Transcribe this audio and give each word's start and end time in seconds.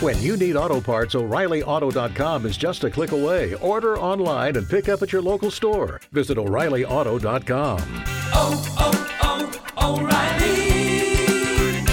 When 0.00 0.20
you 0.22 0.36
need 0.36 0.54
auto 0.54 0.80
parts, 0.80 1.16
O'ReillyAuto.com 1.16 2.46
is 2.46 2.56
just 2.56 2.84
a 2.84 2.90
click 2.90 3.10
away. 3.10 3.54
Order 3.54 3.98
online 3.98 4.54
and 4.54 4.68
pick 4.68 4.88
up 4.88 5.02
at 5.02 5.12
your 5.12 5.22
local 5.22 5.50
store. 5.50 6.00
Visit 6.12 6.38
O'Reillyauto.com. 6.38 8.04
Oh, 8.32 8.76
oh, 8.78 9.60
oh, 9.76 9.98
O'Reilly 9.98 11.84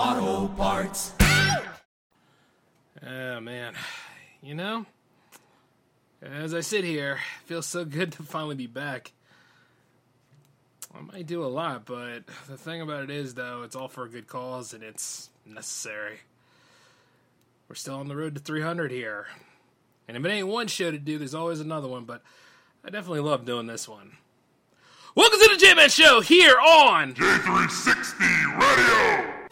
Auto 0.00 0.48
Parts. 0.54 1.12
Oh 3.06 3.38
man, 3.38 3.74
you 4.42 4.56
know, 4.56 4.84
as 6.22 6.54
I 6.54 6.60
sit 6.60 6.82
here, 6.82 7.12
it 7.12 7.46
feels 7.46 7.66
so 7.66 7.84
good 7.84 8.10
to 8.14 8.24
finally 8.24 8.56
be 8.56 8.66
back. 8.66 9.12
I 10.92 11.02
might 11.02 11.28
do 11.28 11.44
a 11.44 11.46
lot, 11.46 11.84
but 11.86 12.26
the 12.48 12.56
thing 12.56 12.80
about 12.80 13.04
it 13.04 13.10
is, 13.10 13.34
though, 13.34 13.62
it's 13.62 13.76
all 13.76 13.86
for 13.86 14.06
a 14.06 14.08
good 14.08 14.26
cause 14.26 14.74
and 14.74 14.82
it's 14.82 15.30
necessary. 15.46 16.18
We're 17.68 17.76
still 17.76 17.96
on 17.96 18.08
the 18.08 18.16
road 18.16 18.34
to 18.34 18.40
300 18.40 18.90
here. 18.90 19.26
And 20.06 20.16
if 20.16 20.24
it 20.24 20.28
ain't 20.28 20.48
one 20.48 20.66
show 20.66 20.90
to 20.90 20.98
do, 20.98 21.16
there's 21.16 21.34
always 21.34 21.60
another 21.60 21.88
one, 21.88 22.04
but 22.04 22.22
I 22.84 22.90
definitely 22.90 23.20
love 23.20 23.46
doing 23.46 23.66
this 23.66 23.88
one. 23.88 24.18
Welcome 25.16 25.40
to 25.40 25.48
the 25.52 25.56
J 25.56 25.74
Man 25.74 25.88
Show 25.88 26.20
here 26.20 26.58
on 26.58 27.14
J360 27.14 28.60
Radio. 28.60 29.43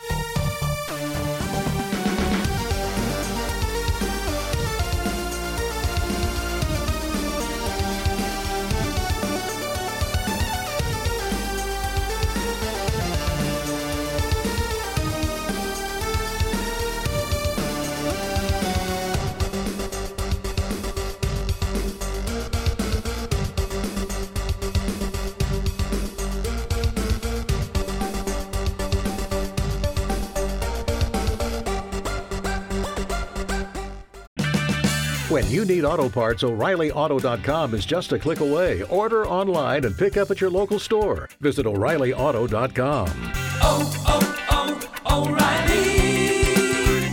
When 35.33 35.49
you 35.49 35.65
need 35.65 35.87
auto 35.87 36.11
parts, 36.11 36.45
O'ReillyAuto.com 36.45 37.75
is 37.75 37.87
just 37.87 38.13
a 38.13 38.19
click 38.19 38.41
away. 38.41 38.83
Order 38.83 39.27
online 39.27 39.87
and 39.87 39.97
pick 39.97 40.19
up 40.19 40.31
at 40.31 40.43
your 40.43 40.51
local 40.51 40.79
store. 40.79 41.31
Visit 41.41 41.65
O'Reillyauto.com. 41.65 43.33
Oh, 43.63 44.05
oh, 44.09 44.89
oh, 45.07 45.25
O'Reilly 45.25 47.09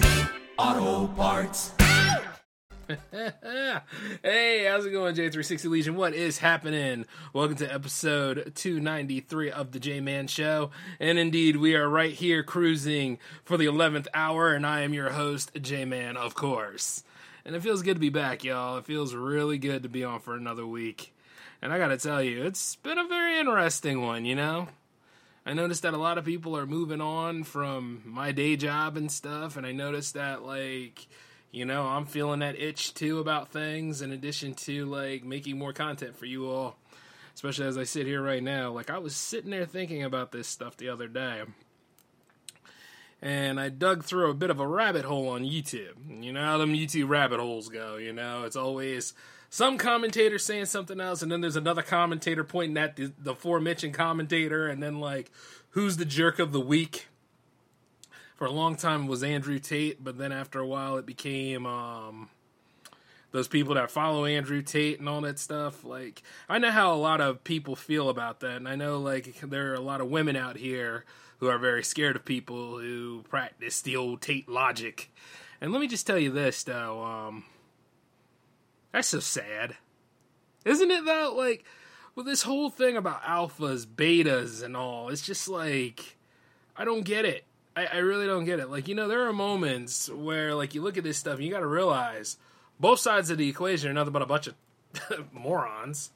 Auto 0.58 1.08
Parts. 1.14 1.72
hey, 4.22 4.66
how's 4.68 4.86
it 4.86 4.92
going, 4.92 5.16
J360 5.16 5.70
Legion? 5.70 5.96
What 5.96 6.14
is 6.14 6.40
happening? 6.40 7.06
Welcome 7.32 7.56
to 7.56 7.74
episode 7.74 8.52
293 8.54 9.50
of 9.50 9.72
the 9.72 9.80
J 9.80 10.02
Man 10.02 10.28
Show. 10.28 10.72
And 11.00 11.18
indeed, 11.18 11.56
we 11.56 11.74
are 11.74 11.88
right 11.88 12.12
here 12.12 12.44
cruising 12.44 13.18
for 13.46 13.56
the 13.56 13.68
11th 13.68 14.08
hour, 14.14 14.54
and 14.54 14.68
I 14.68 14.82
am 14.82 14.94
your 14.94 15.12
host, 15.12 15.52
J 15.62 15.86
Man, 15.86 16.18
of 16.18 16.36
course. 16.36 17.06
And 17.50 17.56
it 17.56 17.64
feels 17.64 17.82
good 17.82 17.96
to 17.96 18.00
be 18.00 18.10
back, 18.10 18.44
y'all. 18.44 18.78
It 18.78 18.86
feels 18.86 19.16
really 19.16 19.58
good 19.58 19.82
to 19.82 19.90
be 19.90 20.04
on 20.04 20.20
for 20.20 20.36
another 20.36 20.68
week. 20.68 21.16
And 21.64 21.74
I 21.74 21.80
gotta 21.80 21.98
tell 21.98 22.22
you, 22.22 22.44
it's 22.44 22.76
been 22.76 23.00
a 23.00 23.08
very 23.08 23.40
interesting 23.40 24.04
one, 24.04 24.24
you 24.24 24.36
know? 24.36 24.68
I 25.48 25.54
noticed 25.54 25.82
that 25.82 25.96
a 25.96 25.98
lot 25.98 26.20
of 26.20 26.26
people 26.26 26.56
are 26.56 26.68
moving 26.68 27.02
on 27.02 27.44
from 27.44 28.04
my 28.06 28.32
day 28.32 28.56
job 28.56 28.98
and 28.98 29.12
stuff, 29.12 29.58
and 29.58 29.66
I 29.66 29.72
noticed 29.72 30.14
that, 30.14 30.44
like, 30.44 31.08
you 31.50 31.66
know, 31.66 31.88
I'm 31.88 32.06
feeling 32.06 32.42
that 32.42 32.60
itch 32.60 32.94
too 32.94 33.18
about 33.18 33.52
things, 33.52 34.04
in 34.04 34.12
addition 34.12 34.54
to, 34.54 34.86
like, 34.86 35.24
making 35.24 35.58
more 35.58 35.74
content 35.74 36.16
for 36.16 36.28
you 36.28 36.48
all. 36.48 36.78
Especially 37.34 37.66
as 37.66 37.80
I 37.80 37.84
sit 37.84 38.06
here 38.06 38.22
right 38.22 38.44
now. 38.44 38.72
Like, 38.72 38.92
I 38.92 39.00
was 39.00 39.16
sitting 39.16 39.50
there 39.50 39.66
thinking 39.66 40.04
about 40.04 40.32
this 40.32 40.48
stuff 40.48 40.78
the 40.78 40.90
other 40.90 41.08
day. 41.08 41.42
And 43.22 43.60
I 43.60 43.70
dug 43.70 44.04
through 44.06 44.30
a 44.30 44.34
bit 44.34 44.50
of 44.50 44.60
a 44.60 44.68
rabbit 44.68 45.04
hole 45.06 45.28
on 45.30 45.44
YouTube. 45.44 46.24
You 46.24 46.32
know 46.32 46.44
how 46.44 46.58
them 46.58 46.74
YouTube 46.74 47.10
rabbit 47.10 47.40
holes 47.40 47.68
go, 47.68 47.98
you 47.98 48.14
know? 48.14 48.44
It's 48.44 48.56
always 48.56 49.14
some 49.50 49.78
commentator 49.78 50.38
saying 50.38 50.66
something 50.66 51.02
else, 51.02 51.22
and 51.22 51.32
then 51.32 51.42
there's 51.42 51.56
another 51.56 51.82
commentator 51.82 52.44
pointing 52.44 52.78
at 52.78 52.96
the, 52.96 53.12
the 53.18 53.32
aforementioned 53.32 53.94
commentator, 53.94 54.68
and 54.68 54.82
then, 54.82 55.00
like, 55.00 55.32
who's 55.72 55.98
the 55.98 56.06
jerk 56.06 56.40
of 56.40 56.52
the 56.52 56.62
week? 56.62 57.08
For 58.36 58.46
a 58.46 58.52
long 58.52 58.78
time 58.78 59.08
was 59.08 59.22
Andrew 59.22 59.60
Tate, 59.60 60.02
but 60.02 60.18
then 60.18 60.32
after 60.32 60.62
a 60.62 60.66
while 60.66 60.96
it 60.96 61.06
became 61.06 61.66
um, 61.66 62.30
those 63.32 63.50
people 63.50 63.76
that 63.76 63.92
follow 63.92 64.24
Andrew 64.24 64.62
Tate 64.62 65.00
and 65.00 65.10
all 65.10 65.20
that 65.22 65.40
stuff. 65.40 65.84
Like 65.84 66.24
I 66.48 66.58
know 66.58 66.72
how 66.72 66.94
a 66.94 66.96
lot 66.96 67.20
of 67.20 67.44
people 67.44 67.76
feel 67.76 68.08
about 68.08 68.40
that, 68.40 68.56
and 68.56 68.68
I 68.68 68.78
know 68.78 69.00
like 69.00 69.42
there 69.42 69.72
are 69.72 69.76
a 69.76 69.82
lot 69.82 70.00
of 70.00 70.08
women 70.08 70.38
out 70.38 70.56
here 70.56 71.04
who 71.40 71.48
are 71.48 71.58
very 71.58 71.84
scared 71.84 72.16
of 72.16 72.26
people 72.26 72.80
who 72.80 73.24
practice 73.30 73.82
the 73.82 73.96
old 73.96 74.22
Tate 74.22 74.50
logic. 74.50 75.12
And 75.62 75.72
let 75.72 75.82
me 75.82 75.88
just 75.88 76.08
tell 76.08 76.20
you 76.20 76.32
this 76.32 76.64
though, 76.64 77.04
um, 77.04 77.46
that's 78.92 79.10
so 79.10 79.20
sad, 79.20 79.76
isn't 80.66 80.92
it? 80.92 81.06
Though, 81.06 81.34
like 81.36 81.64
with 82.16 82.26
this 82.26 82.44
whole 82.44 82.70
thing 82.70 82.98
about 82.98 83.24
alphas, 83.24 83.86
betas, 83.86 84.64
and 84.64 84.76
all, 84.76 85.10
it's 85.10 85.22
just 85.22 85.48
like 85.48 86.18
I 86.76 86.86
don't 86.86 87.04
get 87.04 87.26
it. 87.26 87.44
I, 87.76 87.86
I 87.86 87.98
really 87.98 88.26
don't 88.26 88.46
get 88.46 88.60
it. 88.60 88.70
Like, 88.70 88.88
you 88.88 88.96
know, 88.96 89.08
there 89.08 89.28
are 89.28 89.34
moments 89.34 90.10
where, 90.10 90.56
like, 90.56 90.76
you 90.76 90.82
look 90.82 90.98
at 90.98 91.04
this 91.04 91.18
stuff 91.18 91.36
and 91.36 91.44
you 91.46 91.52
got 91.52 91.60
to 91.60 91.68
realize 91.68 92.38
both 92.80 93.00
sides 93.00 93.30
of 93.30 93.38
the 93.38 93.50
equation 93.50 93.90
are 93.90 93.94
nothing 93.94 94.14
but 94.14 94.22
a 94.22 94.26
bunch 94.26 94.48
of 94.48 94.56
morons. 95.34 96.12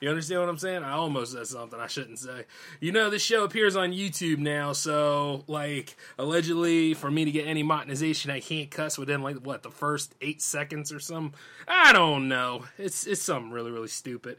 You 0.00 0.10
understand 0.10 0.40
what 0.40 0.48
I'm 0.48 0.58
saying? 0.58 0.82
I 0.82 0.92
almost 0.92 1.32
said 1.32 1.46
something 1.46 1.80
I 1.80 1.86
shouldn't 1.86 2.18
say. 2.18 2.44
You 2.80 2.92
know, 2.92 3.08
this 3.08 3.22
show 3.22 3.44
appears 3.44 3.76
on 3.76 3.92
YouTube 3.92 4.38
now, 4.38 4.72
so, 4.72 5.44
like, 5.46 5.96
allegedly, 6.18 6.94
for 6.94 7.10
me 7.10 7.24
to 7.24 7.30
get 7.30 7.46
any 7.46 7.62
monetization, 7.62 8.30
I 8.30 8.40
can't 8.40 8.70
cuss 8.70 8.98
within, 8.98 9.22
like, 9.22 9.36
what, 9.36 9.62
the 9.62 9.70
first 9.70 10.14
eight 10.20 10.42
seconds 10.42 10.92
or 10.92 11.00
something? 11.00 11.38
I 11.66 11.92
don't 11.92 12.28
know. 12.28 12.64
It's, 12.76 13.06
it's 13.06 13.22
something 13.22 13.50
really, 13.50 13.70
really 13.70 13.88
stupid. 13.88 14.38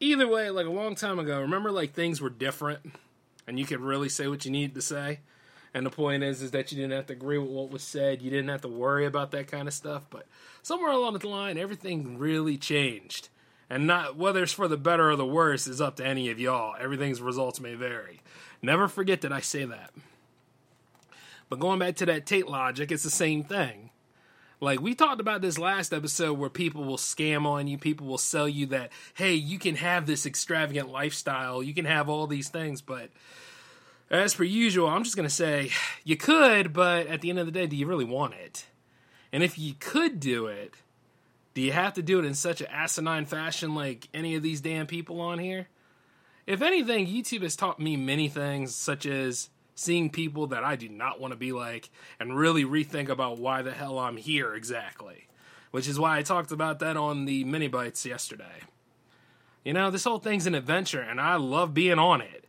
Either 0.00 0.28
way, 0.28 0.50
like, 0.50 0.66
a 0.66 0.70
long 0.70 0.94
time 0.94 1.18
ago, 1.18 1.40
remember, 1.40 1.70
like, 1.70 1.94
things 1.94 2.20
were 2.20 2.30
different 2.30 2.92
and 3.46 3.58
you 3.58 3.64
could 3.64 3.80
really 3.80 4.08
say 4.08 4.28
what 4.28 4.44
you 4.44 4.50
needed 4.50 4.74
to 4.74 4.82
say? 4.82 5.20
And 5.74 5.86
the 5.86 5.90
point 5.90 6.22
is, 6.22 6.42
is 6.42 6.50
that 6.50 6.70
you 6.70 6.76
didn't 6.76 6.92
have 6.92 7.06
to 7.06 7.14
agree 7.14 7.38
with 7.38 7.48
what 7.48 7.70
was 7.70 7.82
said. 7.82 8.20
You 8.20 8.30
didn't 8.30 8.50
have 8.50 8.60
to 8.62 8.68
worry 8.68 9.06
about 9.06 9.30
that 9.30 9.46
kind 9.46 9.66
of 9.66 9.74
stuff. 9.74 10.06
But 10.10 10.26
somewhere 10.62 10.90
along 10.90 11.18
the 11.18 11.28
line, 11.28 11.56
everything 11.56 12.18
really 12.18 12.58
changed. 12.58 13.30
And 13.72 13.86
not 13.86 14.18
whether 14.18 14.42
it's 14.42 14.52
for 14.52 14.68
the 14.68 14.76
better 14.76 15.10
or 15.10 15.16
the 15.16 15.24
worse 15.24 15.66
is 15.66 15.80
up 15.80 15.96
to 15.96 16.06
any 16.06 16.28
of 16.28 16.38
y'all. 16.38 16.74
Everything's 16.78 17.22
results 17.22 17.58
may 17.58 17.74
vary. 17.74 18.20
Never 18.60 18.86
forget 18.86 19.22
that 19.22 19.32
I 19.32 19.40
say 19.40 19.64
that. 19.64 19.94
But 21.48 21.58
going 21.58 21.78
back 21.78 21.96
to 21.96 22.06
that 22.06 22.26
Tate 22.26 22.46
logic, 22.46 22.92
it's 22.92 23.02
the 23.02 23.08
same 23.08 23.44
thing. 23.44 23.88
Like 24.60 24.82
we 24.82 24.94
talked 24.94 25.22
about 25.22 25.40
this 25.40 25.58
last 25.58 25.94
episode 25.94 26.38
where 26.38 26.50
people 26.50 26.84
will 26.84 26.98
scam 26.98 27.46
on 27.46 27.66
you, 27.66 27.78
people 27.78 28.06
will 28.06 28.18
sell 28.18 28.46
you 28.46 28.66
that, 28.66 28.92
hey, 29.14 29.32
you 29.32 29.58
can 29.58 29.76
have 29.76 30.04
this 30.04 30.26
extravagant 30.26 30.90
lifestyle, 30.90 31.62
you 31.62 31.72
can 31.72 31.86
have 31.86 32.10
all 32.10 32.26
these 32.26 32.50
things, 32.50 32.82
but 32.82 33.08
as 34.10 34.34
per 34.34 34.44
usual, 34.44 34.86
I'm 34.86 35.02
just 35.02 35.16
going 35.16 35.26
to 35.26 35.34
say 35.34 35.70
you 36.04 36.18
could, 36.18 36.74
but 36.74 37.06
at 37.06 37.22
the 37.22 37.30
end 37.30 37.38
of 37.38 37.46
the 37.46 37.52
day, 37.52 37.66
do 37.66 37.76
you 37.76 37.86
really 37.86 38.04
want 38.04 38.34
it? 38.34 38.66
And 39.32 39.42
if 39.42 39.58
you 39.58 39.72
could 39.80 40.20
do 40.20 40.46
it, 40.48 40.74
do 41.54 41.60
you 41.60 41.72
have 41.72 41.94
to 41.94 42.02
do 42.02 42.18
it 42.18 42.24
in 42.24 42.34
such 42.34 42.60
an 42.60 42.68
asinine 42.70 43.26
fashion 43.26 43.74
like 43.74 44.08
any 44.14 44.34
of 44.34 44.42
these 44.42 44.60
damn 44.60 44.86
people 44.86 45.20
on 45.20 45.38
here? 45.38 45.68
If 46.46 46.62
anything, 46.62 47.06
YouTube 47.06 47.42
has 47.42 47.56
taught 47.56 47.78
me 47.78 47.96
many 47.96 48.28
things, 48.28 48.74
such 48.74 49.06
as 49.06 49.50
seeing 49.74 50.10
people 50.10 50.48
that 50.48 50.64
I 50.64 50.76
do 50.76 50.88
not 50.88 51.20
want 51.20 51.32
to 51.32 51.38
be 51.38 51.52
like 51.52 51.90
and 52.18 52.36
really 52.36 52.64
rethink 52.64 53.08
about 53.08 53.38
why 53.38 53.62
the 53.62 53.72
hell 53.72 53.98
I'm 53.98 54.16
here 54.16 54.54
exactly. 54.54 55.28
Which 55.70 55.88
is 55.88 55.98
why 55.98 56.18
I 56.18 56.22
talked 56.22 56.52
about 56.52 56.80
that 56.80 56.96
on 56.96 57.24
the 57.24 57.44
mini 57.44 57.68
bites 57.68 58.04
yesterday. 58.04 58.62
You 59.64 59.72
know, 59.72 59.90
this 59.90 60.04
whole 60.04 60.18
thing's 60.18 60.46
an 60.46 60.54
adventure 60.54 61.00
and 61.00 61.20
I 61.20 61.36
love 61.36 61.72
being 61.72 61.98
on 61.98 62.20
it. 62.20 62.41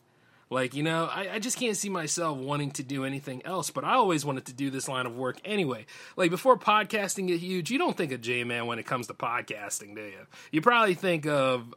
Like, 0.53 0.75
you 0.75 0.83
know, 0.83 1.05
I, 1.05 1.33
I, 1.33 1.39
just 1.39 1.57
can't 1.57 1.75
see 1.75 1.89
myself 1.89 2.37
wanting 2.37 2.71
to 2.71 2.83
do 2.83 3.05
anything 3.05 3.43
else, 3.43 3.71
but 3.71 3.83
I 3.83 3.93
always 3.95 4.23
wanted 4.23 4.45
to 4.45 4.53
do 4.53 4.69
this 4.69 4.87
line 4.87 5.07
of 5.07 5.15
work 5.15 5.37
anyway. 5.43 5.87
Like, 6.15 6.29
before 6.29 6.57
podcasting 6.57 7.27
get 7.27 7.39
huge, 7.39 7.71
you 7.71 7.79
don't 7.79 7.97
think 7.97 8.11
of 8.11 8.21
J 8.21 8.43
Man 8.43 8.67
when 8.67 8.77
it 8.77 8.85
comes 8.85 9.07
to 9.07 9.15
podcasting, 9.15 9.95
do 9.95 10.01
you? 10.01 10.27
You 10.51 10.61
probably 10.61 10.93
think 10.93 11.25
of, 11.25 11.73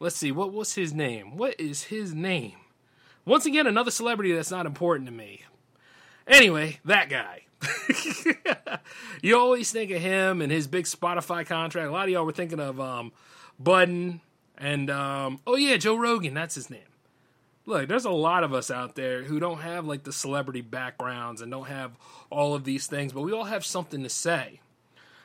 let's 0.00 0.16
see, 0.16 0.32
what 0.32 0.52
was 0.52 0.74
his 0.74 0.92
name? 0.92 1.36
What 1.36 1.58
is 1.60 1.84
his 1.84 2.12
name? 2.12 2.56
Once 3.24 3.46
again, 3.46 3.66
another 3.66 3.92
celebrity 3.92 4.32
that's 4.32 4.50
not 4.50 4.66
important 4.66 5.06
to 5.06 5.12
me. 5.12 5.42
Anyway, 6.26 6.80
that 6.84 7.08
guy. 7.08 7.42
you 9.22 9.38
always 9.38 9.70
think 9.70 9.92
of 9.92 10.02
him 10.02 10.42
and 10.42 10.50
his 10.50 10.66
big 10.66 10.86
Spotify 10.86 11.46
contract. 11.46 11.88
A 11.88 11.92
lot 11.92 12.04
of 12.04 12.10
y'all 12.10 12.26
were 12.26 12.32
thinking 12.32 12.60
of 12.60 12.80
um, 12.80 13.12
Budden 13.60 14.20
and, 14.56 14.90
um, 14.90 15.40
oh 15.46 15.54
yeah, 15.56 15.76
Joe 15.76 15.96
Rogan, 15.96 16.34
that's 16.34 16.56
his 16.56 16.68
name. 16.68 16.80
Look, 17.68 17.86
there's 17.86 18.06
a 18.06 18.10
lot 18.10 18.44
of 18.44 18.54
us 18.54 18.70
out 18.70 18.94
there 18.94 19.22
who 19.24 19.38
don't 19.38 19.60
have 19.60 19.86
like 19.86 20.02
the 20.02 20.12
celebrity 20.12 20.62
backgrounds 20.62 21.42
and 21.42 21.52
don't 21.52 21.68
have 21.68 21.92
all 22.30 22.54
of 22.54 22.64
these 22.64 22.86
things, 22.86 23.12
but 23.12 23.20
we 23.20 23.32
all 23.32 23.44
have 23.44 23.64
something 23.64 24.02
to 24.02 24.08
say. 24.08 24.60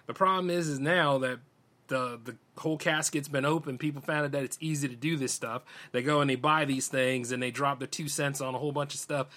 The 0.07 0.13
problem 0.13 0.49
is, 0.49 0.67
is 0.67 0.79
now 0.79 1.17
that 1.19 1.39
the 1.87 2.19
the 2.21 2.35
whole 2.57 2.77
casket's 2.77 3.29
been 3.29 3.45
open, 3.45 3.77
people 3.77 4.01
found 4.01 4.25
out 4.25 4.31
that 4.33 4.43
it's 4.43 4.57
easy 4.59 4.89
to 4.89 4.95
do 4.95 5.15
this 5.15 5.33
stuff. 5.33 5.63
They 5.93 6.03
go 6.03 6.19
and 6.19 6.29
they 6.29 6.35
buy 6.35 6.65
these 6.65 6.89
things 6.89 7.31
and 7.31 7.41
they 7.41 7.49
drop 7.49 7.79
their 7.79 7.87
two 7.87 8.09
cents 8.09 8.41
on 8.41 8.53
a 8.53 8.59
whole 8.59 8.73
bunch 8.73 8.93
of 8.93 8.99
stuff, 8.99 9.27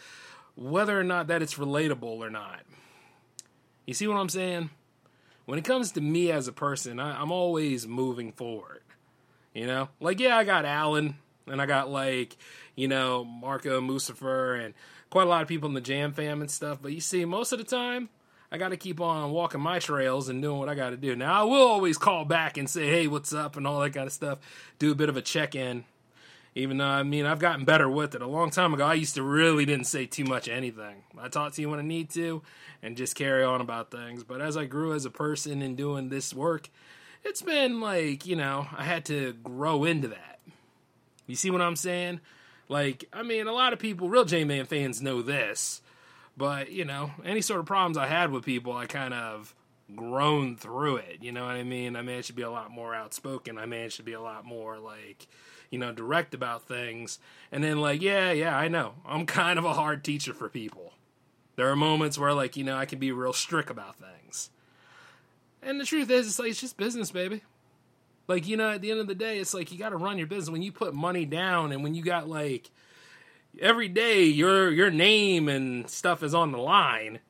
whether 0.57 0.99
or 0.99 1.05
not 1.05 1.29
that 1.29 1.43
it's 1.43 1.55
relatable 1.55 2.03
or 2.03 2.29
not. 2.29 2.63
You 3.87 3.95
see 3.95 4.09
what 4.09 4.17
I'm 4.17 4.29
saying? 4.29 4.71
When 5.45 5.61
it 5.61 5.65
comes 5.65 5.93
to 5.93 6.01
me 6.01 6.33
as 6.33 6.49
a 6.49 6.53
person, 6.53 6.99
I, 6.99 7.21
I'm 7.21 7.31
always 7.31 7.87
moving 7.87 8.33
forward. 8.33 8.83
You 9.55 9.67
know, 9.67 9.91
like 10.01 10.19
yeah, 10.19 10.37
I 10.37 10.43
got 10.43 10.65
Alan 10.65 11.17
and 11.47 11.61
I 11.61 11.67
got 11.67 11.91
like 11.91 12.37
you 12.75 12.89
know 12.89 13.25
Marco 13.25 13.81
Musafer 13.81 14.65
and 14.65 14.75
quite 15.11 15.27
a 15.27 15.31
lot 15.31 15.43
of 15.43 15.49
people 15.49 15.69
in 15.69 15.75
the 15.75 15.81
Jam 15.81 16.13
fam 16.13 16.41
and 16.41 16.51
stuff. 16.51 16.79
But 16.81 16.93
you 16.93 17.01
see, 17.01 17.25
most 17.25 17.53
of 17.53 17.59
the 17.59 17.65
time, 17.65 18.09
I 18.51 18.59
got 18.59 18.69
to 18.69 18.77
keep 18.77 19.01
on 19.01 19.33
walking 19.33 19.61
my 19.61 19.79
trails 19.79 20.29
and 20.29 20.41
doing 20.41 20.59
what 20.59 20.69
I 20.69 20.75
got 20.75 20.91
to 20.91 20.97
do. 20.97 21.17
Now, 21.17 21.41
I 21.41 21.45
will 21.45 21.67
always 21.67 21.99
call 21.99 22.25
back 22.25 22.57
and 22.57 22.69
say, 22.69 22.87
hey, 22.87 23.07
what's 23.07 23.33
up, 23.33 23.57
and 23.57 23.67
all 23.67 23.81
that 23.81 23.95
kind 23.95 24.07
of 24.07 24.13
stuff. 24.13 24.39
Do 24.79 24.93
a 24.93 24.95
bit 24.95 25.09
of 25.09 25.17
a 25.17 25.23
check 25.23 25.55
in. 25.55 25.85
Even 26.55 26.79
though, 26.79 26.87
I 26.87 27.03
mean, 27.03 27.27
I've 27.27 27.39
gotten 27.39 27.67
better 27.67 27.89
with 27.89 28.15
it. 28.15 28.23
A 28.23 28.27
long 28.27 28.51
time 28.51 28.73
ago, 28.73 28.87
I 28.87 28.95
used 28.95 29.15
to 29.17 29.23
really 29.23 29.67
didn't 29.67 29.87
say 29.87 30.07
too 30.07 30.25
much 30.25 30.49
anything. 30.49 31.03
I 31.19 31.29
talk 31.29 31.53
to 31.53 31.61
you 31.61 31.69
when 31.69 31.79
I 31.79 31.83
need 31.83 32.09
to 32.11 32.43
and 32.83 32.97
just 32.97 33.15
carry 33.15 33.45
on 33.45 33.61
about 33.61 33.91
things. 33.91 34.25
But 34.25 34.41
as 34.41 34.57
I 34.57 34.65
grew 34.65 34.95
as 34.95 35.05
a 35.05 35.11
person 35.11 35.61
and 35.61 35.77
doing 35.77 36.09
this 36.09 36.33
work, 36.33 36.71
it's 37.25 37.43
been 37.43 37.81
like, 37.81 38.25
you 38.25 38.37
know, 38.37 38.69
I 38.75 38.85
had 38.85 39.05
to 39.07 39.35
grow 39.35 39.85
into 39.85 40.09
that. 40.09 40.36
You 41.27 41.35
see 41.35 41.51
what 41.51 41.63
I'm 41.63 41.77
saying? 41.77 42.21
Like, 42.69 43.05
I 43.13 43.23
mean, 43.23 43.47
a 43.47 43.53
lot 43.53 43.73
of 43.73 43.79
people, 43.79 44.09
real 44.09 44.25
J 44.25 44.45
Man 44.45 44.67
fans, 44.67 45.01
know 45.01 45.23
this 45.23 45.83
but, 46.37 46.71
you 46.71 46.85
know, 46.85 47.13
any 47.25 47.41
sort 47.41 47.61
of 47.61 47.67
problems 47.67 47.97
I 47.97 48.07
had 48.07 48.31
with 48.31 48.45
people, 48.45 48.73
I 48.73 48.87
kind 48.87 49.15
of 49.15 49.55
grown 49.95 50.57
through 50.57 50.97
it. 50.97 51.19
You 51.23 51.33
know 51.33 51.47
what 51.47 51.55
I 51.55 51.63
mean? 51.63 51.97
I 51.97 52.03
managed 52.03 52.27
to 52.27 52.33
be 52.35 52.43
a 52.43 52.51
lot 52.51 52.71
more 52.71 52.95
outspoken. 52.95 53.57
I 53.57 53.67
managed 53.67 53.97
to 53.97 54.03
be 54.03 54.13
a 54.13 54.21
lot 54.21 54.45
more 54.45 54.79
like, 54.79 55.29
you 55.71 55.79
know, 55.79 55.93
direct 55.93 56.35
about 56.35 56.69
things. 56.69 57.19
And 57.51 57.65
then 57.65 57.81
like, 57.81 58.03
yeah, 58.03 58.33
yeah, 58.33 58.57
I 58.57 58.69
know. 58.69 58.95
I'm 59.07 59.25
kind 59.27 59.59
of 59.59 59.65
a 59.65 59.73
hard 59.73 60.05
teacher 60.05 60.35
for 60.35 60.49
people. 60.49 60.93
There 61.57 61.71
are 61.71 61.77
moments 61.77 62.19
where 62.19 62.35
like, 62.35 62.57
you 62.57 62.65
know, 62.65 62.77
I 62.77 62.85
can 62.85 62.99
be 62.99 63.13
real 63.13 63.33
strict 63.33 63.71
about 63.71 63.97
things. 63.97 64.51
And 65.63 65.81
the 65.81 65.87
truth 65.87 66.11
is 66.11 66.27
it's 66.27 66.39
like 66.39 66.51
it's 66.51 66.61
just 66.61 66.77
business, 66.77 67.11
baby. 67.11 67.43
Like, 68.29 68.49
you 68.49 68.57
know, 68.57 68.71
at 68.73 68.81
the 68.81 68.91
end 68.91 69.01
of 69.01 69.07
the 69.07 69.15
day, 69.15 69.39
it's 69.39 69.55
like 69.55 69.71
you 69.71 69.79
got 69.79 69.91
to 69.91 69.97
run 69.97 70.19
your 70.19 70.27
business 70.27 70.51
when 70.51 70.63
you 70.63 70.73
put 70.73 70.95
money 70.95 71.25
down 71.25 71.73
and 71.73 71.83
when 71.83 71.95
you 71.95 72.03
got 72.03 72.29
like 72.29 72.71
every 73.61 73.89
day 73.89 74.25
your 74.25 74.71
your 74.71 74.91
name 74.91 75.49
and 75.49 75.89
stuff 75.89 76.23
is 76.23 76.35
on 76.35 76.53
the 76.53 76.59
line, 76.59 77.21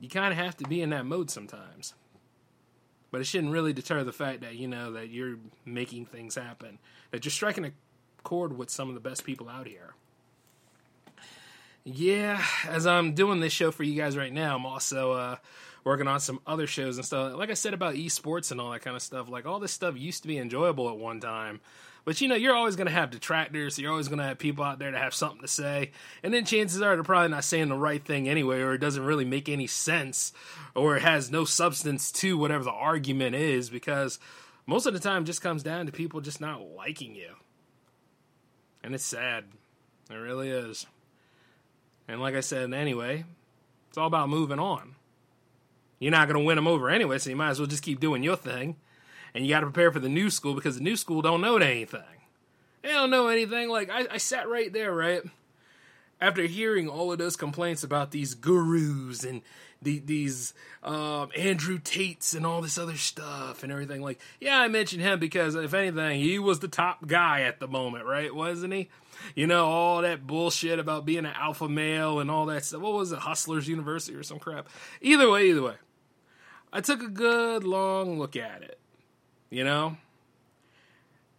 you 0.00 0.08
kind 0.08 0.32
of 0.32 0.38
have 0.38 0.56
to 0.58 0.68
be 0.68 0.82
in 0.82 0.90
that 0.90 1.06
mode 1.06 1.30
sometimes. 1.30 1.94
But 3.10 3.22
it 3.22 3.24
shouldn't 3.24 3.52
really 3.52 3.72
deter 3.72 4.04
the 4.04 4.12
fact 4.12 4.42
that 4.42 4.56
you 4.56 4.68
know 4.68 4.92
that 4.92 5.08
you're 5.08 5.36
making 5.64 6.06
things 6.06 6.34
happen, 6.34 6.78
that 7.10 7.24
you're 7.24 7.32
striking 7.32 7.64
a 7.64 7.72
chord 8.22 8.56
with 8.56 8.68
some 8.68 8.88
of 8.88 8.94
the 8.94 9.00
best 9.00 9.24
people 9.24 9.48
out 9.48 9.66
here. 9.66 9.94
Yeah, 11.84 12.44
as 12.68 12.86
I'm 12.86 13.14
doing 13.14 13.40
this 13.40 13.52
show 13.52 13.70
for 13.70 13.82
you 13.82 13.94
guys 13.94 14.14
right 14.14 14.32
now, 14.32 14.56
I'm 14.56 14.66
also 14.66 15.12
uh, 15.12 15.36
working 15.88 16.06
on 16.06 16.20
some 16.20 16.38
other 16.46 16.66
shows 16.66 16.98
and 16.98 17.04
stuff. 17.04 17.34
Like 17.34 17.50
I 17.50 17.54
said 17.54 17.72
about 17.72 17.94
esports 17.94 18.52
and 18.52 18.60
all 18.60 18.70
that 18.72 18.82
kind 18.82 18.94
of 18.94 19.02
stuff, 19.02 19.28
like 19.28 19.46
all 19.46 19.58
this 19.58 19.72
stuff 19.72 19.96
used 19.96 20.22
to 20.22 20.28
be 20.28 20.38
enjoyable 20.38 20.88
at 20.90 20.98
one 20.98 21.18
time. 21.18 21.60
But 22.04 22.20
you 22.20 22.28
know, 22.28 22.34
you're 22.34 22.54
always 22.54 22.76
going 22.76 22.86
to 22.86 22.92
have 22.92 23.10
detractors. 23.10 23.74
So 23.74 23.82
you're 23.82 23.90
always 23.90 24.08
going 24.08 24.18
to 24.18 24.24
have 24.24 24.38
people 24.38 24.64
out 24.64 24.78
there 24.78 24.92
that 24.92 25.00
have 25.00 25.14
something 25.14 25.40
to 25.40 25.48
say. 25.48 25.92
And 26.22 26.32
then 26.32 26.44
chances 26.44 26.82
are 26.82 26.94
they're 26.94 27.02
probably 27.02 27.30
not 27.30 27.44
saying 27.44 27.68
the 27.68 27.74
right 27.74 28.04
thing 28.04 28.28
anyway, 28.28 28.60
or 28.60 28.74
it 28.74 28.78
doesn't 28.78 29.02
really 29.02 29.24
make 29.24 29.48
any 29.48 29.66
sense, 29.66 30.32
or 30.74 30.96
it 30.96 31.02
has 31.02 31.30
no 31.30 31.44
substance 31.44 32.12
to 32.12 32.36
whatever 32.36 32.64
the 32.64 32.70
argument 32.70 33.34
is, 33.34 33.70
because 33.70 34.18
most 34.66 34.84
of 34.84 34.92
the 34.92 35.00
time 35.00 35.24
just 35.24 35.42
comes 35.42 35.62
down 35.62 35.86
to 35.86 35.92
people 35.92 36.20
just 36.20 36.40
not 36.40 36.60
liking 36.60 37.14
you. 37.14 37.34
And 38.82 38.94
it's 38.94 39.04
sad. 39.04 39.44
It 40.10 40.14
really 40.14 40.50
is. 40.50 40.86
And 42.06 42.20
like 42.20 42.34
I 42.34 42.40
said, 42.40 42.72
anyway, 42.74 43.24
it's 43.88 43.98
all 43.98 44.06
about 44.06 44.28
moving 44.28 44.58
on. 44.58 44.94
You're 45.98 46.12
not 46.12 46.28
going 46.28 46.38
to 46.38 46.44
win 46.44 46.56
them 46.56 46.68
over 46.68 46.90
anyway, 46.90 47.18
so 47.18 47.30
you 47.30 47.36
might 47.36 47.50
as 47.50 47.58
well 47.58 47.66
just 47.66 47.82
keep 47.82 48.00
doing 48.00 48.22
your 48.22 48.36
thing 48.36 48.76
and 49.34 49.46
you 49.46 49.52
got 49.52 49.60
to 49.60 49.66
prepare 49.66 49.92
for 49.92 50.00
the 50.00 50.08
new 50.08 50.30
school 50.30 50.54
because 50.54 50.76
the 50.76 50.82
new 50.82 50.96
school 50.96 51.22
don't 51.22 51.40
know 51.40 51.56
anything. 51.56 52.02
They 52.82 52.90
don't 52.90 53.10
know 53.10 53.28
anything. 53.28 53.68
Like 53.68 53.90
I, 53.90 54.06
I 54.12 54.16
sat 54.18 54.48
right 54.48 54.72
there, 54.72 54.94
right 54.94 55.22
after 56.20 56.42
hearing 56.42 56.88
all 56.88 57.12
of 57.12 57.18
those 57.18 57.36
complaints 57.36 57.82
about 57.84 58.10
these 58.10 58.34
gurus 58.34 59.24
and 59.24 59.42
the, 59.80 60.00
these 60.00 60.54
um, 60.82 61.30
Andrew 61.36 61.78
Tates 61.78 62.34
and 62.34 62.44
all 62.44 62.60
this 62.60 62.78
other 62.78 62.96
stuff 62.96 63.62
and 63.62 63.70
everything. 63.70 64.02
Like, 64.02 64.18
yeah, 64.40 64.58
I 64.58 64.66
mentioned 64.66 65.02
him 65.02 65.20
because 65.20 65.54
if 65.54 65.72
anything, 65.72 66.20
he 66.20 66.40
was 66.40 66.58
the 66.58 66.68
top 66.68 67.06
guy 67.06 67.42
at 67.42 67.60
the 67.60 67.68
moment, 67.68 68.04
right? 68.04 68.34
Wasn't 68.34 68.72
he? 68.72 68.88
You 69.36 69.46
know, 69.46 69.66
all 69.66 70.02
that 70.02 70.26
bullshit 70.26 70.78
about 70.78 71.04
being 71.04 71.24
an 71.24 71.26
alpha 71.26 71.68
male 71.68 72.18
and 72.18 72.30
all 72.30 72.46
that 72.46 72.64
stuff. 72.64 72.80
What 72.80 72.94
was 72.94 73.12
it, 73.12 73.20
Hustlers 73.20 73.68
University 73.68 74.16
or 74.16 74.24
some 74.24 74.40
crap? 74.40 74.68
Either 75.00 75.30
way, 75.30 75.50
either 75.50 75.62
way. 75.62 75.74
I 76.72 76.80
took 76.80 77.02
a 77.02 77.08
good 77.08 77.64
long 77.64 78.18
look 78.18 78.36
at 78.36 78.62
it 78.62 78.78
you 79.50 79.64
know? 79.64 79.96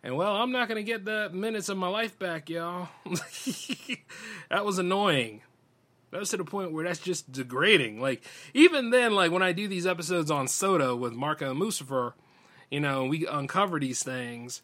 And 0.02 0.16
well, 0.16 0.36
I'm 0.36 0.52
not 0.52 0.68
going 0.68 0.84
to 0.84 0.90
get 0.90 1.06
the 1.06 1.30
minutes 1.30 1.70
of 1.70 1.78
my 1.78 1.90
life 1.90 2.18
back, 2.18 2.50
y'all. 2.50 2.88
that 4.50 4.64
was 4.64 4.80
annoying. 4.80 5.42
That 6.12 6.20
was 6.20 6.30
to 6.30 6.38
the 6.38 6.46
point 6.46 6.72
where 6.72 6.86
that's 6.86 7.00
just 7.00 7.32
degrading. 7.32 8.00
Like, 8.00 8.24
even 8.54 8.92
then, 8.92 9.14
like, 9.14 9.32
when 9.32 9.44
I 9.44 9.52
do 9.52 9.68
these 9.68 9.86
episodes 9.86 10.32
on 10.32 10.48
Soda 10.48 10.96
with 10.96 11.14
Marco 11.14 11.52
and 11.52 11.60
Musafer, 11.60 12.14
you 12.72 12.80
know, 12.80 13.06
we 13.06 13.28
uncover 13.28 13.80
these 13.80 14.02
things, 14.02 14.62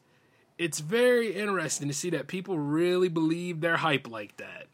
it's 0.57 0.79
very 0.79 1.35
interesting 1.35 1.89
to 1.89 1.93
see 1.93 2.09
that 2.11 2.27
people 2.27 2.57
really 2.57 3.09
believe 3.09 3.59
their 3.59 3.77
hype 3.77 4.09
like 4.09 4.37
that. 4.37 4.67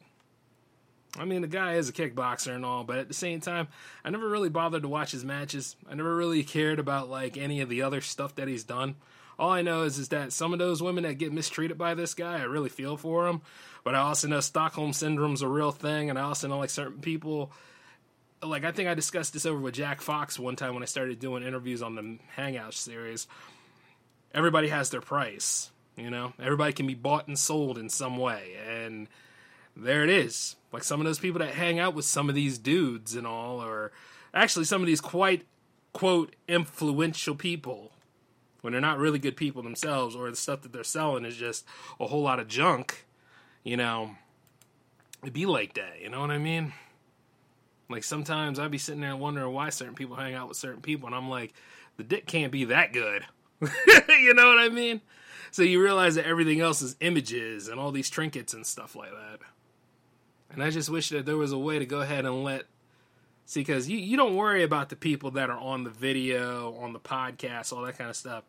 I 1.18 1.25
mean, 1.25 1.42
the 1.42 1.48
guy 1.48 1.74
is 1.74 1.90
a 1.90 1.94
kickboxer 1.94 2.56
and 2.56 2.63
all, 2.63 2.84
but 2.84 2.98
at 2.98 3.08
the 3.08 3.13
same 3.13 3.42
time, 3.42 3.68
I 4.04 4.10
never 4.10 4.30
really 4.30 4.50
bothered 4.50 4.84
to 4.84 4.88
watch 4.88 5.12
his 5.12 5.25
matches. 5.25 5.75
I 5.90 5.96
never 5.96 6.16
really 6.16 6.44
cared 6.44 6.80
about 6.80 7.10
like 7.10 7.38
any 7.38 7.60
of 7.62 7.69
the 7.69 7.81
other 7.81 8.00
stuff 8.00 8.36
that 8.36 8.48
he's 8.48 8.63
done. 8.63 8.96
All 9.38 9.50
I 9.50 9.62
know 9.62 9.84
is 9.84 9.98
is 9.98 10.10
that 10.10 10.31
some 10.31 10.54
of 10.54 10.60
those 10.60 10.81
women 10.81 11.04
that 11.04 11.18
get 11.18 11.34
mistreated 11.34 11.78
by 11.78 11.96
this 11.96 12.13
guy, 12.13 12.40
I 12.40 12.44
really 12.44 12.69
feel 12.69 12.96
for 12.96 13.25
them. 13.25 13.42
But 13.84 13.96
I 13.96 14.00
also 14.00 14.28
know 14.28 14.40
Stockholm 14.40 14.94
syndrome's 14.94 15.42
a 15.42 15.48
real 15.48 15.72
thing, 15.72 16.10
and 16.10 16.18
I 16.18 16.22
also 16.22 16.48
know 16.48 16.60
like 16.60 16.69
certain 16.69 17.02
people. 17.02 17.52
Like 18.44 18.64
I 18.64 18.72
think 18.72 18.88
I 18.88 18.94
discussed 18.94 19.34
this 19.34 19.46
over 19.46 19.60
with 19.60 19.74
Jack 19.74 20.02
Fox 20.02 20.40
one 20.40 20.56
time 20.56 20.74
when 20.74 20.84
I 20.84 20.88
started 20.88 21.19
doing 21.19 21.44
interviews 21.44 21.81
on 21.81 21.95
the 21.95 22.19
Hangout 22.35 22.74
series. 22.74 23.28
Everybody 24.33 24.69
has 24.69 24.92
their 24.92 25.02
price, 25.02 25.71
you 25.97 26.09
know. 26.09 26.33
Everybody 26.40 26.71
can 26.71 26.88
be 26.88 26.94
bought 26.94 27.28
and 27.28 27.38
sold 27.38 27.78
in 27.78 27.90
some 27.90 28.18
way, 28.18 28.54
and 28.66 29.09
there 29.76 30.04
it 30.04 30.09
is. 30.09 30.56
Like 30.71 30.83
some 30.83 31.01
of 31.01 31.06
those 31.06 31.19
people 31.19 31.40
that 31.40 31.54
hang 31.54 31.80
out 31.80 31.94
with 31.94 32.06
some 32.06 32.30
of 32.30 32.35
these 32.35 32.57
dudes 32.57 33.16
and 33.16 33.28
all, 33.28 33.61
or 33.61 33.92
actually 34.33 34.66
some 34.66 34.81
of 34.81 34.87
these 34.87 35.01
quite, 35.01 35.45
quote, 35.94 36.35
influential 36.47 37.35
people 37.35 37.92
when 38.61 38.71
they're 38.71 38.81
not 38.81 38.99
really 38.99 39.19
good 39.19 39.35
people 39.35 39.63
themselves, 39.63 40.16
or 40.16 40.30
the 40.30 40.35
stuff 40.35 40.61
that 40.61 40.71
they're 40.71 40.83
selling 40.83 41.25
is 41.25 41.35
just 41.35 41.66
a 41.99 42.07
whole 42.07 42.21
lot 42.21 42.40
of 42.40 42.47
junk, 42.47 43.06
you 43.63 43.75
know, 43.75 44.11
it'd 45.23 45.33
be 45.33 45.47
like 45.47 45.73
that. 45.73 45.99
You 45.99 46.09
know 46.09 46.21
what 46.21 46.31
I 46.31 46.37
mean? 46.37 46.73
Like 47.90 48.04
sometimes 48.04 48.59
I'd 48.59 48.71
be 48.71 48.78
sitting 48.78 49.01
there 49.01 49.16
wondering 49.16 49.51
why 49.51 49.69
certain 49.69 49.95
people 49.95 50.16
hang 50.16 50.35
out 50.35 50.47
with 50.47 50.57
certain 50.57 50.81
people, 50.81 51.07
and 51.07 51.16
I'm 51.16 51.30
like, 51.30 51.54
the 51.97 52.04
dick 52.04 52.25
can't 52.25 52.51
be 52.51 52.66
that 52.66 52.94
good. 52.94 53.25
you 53.61 54.33
know 54.33 54.47
what 54.47 54.59
I 54.59 54.69
mean? 54.69 55.01
So 55.51 55.63
you 55.63 55.81
realize 55.81 56.16
that 56.16 56.25
everything 56.25 56.61
else 56.61 56.81
is 56.81 56.95
images 57.01 57.68
and 57.68 57.80
all 57.80 57.92
these 57.92 58.09
trinkets 58.09 58.54
and 58.54 58.66
stuff 58.66 58.95
like 58.95 59.11
that. 59.11 59.40
And 60.54 60.64
I 60.64 60.70
just 60.70 60.90
wish 60.90 61.10
that 61.10 61.26
there 61.26 61.38
was 61.38 61.52
a 61.52 61.58
way 61.58 61.80
to 61.80 61.86
go 61.86 62.02
ahead 62.02 62.26
and 62.26 62.44
let 62.44 62.66
see 63.46 63.62
because 63.62 63.90
you, 63.90 63.98
you 63.98 64.18
don't 64.18 64.36
worry 64.36 64.64
about 64.64 64.90
the 64.90 64.96
people 64.96 65.31
that 65.31 65.50
are 65.50 65.58
on 65.58 65.84
the 65.84 65.90
video, 65.90 66.76
on 66.80 66.94
the 66.94 67.00
podcast, 67.00 67.74
all 67.74 67.84
that 67.84 67.98
kind 67.98 68.10
of 68.10 68.16
stuff. 68.16 68.44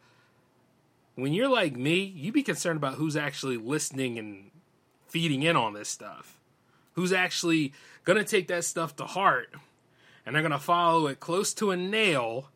When 1.15 1.33
you're 1.33 1.49
like 1.49 1.77
me, 1.77 2.03
you'd 2.03 2.35
be 2.35 2.43
concerned 2.43 2.77
about 2.77 2.95
who's 2.95 3.17
actually 3.17 3.57
listening 3.57 4.19
and 4.19 4.51
feeding 5.09 5.43
in 5.43 5.57
on 5.57 5.75
this 5.75 5.89
stuff. 5.89 6.39
Who's 6.95 7.13
actually 7.13 7.73
gonna 8.05 8.25
take 8.25 8.49
that 8.49 8.65
stuff 8.65 8.97
to 8.97 9.05
heart 9.05 9.55
and 10.25 10.35
they're 10.35 10.43
gonna 10.43 10.59
follow 10.59 11.07
it 11.07 11.21
close 11.21 11.55
to 11.55 11.71
a 11.71 11.77
nail 11.77 12.49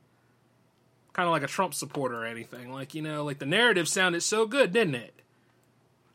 kind 1.17 1.26
of 1.26 1.33
like 1.33 1.43
a 1.43 1.47
Trump 1.47 1.73
supporter 1.73 2.23
or 2.23 2.26
anything. 2.26 2.71
Like, 2.71 2.95
you 2.95 3.00
know, 3.00 3.25
like 3.25 3.38
the 3.38 3.47
narrative 3.47 3.88
sounded 3.88 4.23
so 4.23 4.45
good, 4.45 4.71
didn't 4.71 4.97
it? 4.97 5.15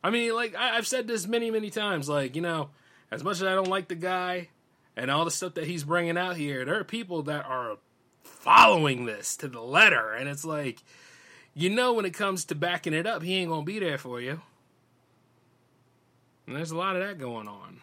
I 0.03 0.11
mean, 0.11 0.35
like, 0.35 0.55
I, 0.55 0.75
have 0.75 0.85
said 0.85 1.07
this 1.07 1.25
many, 1.25 1.49
many 1.49 1.71
times. 1.71 2.07
Like, 2.07 2.35
you 2.35 2.41
know, 2.43 2.69
as 3.11 3.23
much 3.23 3.37
as 3.37 3.43
I 3.43 3.55
don't 3.55 3.67
like 3.67 3.87
the 3.87 3.95
guy 3.95 4.49
and 4.95 5.11
all 5.11 5.25
the 5.25 5.31
stuff 5.31 5.55
that 5.55 5.65
he's 5.65 5.83
bringing 5.83 6.17
out 6.17 6.37
here, 6.37 6.65
there 6.65 6.79
are 6.79 6.83
people 6.83 7.23
that 7.23 7.45
are 7.45 7.77
following 8.23 9.05
this 9.05 9.35
to 9.37 9.47
the 9.47 9.61
letter, 9.61 10.13
and 10.13 10.29
it's 10.29 10.45
like, 10.45 10.81
you 11.53 11.69
know, 11.69 11.93
when 11.93 12.05
it 12.05 12.13
comes 12.13 12.45
to 12.45 12.55
backing 12.55 12.93
it 12.93 13.05
up, 13.05 13.23
he 13.23 13.35
ain't 13.35 13.49
gonna 13.49 13.63
be 13.63 13.79
there 13.79 13.97
for 13.97 14.21
you. 14.21 14.41
And 16.47 16.55
there's 16.55 16.71
a 16.71 16.77
lot 16.77 16.95
of 16.95 17.07
that 17.07 17.19
going 17.19 17.47
on 17.47 17.81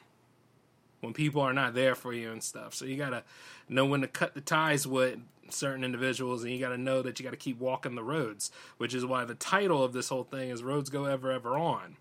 when 1.00 1.12
people 1.12 1.42
are 1.42 1.52
not 1.52 1.74
there 1.74 1.94
for 1.94 2.12
you 2.12 2.32
and 2.32 2.42
stuff. 2.42 2.74
So 2.74 2.84
you 2.84 2.96
got 2.96 3.10
to 3.10 3.22
know 3.68 3.86
when 3.86 4.00
to 4.00 4.08
cut 4.08 4.34
the 4.34 4.40
ties 4.40 4.86
with 4.86 5.18
certain 5.50 5.84
individuals 5.84 6.42
and 6.42 6.52
you 6.52 6.58
got 6.58 6.70
to 6.70 6.78
know 6.78 7.02
that 7.02 7.18
you 7.18 7.24
got 7.24 7.30
to 7.30 7.36
keep 7.36 7.58
walking 7.58 7.94
the 7.94 8.02
roads, 8.02 8.50
which 8.76 8.94
is 8.94 9.06
why 9.06 9.24
the 9.24 9.34
title 9.34 9.82
of 9.82 9.92
this 9.92 10.08
whole 10.08 10.24
thing 10.24 10.50
is 10.50 10.62
Roads 10.62 10.90
Go 10.90 11.04
Ever 11.04 11.30
Ever 11.30 11.56
On. 11.56 11.96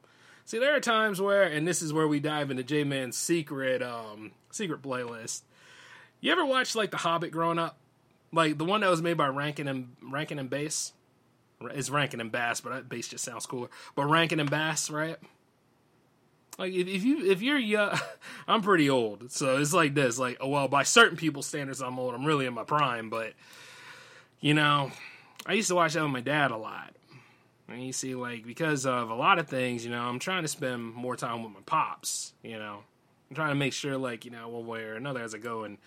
See, 0.47 0.59
there 0.59 0.73
are 0.73 0.79
times 0.79 1.19
where, 1.19 1.43
and 1.43 1.67
this 1.67 1.81
is 1.81 1.91
where 1.91 2.07
we 2.07 2.21
dive 2.21 2.51
into 2.51 2.63
J 2.63 2.85
Man's 2.85 3.17
secret, 3.17 3.83
um, 3.83 4.31
secret 4.49 4.81
playlist. 4.81 5.41
You 6.21 6.31
ever 6.31 6.45
watch 6.45 6.73
like 6.73 6.89
The 6.89 6.95
Hobbit 6.95 7.31
growing 7.31 7.59
up? 7.59 7.77
Like 8.31 8.57
the 8.57 8.63
one 8.63 8.79
that 8.79 8.89
was 8.89 9.01
made 9.01 9.17
by 9.17 9.27
Rankin 9.27 9.67
and 9.67 9.89
Rankin 10.01 10.39
and 10.39 10.49
Bass. 10.49 10.93
It's 11.59 11.89
Rankin 11.89 12.21
and 12.21 12.31
Bass, 12.31 12.61
but 12.61 12.71
that 12.71 12.87
Bass 12.87 13.09
just 13.09 13.25
sounds 13.25 13.45
cooler. 13.45 13.67
But 13.93 14.05
Rankin 14.05 14.39
and 14.39 14.49
Bass, 14.49 14.89
right? 14.89 15.17
Like 16.57 16.71
if, 16.71 16.87
if 16.87 17.03
you 17.03 17.29
if 17.29 17.41
you're 17.41 17.59
young, 17.59 17.99
I'm 18.47 18.61
pretty 18.61 18.89
old, 18.89 19.29
so 19.33 19.57
it's 19.57 19.73
like 19.73 19.95
this. 19.95 20.17
Like, 20.17 20.37
oh, 20.39 20.47
well, 20.47 20.69
by 20.69 20.83
certain 20.83 21.17
people's 21.17 21.47
standards, 21.47 21.81
I'm 21.81 21.99
old. 21.99 22.15
I'm 22.15 22.23
really 22.23 22.45
in 22.45 22.53
my 22.53 22.63
prime, 22.63 23.09
but 23.09 23.33
you 24.39 24.53
know, 24.53 24.93
I 25.45 25.53
used 25.53 25.67
to 25.67 25.75
watch 25.75 25.95
that 25.95 26.03
with 26.03 26.11
my 26.13 26.21
dad 26.21 26.51
a 26.51 26.57
lot. 26.57 26.93
And 27.69 27.85
you 27.85 27.91
see, 27.91 28.15
like, 28.15 28.45
because 28.45 28.85
of 28.85 29.09
a 29.09 29.15
lot 29.15 29.39
of 29.39 29.47
things, 29.47 29.83
you 29.83 29.91
know, 29.91 30.01
I'm 30.01 30.19
trying 30.19 30.43
to 30.43 30.47
spend 30.47 30.93
more 30.93 31.15
time 31.15 31.43
with 31.43 31.51
my 31.51 31.59
pops. 31.65 32.33
You 32.41 32.57
know, 32.57 32.79
I'm 33.29 33.35
trying 33.35 33.49
to 33.49 33.55
make 33.55 33.73
sure, 33.73 33.97
like, 33.97 34.23
you 34.23 34.31
know, 34.31 34.47
one 34.47 34.65
way 34.65 34.83
or 34.83 34.93
another, 34.93 35.21
as 35.21 35.35
I 35.35 35.37
go 35.37 35.63
and 35.63 35.77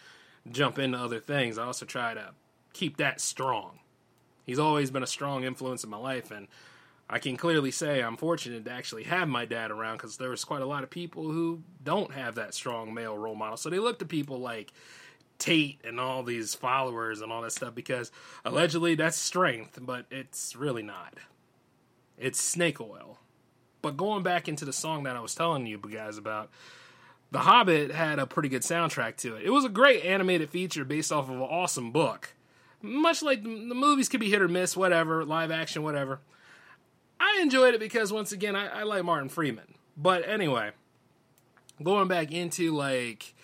jump 0.51 0.79
into 0.79 0.99
other 0.99 1.21
things, 1.21 1.59
I 1.59 1.65
also 1.65 1.87
try 1.87 2.15
to 2.15 2.31
keep 2.73 2.99
that 2.99 3.21
strong. 3.21 3.79
He's 4.45 4.59
always 4.59 4.91
been 4.91 5.03
a 5.03 5.07
strong 5.07 5.45
influence 5.45 5.85
in 5.85 5.91
my 5.91 5.97
life, 5.97 6.31
and 6.31 6.49
I 7.09 7.19
can 7.19 7.37
clearly 7.37 7.71
say 7.71 8.03
I'm 8.03 8.17
fortunate 8.17 8.65
to 8.65 8.71
actually 8.71 9.05
have 9.05 9.29
my 9.29 9.45
dad 9.45 9.71
around 9.71 9.97
because 9.97 10.17
there's 10.17 10.45
quite 10.45 10.63
a 10.63 10.67
lot 10.67 10.83
of 10.83 10.91
people 10.91 11.25
who 11.31 11.63
don't 11.83 12.13
have 12.13 12.37
that 12.37 12.55
strong 12.55 12.95
male 12.95 13.17
role 13.17 13.35
model. 13.35 13.57
So 13.57 13.71
they 13.71 13.79
look 13.79 13.99
to 13.99 14.05
people 14.05 14.39
like 14.39 14.73
Tate 15.39 15.81
and 15.85 15.99
all 15.99 16.23
these 16.23 16.55
followers 16.55 17.21
and 17.21 17.33
all 17.33 17.43
that 17.43 17.53
stuff 17.53 17.75
because 17.75 18.13
allegedly 18.45 18.95
that's 18.95 19.17
strength, 19.17 19.79
but 19.81 20.07
it's 20.11 20.55
really 20.55 20.83
not. 20.83 21.15
It's 22.21 22.41
snake 22.41 22.81
oil. 22.81 23.19
But 23.83 23.97
going 23.97 24.23
back 24.23 24.47
into 24.47 24.65
the 24.65 24.73
song 24.73 25.05
that 25.05 25.17
I 25.17 25.21
was 25.21 25.35
telling 25.35 25.67
you 25.67 25.79
guys 25.79 26.19
about, 26.19 26.51
The 27.31 27.41
Hobbit 27.41 27.93
had 27.93 28.19
a 28.19 28.27
pretty 28.27 28.51
good 28.51 28.63
soundtrack 28.63 29.17
to 29.19 29.37
it. 29.37 29.45
It 29.45 29.51
was 29.51 29.65
a 29.65 29.71
great 29.71 30.05
animated 30.05 30.51
feature 30.51 30.85
based 30.85 31.11
off 31.11 31.31
of 31.31 31.37
an 31.37 31.41
awesome 31.41 31.91
book. 31.93 32.35
Much 32.83 33.23
like 33.23 33.43
the 33.43 33.49
movies 33.49 34.09
could 34.09 34.21
be 34.21 34.31
hit 34.31 34.43
or 34.43 34.49
miss, 34.49 34.77
whatever, 34.77 35.25
live 35.25 35.51
action, 35.51 35.83
whatever. 35.83 36.21
I 37.19 37.41
enjoyed 37.43 37.75
it 37.75 37.81
because 37.81 38.13
once 38.13 38.33
again, 38.33 38.55
I, 38.57 38.81
I 38.81 38.83
like 38.83 39.05
Martin 39.05 39.29
Freeman. 39.29 39.75
But 39.97 40.27
anyway, 40.29 40.71
going 41.83 42.09
back 42.09 42.33
into 42.33 42.75
like 42.75 43.35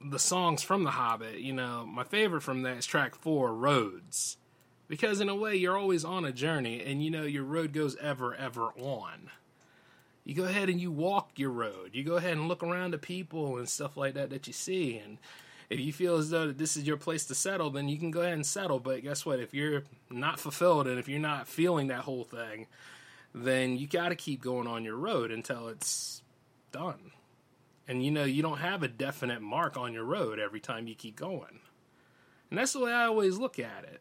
the 0.00 0.18
songs 0.18 0.62
from 0.62 0.84
The 0.84 0.90
Hobbit, 0.90 1.38
you 1.38 1.52
know, 1.52 1.86
my 1.86 2.04
favorite 2.04 2.42
from 2.42 2.62
that 2.62 2.78
is 2.78 2.86
track 2.86 3.14
four, 3.14 3.54
Roads. 3.54 4.36
Because 4.88 5.20
in 5.20 5.28
a 5.28 5.34
way, 5.34 5.56
you're 5.56 5.76
always 5.76 6.04
on 6.04 6.24
a 6.24 6.32
journey, 6.32 6.82
and 6.84 7.04
you 7.04 7.10
know, 7.10 7.24
your 7.24 7.42
road 7.42 7.72
goes 7.72 7.96
ever, 7.96 8.34
ever 8.34 8.66
on. 8.78 9.30
You 10.24 10.34
go 10.34 10.44
ahead 10.44 10.68
and 10.68 10.80
you 10.80 10.90
walk 10.90 11.30
your 11.36 11.50
road. 11.50 11.90
You 11.92 12.02
go 12.02 12.16
ahead 12.16 12.32
and 12.32 12.48
look 12.48 12.62
around 12.62 12.92
the 12.92 12.98
people 12.98 13.58
and 13.58 13.68
stuff 13.68 13.96
like 13.96 14.14
that 14.14 14.30
that 14.30 14.46
you 14.46 14.52
see. 14.52 14.98
And 14.98 15.18
if 15.70 15.78
you 15.78 15.92
feel 15.92 16.16
as 16.16 16.30
though 16.30 16.50
this 16.50 16.76
is 16.76 16.84
your 16.84 16.96
place 16.96 17.26
to 17.26 17.34
settle, 17.34 17.70
then 17.70 17.88
you 17.88 17.96
can 17.96 18.10
go 18.10 18.22
ahead 18.22 18.32
and 18.32 18.44
settle. 18.44 18.80
But 18.80 19.02
guess 19.02 19.24
what? 19.24 19.38
If 19.38 19.54
you're 19.54 19.84
not 20.10 20.40
fulfilled 20.40 20.88
and 20.88 20.98
if 20.98 21.08
you're 21.08 21.20
not 21.20 21.46
feeling 21.46 21.88
that 21.88 22.00
whole 22.00 22.24
thing, 22.24 22.66
then 23.34 23.76
you 23.76 23.86
got 23.86 24.08
to 24.08 24.16
keep 24.16 24.42
going 24.42 24.66
on 24.66 24.84
your 24.84 24.96
road 24.96 25.30
until 25.30 25.68
it's 25.68 26.22
done. 26.72 27.12
And 27.86 28.04
you 28.04 28.10
know, 28.10 28.24
you 28.24 28.42
don't 28.42 28.58
have 28.58 28.82
a 28.82 28.88
definite 28.88 29.42
mark 29.42 29.76
on 29.76 29.92
your 29.92 30.04
road 30.04 30.40
every 30.40 30.60
time 30.60 30.88
you 30.88 30.96
keep 30.96 31.14
going. 31.14 31.60
And 32.50 32.58
that's 32.58 32.72
the 32.72 32.80
way 32.80 32.92
I 32.92 33.04
always 33.04 33.38
look 33.38 33.58
at 33.58 33.84
it. 33.84 34.00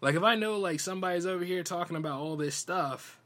Like 0.00 0.14
if 0.14 0.22
I 0.22 0.34
know 0.36 0.58
like 0.58 0.80
somebody's 0.80 1.26
over 1.26 1.44
here 1.44 1.62
talking 1.62 1.96
about 1.96 2.20
all 2.20 2.36
this 2.36 2.54
stuff 2.54 3.18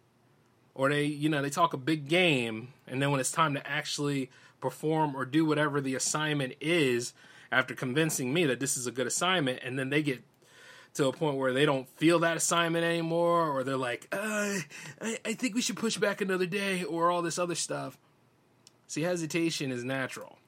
or 0.74 0.88
they, 0.88 1.04
you 1.04 1.28
know, 1.28 1.42
they 1.42 1.50
talk 1.50 1.74
a 1.74 1.78
big 1.78 2.08
game 2.08 2.72
and 2.86 3.00
then 3.00 3.10
when 3.10 3.20
it's 3.20 3.32
time 3.32 3.54
to 3.54 3.66
actually 3.66 4.30
perform 4.60 5.14
or 5.14 5.24
do 5.24 5.44
whatever 5.44 5.80
the 5.80 5.94
assignment 5.94 6.54
is 6.60 7.12
after 7.50 7.74
convincing 7.74 8.32
me 8.32 8.46
that 8.46 8.60
this 8.60 8.76
is 8.76 8.86
a 8.86 8.90
good 8.90 9.06
assignment 9.06 9.60
and 9.62 9.78
then 9.78 9.90
they 9.90 10.02
get 10.02 10.22
to 10.94 11.06
a 11.06 11.12
point 11.12 11.36
where 11.36 11.52
they 11.52 11.66
don't 11.66 11.88
feel 11.98 12.18
that 12.20 12.36
assignment 12.36 12.84
anymore 12.84 13.50
or 13.50 13.64
they're 13.64 13.76
like, 13.76 14.08
uh, 14.12 14.58
I, 15.00 15.18
I 15.24 15.32
think 15.34 15.54
we 15.54 15.62
should 15.62 15.76
push 15.76 15.98
back 15.98 16.20
another 16.20 16.46
day 16.46 16.84
or 16.84 17.10
all 17.10 17.22
this 17.22 17.38
other 17.38 17.54
stuff. 17.54 17.98
See, 18.86 19.02
hesitation 19.02 19.72
is 19.72 19.84
natural. 19.84 20.38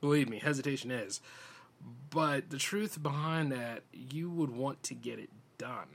Believe 0.00 0.28
me, 0.28 0.38
hesitation 0.40 0.90
is. 0.90 1.20
But 2.10 2.50
the 2.50 2.58
truth 2.58 3.02
behind 3.02 3.52
that, 3.52 3.82
you 3.92 4.28
would 4.30 4.50
want 4.50 4.82
to 4.84 4.94
get 4.94 5.18
it 5.18 5.30
done. 5.62 5.88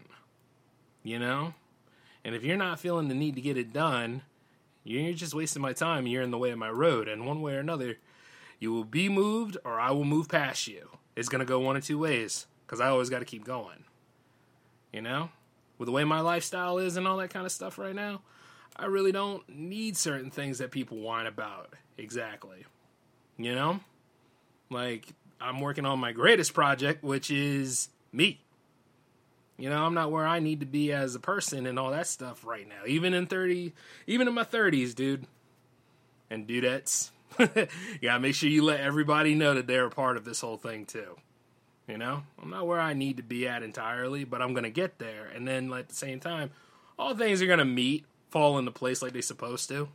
You 1.03 1.19
know? 1.19 1.53
And 2.23 2.33
if 2.33 2.43
you're 2.43 2.57
not 2.57 2.79
feeling 2.79 3.09
the 3.09 3.15
need 3.15 3.35
to 3.35 3.41
get 3.41 3.57
it 3.57 3.73
done, 3.73 4.21
you're 4.83 5.13
just 5.13 5.33
wasting 5.33 5.61
my 5.61 5.73
time. 5.73 6.07
You're 6.07 6.23
in 6.23 6.31
the 6.31 6.37
way 6.37 6.51
of 6.51 6.57
my 6.57 6.69
road. 6.69 7.07
And 7.07 7.25
one 7.25 7.41
way 7.41 7.55
or 7.55 7.59
another, 7.59 7.97
you 8.59 8.71
will 8.71 8.85
be 8.85 9.09
moved 9.09 9.57
or 9.65 9.79
I 9.79 9.91
will 9.91 10.05
move 10.05 10.29
past 10.29 10.67
you. 10.67 10.89
It's 11.15 11.29
going 11.29 11.39
to 11.39 11.45
go 11.45 11.59
one 11.59 11.75
or 11.75 11.81
two 11.81 11.99
ways 11.99 12.47
because 12.65 12.79
I 12.79 12.87
always 12.87 13.09
got 13.09 13.19
to 13.19 13.25
keep 13.25 13.43
going. 13.43 13.83
You 14.93 15.01
know? 15.01 15.29
With 15.77 15.87
the 15.87 15.91
way 15.91 16.05
my 16.05 16.21
lifestyle 16.21 16.77
is 16.77 16.95
and 16.97 17.07
all 17.07 17.17
that 17.17 17.29
kind 17.29 17.45
of 17.45 17.51
stuff 17.51 17.77
right 17.77 17.95
now, 17.95 18.21
I 18.75 18.85
really 18.85 19.11
don't 19.11 19.47
need 19.49 19.97
certain 19.97 20.31
things 20.31 20.59
that 20.59 20.71
people 20.71 20.97
whine 20.97 21.27
about 21.27 21.73
exactly. 21.97 22.65
You 23.37 23.53
know? 23.53 23.81
Like, 24.69 25.07
I'm 25.39 25.59
working 25.59 25.85
on 25.85 25.99
my 25.99 26.13
greatest 26.13 26.53
project, 26.53 27.03
which 27.03 27.29
is 27.29 27.89
me. 28.11 28.41
You 29.57 29.69
know, 29.69 29.83
I'm 29.83 29.95
not 29.95 30.11
where 30.11 30.25
I 30.25 30.39
need 30.39 30.59
to 30.59 30.65
be 30.67 30.93
as 30.93 31.15
a 31.15 31.19
person 31.19 31.65
and 31.65 31.79
all 31.79 31.91
that 31.91 32.07
stuff 32.07 32.45
right 32.45 32.67
now. 32.67 32.85
Even 32.85 33.13
in 33.13 33.25
30, 33.25 33.73
even 34.05 34.27
in 34.27 34.33
my 34.33 34.43
30s, 34.43 34.93
dude. 34.93 35.25
And 36.29 36.47
dudettes. 36.47 37.09
you 37.39 37.67
gotta 38.01 38.19
make 38.19 38.35
sure 38.35 38.49
you 38.49 38.63
let 38.63 38.79
everybody 38.79 39.33
know 39.33 39.55
that 39.55 39.67
they're 39.67 39.85
a 39.85 39.91
part 39.91 40.17
of 40.17 40.25
this 40.25 40.41
whole 40.41 40.57
thing 40.57 40.85
too. 40.85 41.17
You 41.87 41.97
know, 41.97 42.23
I'm 42.41 42.49
not 42.49 42.67
where 42.67 42.79
I 42.79 42.93
need 42.93 43.17
to 43.17 43.23
be 43.23 43.47
at 43.47 43.63
entirely, 43.63 44.25
but 44.25 44.41
I'm 44.41 44.53
gonna 44.53 44.69
get 44.69 44.99
there. 44.99 45.25
And 45.33 45.47
then 45.47 45.69
like, 45.69 45.81
at 45.85 45.89
the 45.89 45.95
same 45.95 46.19
time, 46.19 46.51
all 46.99 47.15
things 47.15 47.41
are 47.41 47.47
gonna 47.47 47.65
meet, 47.65 48.05
fall 48.29 48.57
into 48.59 48.71
place 48.71 49.01
like 49.01 49.13
they're 49.13 49.21
supposed 49.21 49.69
to. 49.69 49.89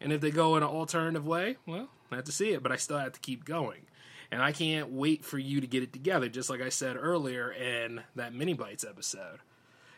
And 0.00 0.12
if 0.12 0.20
they 0.20 0.30
go 0.30 0.56
in 0.56 0.62
an 0.62 0.68
alternative 0.68 1.26
way, 1.26 1.56
well, 1.66 1.88
I 2.10 2.16
have 2.16 2.24
to 2.24 2.32
see 2.32 2.50
it, 2.50 2.62
but 2.62 2.72
I 2.72 2.76
still 2.76 2.98
have 2.98 3.12
to 3.12 3.20
keep 3.20 3.44
going 3.44 3.82
and 4.30 4.42
I 4.42 4.52
can't 4.52 4.90
wait 4.90 5.24
for 5.24 5.38
you 5.38 5.60
to 5.60 5.66
get 5.66 5.82
it 5.82 5.92
together. 5.92 6.28
Just 6.28 6.50
like 6.50 6.60
I 6.60 6.68
said 6.68 6.96
earlier 6.98 7.50
in 7.50 8.02
that 8.14 8.34
mini 8.34 8.54
bites 8.54 8.84
episode, 8.84 9.38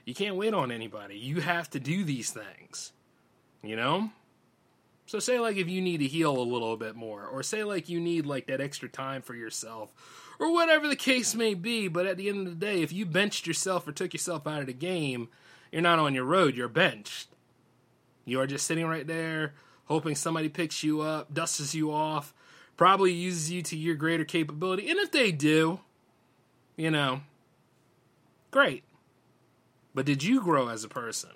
you 0.04 0.14
can't 0.14 0.37
wait 0.37 0.54
on 0.54 0.70
anybody. 0.70 1.16
You 1.16 1.40
have 1.40 1.70
to 1.70 1.80
do 1.80 2.04
these 2.04 2.30
things, 2.30 2.92
you 3.62 3.76
know. 3.76 4.11
So 5.06 5.18
say 5.18 5.38
like 5.38 5.56
if 5.56 5.68
you 5.68 5.80
need 5.80 5.99
to 5.99 6.06
heal 6.06 6.37
a 6.37 6.42
little 6.42 6.76
bit 6.76 6.94
more, 6.94 7.26
or 7.26 7.42
say 7.42 7.64
like 7.64 7.88
you 7.88 7.99
need 7.99 8.26
like 8.26 8.47
that 8.47 8.61
extra 8.61 8.88
time 8.88 9.23
for 9.23 9.35
yourself, 9.35 9.90
or 10.38 10.52
whatever 10.52 10.87
the 10.87 10.97
case 10.97 11.35
may 11.35 11.54
be. 11.54 11.88
But 11.88 12.06
at 12.06 12.16
the 12.16 12.28
end 12.28 12.47
of 12.47 12.58
the 12.58 12.66
day, 12.66 12.82
if 12.82 12.92
you 12.92 13.06
benched 13.06 13.47
yourself 13.47 13.88
or 13.88 13.92
took 13.92 14.12
yourself 14.12 14.47
out 14.47 14.61
of 14.61 14.66
the 14.66 14.75
game, 14.75 15.28
you're 15.73 15.82
not 15.82 15.99
on 15.99 16.14
your 16.14 16.25
road. 16.25 16.56
You're 16.56 16.68
benched. 16.68 17.28
You 18.25 18.40
are 18.40 18.47
just 18.47 18.66
sitting 18.66 18.87
right 18.87 19.06
there, 19.06 19.54
hoping 19.87 20.14
somebody 20.14 20.50
picks 20.50 20.85
you 20.85 21.00
up, 21.00 21.32
dusts 21.32 21.75
you 21.75 21.90
off, 21.90 22.35
probably 22.78 23.12
uses 23.12 23.50
you 23.50 23.61
to 23.61 23.76
your 23.76 23.97
greater 23.97 24.25
capability. 24.25 24.88
And 24.88 24.99
if 24.99 25.11
they 25.11 25.30
do, 25.30 25.80
you 26.76 26.90
know, 26.90 27.20
great. 28.50 28.85
But 29.94 30.06
did 30.06 30.23
you 30.23 30.40
grow 30.40 30.68
as 30.68 30.85
a 30.85 30.88
person? 30.88 31.30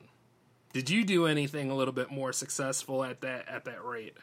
Did 0.73 0.89
you 0.89 1.05
do 1.05 1.27
anything 1.27 1.71
a 1.71 1.75
little 1.75 1.93
bit 1.93 2.11
more 2.11 2.33
successful 2.33 3.05
at 3.05 3.21
that 3.21 3.47
at 3.49 3.67
that 3.67 3.85
rate? 3.85 4.17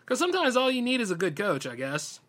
Because 0.00 0.18
sometimes 0.18 0.56
all 0.56 0.70
you 0.70 0.82
need 0.82 1.00
is 1.00 1.10
a 1.10 1.14
good 1.14 1.36
coach, 1.36 1.66
I 1.66 1.76
guess. 1.76 2.20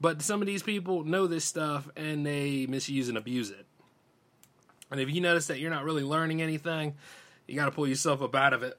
But 0.00 0.20
some 0.20 0.42
of 0.42 0.46
these 0.46 0.62
people 0.62 1.02
know 1.02 1.26
this 1.26 1.44
stuff 1.44 1.88
and 1.96 2.26
they 2.26 2.66
misuse 2.66 3.08
and 3.08 3.16
abuse 3.16 3.50
it. 3.50 3.66
And 4.90 5.00
if 5.00 5.10
you 5.10 5.22
notice 5.22 5.46
that 5.46 5.58
you're 5.58 5.70
not 5.70 5.84
really 5.84 6.02
learning 6.02 6.42
anything, 6.42 6.94
you 7.46 7.54
got 7.54 7.64
to 7.64 7.70
pull 7.70 7.88
yourself 7.88 8.20
up 8.20 8.34
out 8.34 8.52
of 8.52 8.62
it. 8.62 8.78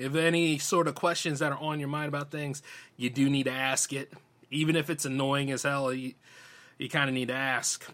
If 0.00 0.14
any 0.14 0.56
sort 0.56 0.88
of 0.88 0.94
questions 0.94 1.40
that 1.40 1.52
are 1.52 1.58
on 1.58 1.78
your 1.78 1.90
mind 1.90 2.08
about 2.08 2.30
things, 2.30 2.62
you 2.96 3.10
do 3.10 3.28
need 3.28 3.44
to 3.44 3.52
ask 3.52 3.92
it. 3.92 4.10
Even 4.50 4.74
if 4.74 4.88
it's 4.88 5.04
annoying 5.04 5.50
as 5.50 5.62
hell, 5.64 5.92
you, 5.92 6.14
you 6.78 6.88
kind 6.88 7.10
of 7.10 7.14
need 7.14 7.28
to 7.28 7.34
ask. 7.34 7.84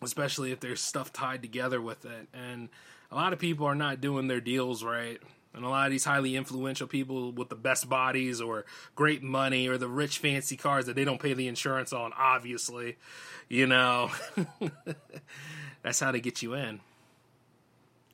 Especially 0.00 0.50
if 0.50 0.60
there's 0.60 0.80
stuff 0.80 1.12
tied 1.12 1.42
together 1.42 1.78
with 1.78 2.06
it. 2.06 2.28
And 2.32 2.70
a 3.12 3.16
lot 3.16 3.34
of 3.34 3.38
people 3.38 3.66
are 3.66 3.74
not 3.74 4.00
doing 4.00 4.28
their 4.28 4.40
deals 4.40 4.82
right. 4.82 5.20
And 5.52 5.62
a 5.62 5.68
lot 5.68 5.84
of 5.86 5.90
these 5.90 6.06
highly 6.06 6.36
influential 6.36 6.86
people 6.86 7.32
with 7.32 7.50
the 7.50 7.54
best 7.54 7.86
bodies 7.86 8.40
or 8.40 8.64
great 8.94 9.22
money 9.22 9.68
or 9.68 9.76
the 9.76 9.88
rich 9.88 10.18
fancy 10.18 10.56
cars 10.56 10.86
that 10.86 10.96
they 10.96 11.04
don't 11.04 11.20
pay 11.20 11.34
the 11.34 11.48
insurance 11.48 11.92
on, 11.92 12.14
obviously, 12.16 12.96
you 13.50 13.66
know, 13.66 14.10
that's 15.82 16.00
how 16.00 16.12
they 16.12 16.20
get 16.20 16.40
you 16.40 16.54
in. 16.54 16.80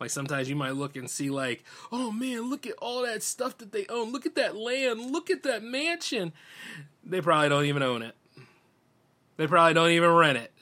Like 0.01 0.11
sometimes 0.11 0.49
you 0.49 0.57
might 0.57 0.75
look 0.75 0.97
and 0.97 1.11
see 1.11 1.29
like, 1.29 1.63
oh 1.93 2.11
man, 2.11 2.49
look 2.49 2.67
at 2.67 2.75
all 2.79 3.03
that 3.03 3.23
stuff 3.23 3.59
that 3.59 3.71
they 3.71 3.87
own. 3.89 4.13
Look 4.13 4.25
at 4.25 4.35
that 4.37 4.57
land. 4.57 5.13
Look 5.13 5.31
at 5.31 5.43
that 5.43 5.63
mansion. 5.63 6.33
They 7.05 7.21
probably 7.21 7.51
don't 7.51 7.67
even 7.67 7.83
own 7.83 8.03
it. 8.03 8.15
They 9.37 9.47
probably 9.47 9.75
don't 9.75 9.91
even 9.91 10.11
rent 10.11 10.39
it. 10.39 10.53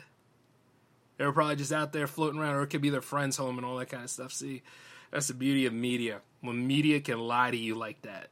They 1.17 1.25
were 1.25 1.33
probably 1.33 1.57
just 1.57 1.73
out 1.73 1.93
there 1.93 2.07
floating 2.07 2.41
around, 2.41 2.55
or 2.55 2.63
it 2.63 2.69
could 2.69 2.81
be 2.81 2.91
their 2.91 3.01
friend's 3.01 3.37
home 3.37 3.59
and 3.59 3.67
all 3.67 3.77
that 3.79 3.89
kind 3.89 4.05
of 4.05 4.11
stuff. 4.11 4.33
See, 4.33 4.63
that's 5.11 5.29
the 5.29 5.35
beauty 5.35 5.67
of 5.67 5.73
media. 5.73 6.21
When 6.41 6.67
media 6.67 7.01
can 7.01 7.19
lie 7.19 7.51
to 7.51 7.57
you 7.57 7.75
like 7.75 8.03
that. 8.03 8.29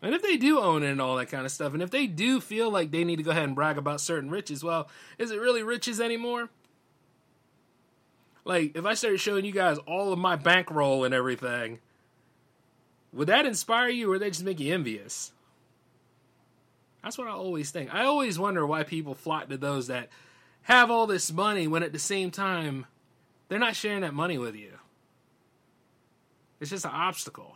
And 0.00 0.14
if 0.14 0.22
they 0.22 0.36
do 0.36 0.58
own 0.58 0.82
it 0.82 0.90
and 0.90 1.00
all 1.00 1.16
that 1.16 1.30
kind 1.30 1.44
of 1.44 1.52
stuff, 1.52 1.72
and 1.74 1.82
if 1.82 1.90
they 1.90 2.06
do 2.06 2.40
feel 2.40 2.70
like 2.70 2.90
they 2.90 3.04
need 3.04 3.16
to 3.16 3.22
go 3.22 3.30
ahead 3.30 3.44
and 3.44 3.54
brag 3.54 3.76
about 3.78 4.00
certain 4.00 4.30
riches, 4.30 4.62
well, 4.62 4.88
is 5.18 5.30
it 5.30 5.40
really 5.40 5.62
riches 5.62 6.00
anymore? 6.00 6.48
Like, 8.46 8.76
if 8.76 8.86
I 8.86 8.94
started 8.94 9.18
showing 9.18 9.44
you 9.44 9.50
guys 9.50 9.76
all 9.88 10.12
of 10.12 10.20
my 10.20 10.36
bankroll 10.36 11.02
and 11.02 11.12
everything, 11.12 11.80
would 13.12 13.26
that 13.26 13.44
inspire 13.44 13.88
you 13.88 14.06
or 14.06 14.10
would 14.12 14.22
that 14.22 14.30
just 14.30 14.44
make 14.44 14.60
you 14.60 14.72
envious? 14.72 15.32
That's 17.02 17.18
what 17.18 17.26
I 17.26 17.32
always 17.32 17.72
think. 17.72 17.92
I 17.92 18.04
always 18.04 18.38
wonder 18.38 18.64
why 18.64 18.84
people 18.84 19.14
flock 19.16 19.48
to 19.48 19.56
those 19.56 19.88
that 19.88 20.10
have 20.62 20.92
all 20.92 21.08
this 21.08 21.32
money 21.32 21.66
when 21.66 21.82
at 21.82 21.92
the 21.92 21.98
same 21.98 22.30
time 22.30 22.86
they're 23.48 23.58
not 23.58 23.74
sharing 23.74 24.02
that 24.02 24.14
money 24.14 24.38
with 24.38 24.54
you. 24.54 24.74
It's 26.60 26.70
just 26.70 26.84
an 26.84 26.92
obstacle. 26.92 27.55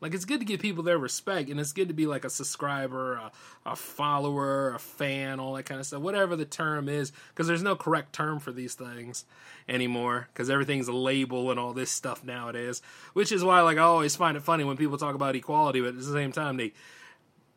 Like 0.00 0.12
it's 0.12 0.26
good 0.26 0.40
to 0.40 0.46
give 0.46 0.60
people 0.60 0.82
their 0.82 0.98
respect, 0.98 1.48
and 1.48 1.58
it's 1.58 1.72
good 1.72 1.88
to 1.88 1.94
be 1.94 2.06
like 2.06 2.24
a 2.24 2.30
subscriber, 2.30 3.14
a, 3.14 3.32
a 3.64 3.76
follower, 3.76 4.74
a 4.74 4.78
fan, 4.78 5.40
all 5.40 5.54
that 5.54 5.62
kind 5.64 5.80
of 5.80 5.86
stuff, 5.86 6.02
whatever 6.02 6.36
the 6.36 6.44
term 6.44 6.88
is, 6.88 7.12
because 7.30 7.46
there's 7.46 7.62
no 7.62 7.76
correct 7.76 8.12
term 8.12 8.38
for 8.38 8.52
these 8.52 8.74
things 8.74 9.24
anymore, 9.66 10.28
because 10.32 10.50
everything's 10.50 10.88
a 10.88 10.92
label 10.92 11.50
and 11.50 11.58
all 11.58 11.72
this 11.72 11.90
stuff 11.90 12.22
nowadays. 12.22 12.82
Which 13.14 13.32
is 13.32 13.42
why, 13.42 13.62
like, 13.62 13.78
I 13.78 13.82
always 13.82 14.16
find 14.16 14.36
it 14.36 14.42
funny 14.42 14.64
when 14.64 14.76
people 14.76 14.98
talk 14.98 15.14
about 15.14 15.34
equality, 15.34 15.80
but 15.80 15.88
at 15.88 15.96
the 15.96 16.02
same 16.04 16.32
time, 16.32 16.58
they 16.58 16.72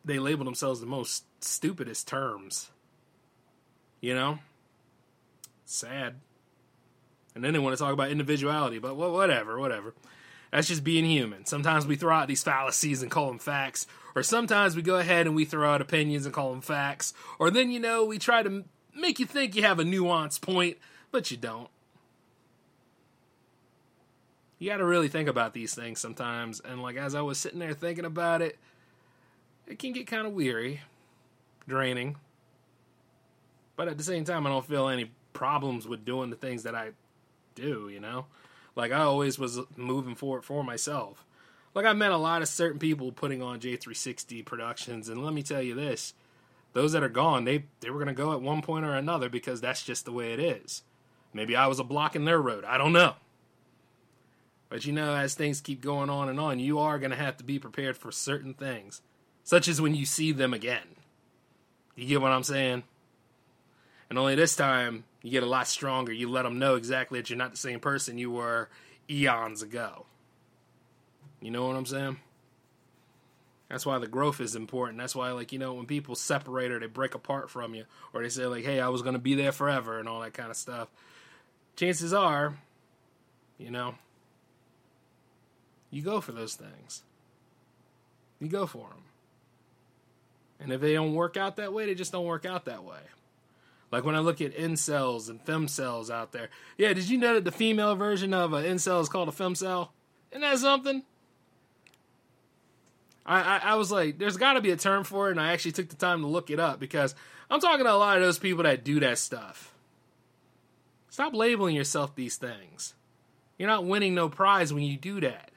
they 0.05 0.17
label 0.17 0.45
themselves 0.45 0.79
the 0.79 0.85
most 0.85 1.25
stupidest 1.41 2.07
terms. 2.07 2.71
You 3.99 4.15
know, 4.15 4.39
sad. 5.65 6.15
And 7.35 7.43
then 7.43 7.51
they 7.51 7.59
want 7.59 7.77
to 7.77 7.83
talk 7.83 7.93
about 7.93 8.11
individuality, 8.11 8.79
but 8.79 8.95
whatever, 8.95 9.59
whatever. 9.59 9.93
That's 10.51 10.67
just 10.67 10.83
being 10.83 11.05
human. 11.05 11.45
Sometimes 11.45 11.85
we 11.85 11.95
throw 11.95 12.15
out 12.15 12.27
these 12.27 12.43
fallacies 12.43 13.01
and 13.01 13.11
call 13.11 13.27
them 13.27 13.39
facts, 13.39 13.85
or 14.15 14.23
sometimes 14.23 14.75
we 14.75 14.81
go 14.81 14.97
ahead 14.97 15.27
and 15.27 15.35
we 15.35 15.45
throw 15.45 15.71
out 15.71 15.81
opinions 15.81 16.25
and 16.25 16.33
call 16.33 16.51
them 16.51 16.61
facts, 16.61 17.13
or 17.37 17.51
then, 17.51 17.69
you 17.71 17.79
know, 17.79 18.03
we 18.03 18.17
try 18.17 18.41
to 18.41 18.63
make 18.95 19.19
you 19.19 19.25
think 19.25 19.55
you 19.55 19.63
have 19.63 19.79
a 19.79 19.83
nuanced 19.83 20.41
point, 20.41 20.77
but 21.11 21.29
you 21.29 21.37
don't. 21.37 21.69
You 24.57 24.69
got 24.69 24.77
to 24.77 24.85
really 24.85 25.07
think 25.07 25.29
about 25.29 25.53
these 25.53 25.73
things 25.73 25.99
sometimes. 26.01 26.59
And, 26.59 26.81
like, 26.81 26.97
as 26.97 27.15
I 27.15 27.21
was 27.21 27.37
sitting 27.37 27.59
there 27.59 27.73
thinking 27.73 28.03
about 28.03 28.41
it, 28.41 28.57
it 29.67 29.79
can 29.79 29.93
get 29.93 30.07
kind 30.07 30.27
of 30.27 30.33
weary, 30.33 30.81
draining. 31.67 32.17
But 33.77 33.87
at 33.87 33.97
the 33.97 34.03
same 34.03 34.25
time, 34.25 34.45
I 34.45 34.49
don't 34.49 34.65
feel 34.65 34.89
any 34.89 35.11
problems 35.31 35.87
with 35.87 36.03
doing 36.03 36.29
the 36.29 36.35
things 36.35 36.63
that 36.63 36.75
I 36.75 36.89
do, 37.55 37.87
you 37.87 38.01
know? 38.01 38.25
Like 38.75 38.91
I 38.91 39.01
always 39.01 39.37
was 39.37 39.59
moving 39.75 40.15
forward 40.15 40.45
for 40.45 40.63
myself. 40.63 41.25
Like 41.75 41.85
I 41.85 41.93
met 41.93 42.11
a 42.11 42.17
lot 42.17 42.41
of 42.41 42.47
certain 42.47 42.79
people 42.79 43.11
putting 43.11 43.41
on 43.41 43.59
J360 43.59 44.45
productions, 44.45 45.09
and 45.09 45.23
let 45.23 45.33
me 45.33 45.43
tell 45.43 45.61
you 45.61 45.75
this: 45.75 46.13
those 46.73 46.93
that 46.93 47.03
are 47.03 47.09
gone, 47.09 47.45
they 47.45 47.65
they 47.79 47.89
were 47.89 47.99
gonna 47.99 48.13
go 48.13 48.33
at 48.33 48.41
one 48.41 48.61
point 48.61 48.85
or 48.85 48.95
another 48.95 49.29
because 49.29 49.61
that's 49.61 49.83
just 49.83 50.05
the 50.05 50.11
way 50.11 50.33
it 50.33 50.39
is. 50.39 50.83
Maybe 51.33 51.55
I 51.55 51.67
was 51.67 51.79
a 51.79 51.83
block 51.83 52.15
in 52.15 52.25
their 52.25 52.41
road. 52.41 52.65
I 52.65 52.77
don't 52.77 52.93
know. 52.93 53.15
But 54.69 54.85
you 54.85 54.93
know, 54.93 55.15
as 55.15 55.33
things 55.33 55.61
keep 55.61 55.81
going 55.81 56.09
on 56.09 56.29
and 56.29 56.39
on, 56.39 56.59
you 56.59 56.79
are 56.79 56.99
gonna 56.99 57.15
have 57.15 57.37
to 57.37 57.43
be 57.43 57.59
prepared 57.59 57.97
for 57.97 58.11
certain 58.11 58.53
things, 58.53 59.01
such 59.43 59.67
as 59.67 59.81
when 59.81 59.95
you 59.95 60.05
see 60.05 60.31
them 60.31 60.53
again. 60.53 60.95
You 61.95 62.07
get 62.07 62.21
what 62.21 62.31
I'm 62.31 62.43
saying? 62.43 62.83
And 64.09 64.17
only 64.17 64.35
this 64.35 64.55
time, 64.55 65.03
you 65.21 65.31
get 65.31 65.43
a 65.43 65.47
lot 65.47 65.67
stronger. 65.67 66.11
You 66.11 66.29
let 66.29 66.43
them 66.43 66.59
know 66.59 66.75
exactly 66.75 67.19
that 67.19 67.29
you're 67.29 67.37
not 67.37 67.51
the 67.51 67.57
same 67.57 67.79
person 67.79 68.17
you 68.17 68.31
were 68.31 68.69
eons 69.09 69.61
ago. 69.61 70.05
You 71.41 71.51
know 71.51 71.67
what 71.67 71.75
I'm 71.75 71.85
saying? 71.85 72.17
That's 73.69 73.85
why 73.85 73.99
the 73.99 74.07
growth 74.07 74.41
is 74.41 74.55
important. 74.55 74.97
That's 74.97 75.15
why, 75.15 75.31
like, 75.31 75.53
you 75.53 75.59
know, 75.59 75.75
when 75.75 75.85
people 75.85 76.15
separate 76.15 76.71
or 76.71 76.79
they 76.79 76.87
break 76.87 77.13
apart 77.13 77.51
from 77.51 77.75
you, 77.75 77.85
or 78.13 78.23
they 78.23 78.29
say, 78.29 78.47
like, 78.47 78.65
hey, 78.65 78.79
I 78.79 78.89
was 78.89 79.03
going 79.03 79.13
to 79.13 79.19
be 79.19 79.35
there 79.35 79.51
forever 79.51 79.99
and 79.99 80.09
all 80.09 80.21
that 80.21 80.33
kind 80.33 80.49
of 80.49 80.57
stuff, 80.57 80.89
chances 81.75 82.11
are, 82.11 82.57
you 83.59 83.69
know, 83.69 83.93
you 85.91 86.01
go 86.01 86.19
for 86.19 86.31
those 86.31 86.55
things. 86.55 87.03
You 88.39 88.47
go 88.47 88.65
for 88.65 88.89
them. 88.89 89.03
And 90.59 90.73
if 90.73 90.81
they 90.81 90.93
don't 90.93 91.13
work 91.13 91.37
out 91.37 91.57
that 91.57 91.71
way, 91.71 91.85
they 91.85 91.95
just 91.95 92.11
don't 92.11 92.25
work 92.25 92.45
out 92.45 92.65
that 92.65 92.83
way. 92.83 92.99
Like 93.91 94.03
when 94.03 94.15
I 94.15 94.19
look 94.19 94.41
at 94.41 94.55
incels 94.55 95.29
and 95.29 95.43
femcels 95.43 96.09
out 96.09 96.31
there. 96.31 96.49
Yeah, 96.77 96.93
did 96.93 97.09
you 97.09 97.17
know 97.17 97.33
that 97.33 97.45
the 97.45 97.51
female 97.51 97.95
version 97.95 98.33
of 98.33 98.53
an 98.53 98.63
incel 98.63 99.01
is 99.01 99.09
called 99.09 99.29
a 99.29 99.31
femcel? 99.31 99.89
Isn't 100.31 100.41
that 100.41 100.59
something? 100.59 101.03
I, 103.25 103.41
I, 103.41 103.57
I 103.57 103.75
was 103.75 103.91
like, 103.91 104.17
there's 104.17 104.37
got 104.37 104.53
to 104.53 104.61
be 104.61 104.71
a 104.71 104.75
term 104.75 105.03
for 105.03 105.27
it, 105.27 105.31
and 105.31 105.41
I 105.41 105.53
actually 105.53 105.73
took 105.73 105.89
the 105.89 105.95
time 105.95 106.21
to 106.21 106.27
look 106.27 106.49
it 106.49 106.59
up 106.59 106.79
because 106.79 107.15
I'm 107.49 107.59
talking 107.59 107.85
to 107.85 107.91
a 107.91 107.93
lot 107.93 108.17
of 108.17 108.23
those 108.23 108.39
people 108.39 108.63
that 108.63 108.83
do 108.83 108.99
that 108.99 109.17
stuff. 109.17 109.73
Stop 111.09 111.33
labeling 111.33 111.75
yourself 111.75 112.15
these 112.15 112.37
things. 112.37 112.93
You're 113.57 113.67
not 113.67 113.85
winning 113.85 114.15
no 114.15 114.29
prize 114.29 114.73
when 114.73 114.83
you 114.83 114.97
do 114.97 115.19
that. 115.21 115.51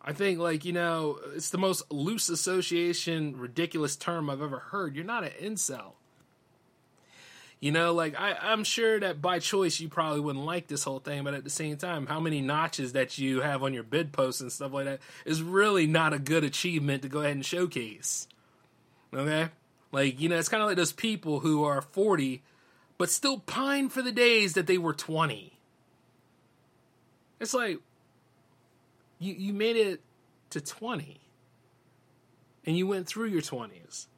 I 0.00 0.12
think, 0.12 0.38
like, 0.38 0.64
you 0.64 0.72
know, 0.72 1.18
it's 1.34 1.50
the 1.50 1.58
most 1.58 1.90
loose 1.90 2.28
association, 2.28 3.36
ridiculous 3.38 3.96
term 3.96 4.28
I've 4.28 4.42
ever 4.42 4.58
heard. 4.58 4.96
You're 4.96 5.04
not 5.04 5.24
an 5.24 5.30
incel. 5.40 5.92
You 7.62 7.70
know, 7.70 7.94
like 7.94 8.18
I, 8.18 8.36
I'm 8.42 8.64
sure 8.64 8.98
that 8.98 9.22
by 9.22 9.38
choice 9.38 9.78
you 9.78 9.88
probably 9.88 10.18
wouldn't 10.18 10.44
like 10.44 10.66
this 10.66 10.82
whole 10.82 10.98
thing, 10.98 11.22
but 11.22 11.32
at 11.32 11.44
the 11.44 11.48
same 11.48 11.76
time, 11.76 12.06
how 12.06 12.18
many 12.18 12.40
notches 12.40 12.94
that 12.94 13.18
you 13.18 13.40
have 13.40 13.62
on 13.62 13.72
your 13.72 13.84
bid 13.84 14.12
posts 14.12 14.40
and 14.40 14.50
stuff 14.50 14.72
like 14.72 14.86
that 14.86 14.98
is 15.24 15.44
really 15.44 15.86
not 15.86 16.12
a 16.12 16.18
good 16.18 16.42
achievement 16.42 17.02
to 17.02 17.08
go 17.08 17.20
ahead 17.20 17.36
and 17.36 17.46
showcase. 17.46 18.26
Okay? 19.14 19.48
Like, 19.92 20.20
you 20.20 20.28
know, 20.28 20.40
it's 20.40 20.48
kind 20.48 20.60
of 20.60 20.68
like 20.68 20.76
those 20.76 20.90
people 20.90 21.38
who 21.38 21.62
are 21.62 21.80
40 21.80 22.42
but 22.98 23.10
still 23.10 23.38
pine 23.38 23.88
for 23.90 24.02
the 24.02 24.10
days 24.10 24.54
that 24.54 24.66
they 24.66 24.76
were 24.76 24.92
20. 24.92 25.56
It's 27.38 27.54
like 27.54 27.78
you 29.20 29.34
you 29.34 29.52
made 29.52 29.76
it 29.76 30.00
to 30.50 30.60
20 30.60 31.20
and 32.66 32.76
you 32.76 32.88
went 32.88 33.06
through 33.06 33.26
your 33.26 33.40
20s. 33.40 34.08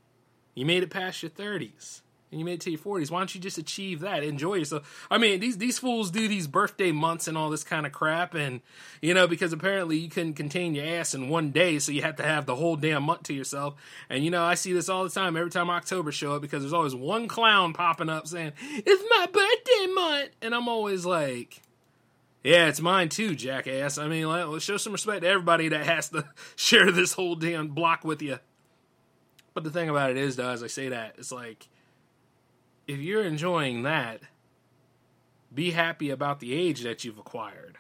You 0.55 0.65
made 0.65 0.83
it 0.83 0.89
past 0.89 1.23
your 1.23 1.31
30s 1.31 2.01
and 2.35 2.41
you 2.41 2.45
made 2.45 2.55
it 2.55 2.61
to 2.63 2.71
your 2.71 2.81
40s. 2.81 3.13
Why 3.13 3.21
don't 3.21 3.33
you 3.33 3.41
just 3.41 3.59
achieve 3.59 4.01
that? 4.01 4.25
Enjoy 4.25 4.55
yourself. 4.55 5.07
I 5.09 5.19
mean, 5.19 5.39
these 5.39 5.57
these 5.57 5.79
fools 5.79 6.11
do 6.11 6.27
these 6.27 6.49
birthday 6.49 6.91
months 6.91 7.29
and 7.29 7.39
all 7.39 7.49
this 7.49 7.63
kind 7.63 7.87
of 7.87 7.93
crap, 7.93 8.35
and 8.35 8.61
you 9.01 9.15
know 9.15 9.29
because 9.29 9.53
apparently 9.53 9.97
you 9.99 10.11
couldn't 10.11 10.35
contain 10.35 10.75
your 10.75 10.85
ass 10.85 11.15
in 11.15 11.29
one 11.29 11.53
day, 11.53 11.79
so 11.79 11.93
you 11.93 12.03
had 12.03 12.17
to 12.17 12.25
have 12.25 12.45
the 12.45 12.57
whole 12.57 12.75
damn 12.75 13.05
month 13.05 13.23
to 13.25 13.35
yourself. 13.35 13.77
And 14.11 14.25
you 14.25 14.33
know, 14.33 14.43
I 14.43 14.55
see 14.55 14.73
this 14.73 14.89
all 14.89 15.05
the 15.05 15.11
time 15.11 15.37
every 15.37 15.51
time 15.51 15.71
October 15.71 16.11
show 16.11 16.35
up 16.35 16.43
because 16.43 16.63
there's 16.63 16.73
always 16.73 16.95
one 16.95 17.29
clown 17.29 17.73
popping 17.73 18.09
up 18.09 18.27
saying 18.27 18.53
it's 18.73 19.05
my 19.11 19.27
birthday 19.27 19.93
month, 19.95 20.31
and 20.43 20.55
I'm 20.55 20.69
always 20.69 21.07
like. 21.07 21.61
Yeah, 22.43 22.67
it's 22.67 22.81
mine 22.81 23.09
too, 23.09 23.35
jackass. 23.35 23.97
I 23.97 24.07
mean, 24.07 24.29
let's 24.29 24.67
show 24.67 24.77
some 24.77 24.93
respect 24.93 25.23
to 25.23 25.29
everybody 25.29 25.69
that 25.69 25.87
has 25.87 26.11
to 26.11 26.27
share 26.57 26.93
this 26.93 27.15
whole 27.15 27.37
damn 27.37 27.69
block 27.69 28.05
with 28.05 28.21
you. 28.21 28.39
But 29.55 29.65
the 29.65 29.71
thing 29.71 29.89
about 29.89 30.11
it 30.11 30.17
is, 30.17 30.37
though, 30.37 30.51
as 30.51 30.63
I 30.63 30.67
say 30.67 30.91
that, 30.91 31.15
it's 31.17 31.33
like 31.33 31.69
if 32.87 32.99
you're 32.99 33.25
enjoying 33.25 33.83
that, 33.83 34.21
be 35.55 35.71
happy 35.71 36.11
about 36.11 36.41
the 36.41 36.55
age 36.55 36.83
that 36.83 37.05
you've 37.05 37.19
acquired. 37.19 37.79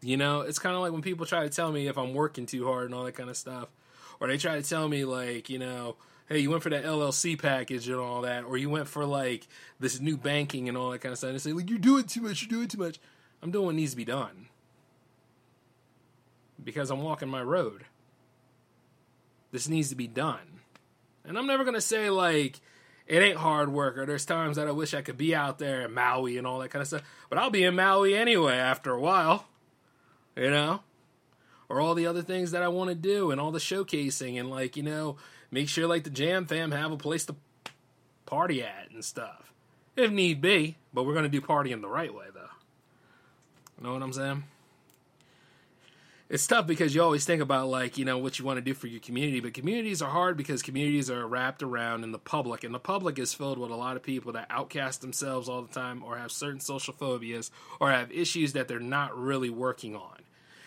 You 0.00 0.16
know, 0.16 0.40
it's 0.40 0.58
kind 0.58 0.74
of 0.74 0.82
like 0.82 0.92
when 0.92 1.02
people 1.02 1.26
try 1.26 1.42
to 1.42 1.48
tell 1.48 1.72
me 1.72 1.86
if 1.86 1.98
I'm 1.98 2.14
working 2.14 2.46
too 2.46 2.66
hard 2.66 2.86
and 2.86 2.94
all 2.94 3.04
that 3.04 3.14
kind 3.14 3.30
of 3.30 3.36
stuff, 3.36 3.68
or 4.20 4.28
they 4.28 4.36
try 4.38 4.60
to 4.60 4.68
tell 4.68 4.88
me 4.88 5.04
like, 5.04 5.50
you 5.50 5.58
know, 5.58 5.96
hey, 6.28 6.38
you 6.38 6.50
went 6.50 6.62
for 6.62 6.70
that 6.70 6.84
LLC 6.84 7.40
package 7.40 7.88
and 7.88 7.98
all 7.98 8.22
that, 8.22 8.44
or 8.44 8.56
you 8.56 8.70
went 8.70 8.88
for 8.88 9.04
like 9.04 9.46
this 9.80 10.00
new 10.00 10.16
banking 10.16 10.68
and 10.68 10.76
all 10.76 10.90
that 10.90 11.00
kind 11.00 11.12
of 11.12 11.18
stuff. 11.18 11.28
And 11.28 11.34
they 11.36 11.42
say 11.42 11.52
like, 11.52 11.68
you're 11.68 11.78
doing 11.78 12.04
too 12.04 12.22
much, 12.22 12.42
you're 12.42 12.50
doing 12.50 12.68
too 12.68 12.78
much. 12.78 12.98
I'm 13.42 13.50
doing 13.50 13.66
what 13.66 13.74
needs 13.74 13.92
to 13.92 13.96
be 13.96 14.04
done 14.04 14.48
because 16.62 16.90
I'm 16.90 17.02
walking 17.02 17.28
my 17.28 17.42
road. 17.42 17.84
This 19.52 19.68
needs 19.68 19.88
to 19.90 19.94
be 19.94 20.08
done, 20.08 20.60
and 21.24 21.38
I'm 21.38 21.46
never 21.46 21.64
gonna 21.64 21.80
say 21.80 22.10
like 22.10 22.60
it 23.06 23.22
ain't 23.22 23.38
hard 23.38 23.72
work, 23.72 23.96
or 23.98 24.06
there's 24.06 24.24
times 24.24 24.56
that 24.56 24.66
I 24.66 24.72
wish 24.72 24.94
I 24.94 25.02
could 25.02 25.16
be 25.16 25.34
out 25.34 25.58
there 25.58 25.82
in 25.82 25.94
Maui 25.94 26.38
and 26.38 26.46
all 26.46 26.58
that 26.58 26.70
kind 26.70 26.82
of 26.82 26.88
stuff. 26.88 27.02
But 27.28 27.38
I'll 27.38 27.50
be 27.50 27.64
in 27.64 27.76
Maui 27.76 28.16
anyway 28.16 28.56
after 28.56 28.92
a 28.92 29.00
while, 29.00 29.46
you 30.34 30.50
know? 30.50 30.80
Or 31.68 31.80
all 31.80 31.94
the 31.94 32.06
other 32.06 32.22
things 32.22 32.50
that 32.52 32.62
I 32.62 32.68
want 32.68 32.90
to 32.90 32.96
do 32.96 33.30
and 33.30 33.40
all 33.40 33.50
the 33.52 33.58
showcasing 33.58 34.38
and 34.38 34.50
like, 34.50 34.76
you 34.76 34.82
know, 34.82 35.16
make 35.50 35.68
sure 35.68 35.86
like 35.86 36.04
the 36.04 36.10
Jam 36.10 36.46
Fam 36.46 36.72
have 36.72 36.92
a 36.92 36.96
place 36.96 37.26
to 37.26 37.36
party 38.24 38.62
at 38.62 38.90
and 38.92 39.04
stuff. 39.04 39.52
If 39.96 40.10
need 40.10 40.40
be, 40.40 40.76
but 40.92 41.04
we're 41.04 41.14
going 41.14 41.24
to 41.24 41.28
do 41.28 41.40
partying 41.40 41.80
the 41.80 41.88
right 41.88 42.12
way 42.14 42.26
though. 42.34 42.50
You 43.78 43.84
know 43.84 43.92
what 43.94 44.02
I'm 44.02 44.12
saying? 44.12 44.44
It's 46.28 46.46
tough 46.46 46.66
because 46.66 46.92
you 46.92 47.02
always 47.02 47.24
think 47.24 47.40
about 47.40 47.68
like, 47.68 47.98
you 47.98 48.04
know, 48.04 48.18
what 48.18 48.38
you 48.38 48.44
want 48.44 48.56
to 48.56 48.60
do 48.60 48.74
for 48.74 48.88
your 48.88 48.98
community, 49.00 49.38
but 49.38 49.54
communities 49.54 50.02
are 50.02 50.10
hard 50.10 50.36
because 50.36 50.60
communities 50.60 51.08
are 51.08 51.24
wrapped 51.24 51.62
around 51.62 52.02
in 52.02 52.10
the 52.10 52.18
public 52.18 52.64
and 52.64 52.74
the 52.74 52.80
public 52.80 53.16
is 53.18 53.32
filled 53.32 53.58
with 53.58 53.70
a 53.70 53.76
lot 53.76 53.96
of 53.96 54.02
people 54.02 54.32
that 54.32 54.46
outcast 54.50 55.02
themselves 55.02 55.48
all 55.48 55.62
the 55.62 55.72
time 55.72 56.02
or 56.02 56.18
have 56.18 56.32
certain 56.32 56.58
social 56.58 56.92
phobias 56.92 57.52
or 57.78 57.92
have 57.92 58.10
issues 58.10 58.54
that 58.54 58.66
they're 58.66 58.80
not 58.80 59.16
really 59.16 59.50
working 59.50 59.94
on. 59.94 60.16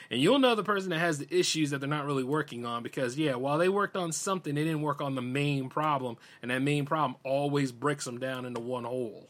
And 0.09 0.21
you'll 0.21 0.39
know 0.39 0.55
the 0.55 0.63
person 0.63 0.89
that 0.89 0.99
has 0.99 1.19
the 1.19 1.27
issues 1.29 1.69
that 1.69 1.79
they're 1.79 1.89
not 1.89 2.05
really 2.05 2.23
working 2.23 2.65
on 2.65 2.81
because, 2.81 3.17
yeah, 3.17 3.35
while 3.35 3.57
they 3.57 3.69
worked 3.69 3.95
on 3.95 4.11
something, 4.11 4.55
they 4.55 4.63
didn't 4.63 4.81
work 4.81 5.01
on 5.01 5.15
the 5.15 5.21
main 5.21 5.69
problem. 5.69 6.17
And 6.41 6.49
that 6.49 6.61
main 6.61 6.85
problem 6.85 7.17
always 7.23 7.71
breaks 7.71 8.05
them 8.05 8.17
down 8.17 8.45
into 8.45 8.59
one 8.59 8.85
hole. 8.85 9.29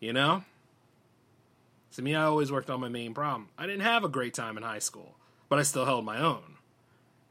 You 0.00 0.12
know? 0.12 0.42
To 1.92 2.02
me, 2.02 2.16
I 2.16 2.24
always 2.24 2.50
worked 2.50 2.70
on 2.70 2.80
my 2.80 2.88
main 2.88 3.14
problem. 3.14 3.50
I 3.56 3.66
didn't 3.66 3.82
have 3.82 4.02
a 4.02 4.08
great 4.08 4.34
time 4.34 4.56
in 4.56 4.64
high 4.64 4.80
school, 4.80 5.14
but 5.54 5.60
I 5.60 5.62
still 5.62 5.84
held 5.84 6.04
my 6.04 6.20
own. 6.20 6.56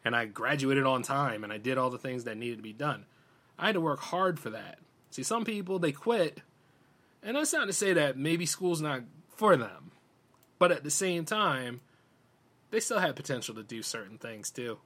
And 0.05 0.15
I 0.15 0.23
graduated 0.23 0.85
on 0.85 1.01
time 1.01 1.43
and 1.43 1.51
I 1.51 1.57
did 1.57 1.77
all 1.77 1.89
the 1.89 1.97
things 1.97 2.23
that 2.23 2.37
needed 2.37 2.55
to 2.55 2.63
be 2.63 2.71
done. 2.71 3.03
I 3.59 3.65
had 3.65 3.73
to 3.73 3.81
work 3.81 3.99
hard 3.99 4.39
for 4.39 4.49
that. 4.51 4.79
See, 5.11 5.23
some 5.23 5.43
people, 5.43 5.77
they 5.77 5.91
quit. 5.91 6.39
And 7.21 7.35
that's 7.35 7.51
not 7.51 7.65
to 7.65 7.73
say 7.73 7.91
that 7.91 8.15
maybe 8.17 8.45
school's 8.45 8.81
not 8.81 9.01
for 9.35 9.57
them. 9.57 9.91
But 10.57 10.71
at 10.71 10.85
the 10.85 10.89
same 10.89 11.25
time, 11.25 11.81
they 12.71 12.79
still 12.79 12.99
have 12.99 13.17
potential 13.17 13.55
to 13.55 13.63
do 13.63 13.83
certain 13.83 14.17
things 14.17 14.51
too. 14.51 14.77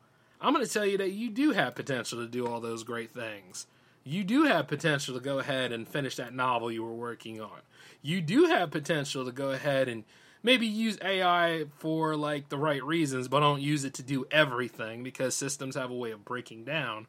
I'm 0.42 0.52
going 0.52 0.66
to 0.66 0.74
tell 0.74 0.88
you 0.88 0.98
that 0.98 1.12
you 1.12 1.30
do 1.30 1.52
have 1.52 1.76
potential 1.76 2.18
to 2.18 2.28
do 2.28 2.48
all 2.48 2.60
those 2.60 2.82
great 2.82 3.14
things. 3.14 3.68
You 4.04 4.24
do 4.24 4.46
have 4.46 4.68
potential 4.68 5.14
to 5.14 5.22
go 5.22 5.38
ahead 5.38 5.72
and 5.72 5.88
finish 5.88 6.16
that 6.16 6.34
novel 6.34 6.72
you 6.72 6.84
were 6.84 6.92
working 6.92 7.40
on. 7.40 7.60
You 8.02 8.20
do 8.20 8.46
have 8.46 8.72
potential 8.72 9.26
to 9.26 9.32
go 9.32 9.52
ahead 9.52 9.88
and 9.88 10.06
maybe 10.48 10.66
use 10.66 10.98
AI 11.04 11.66
for 11.80 12.16
like 12.16 12.48
the 12.48 12.58
right 12.58 12.82
reasons, 12.82 13.28
but 13.28 13.42
don't 13.42 13.62
use 13.62 13.84
it 13.84 13.94
to 13.96 14.02
do 14.02 14.26
everything 14.32 15.04
because 15.04 15.36
systems 15.36 15.76
have 15.76 15.92
a 15.92 15.94
way 15.94 16.12
of 16.12 16.24
breaking 16.24 16.64
down. 16.64 17.06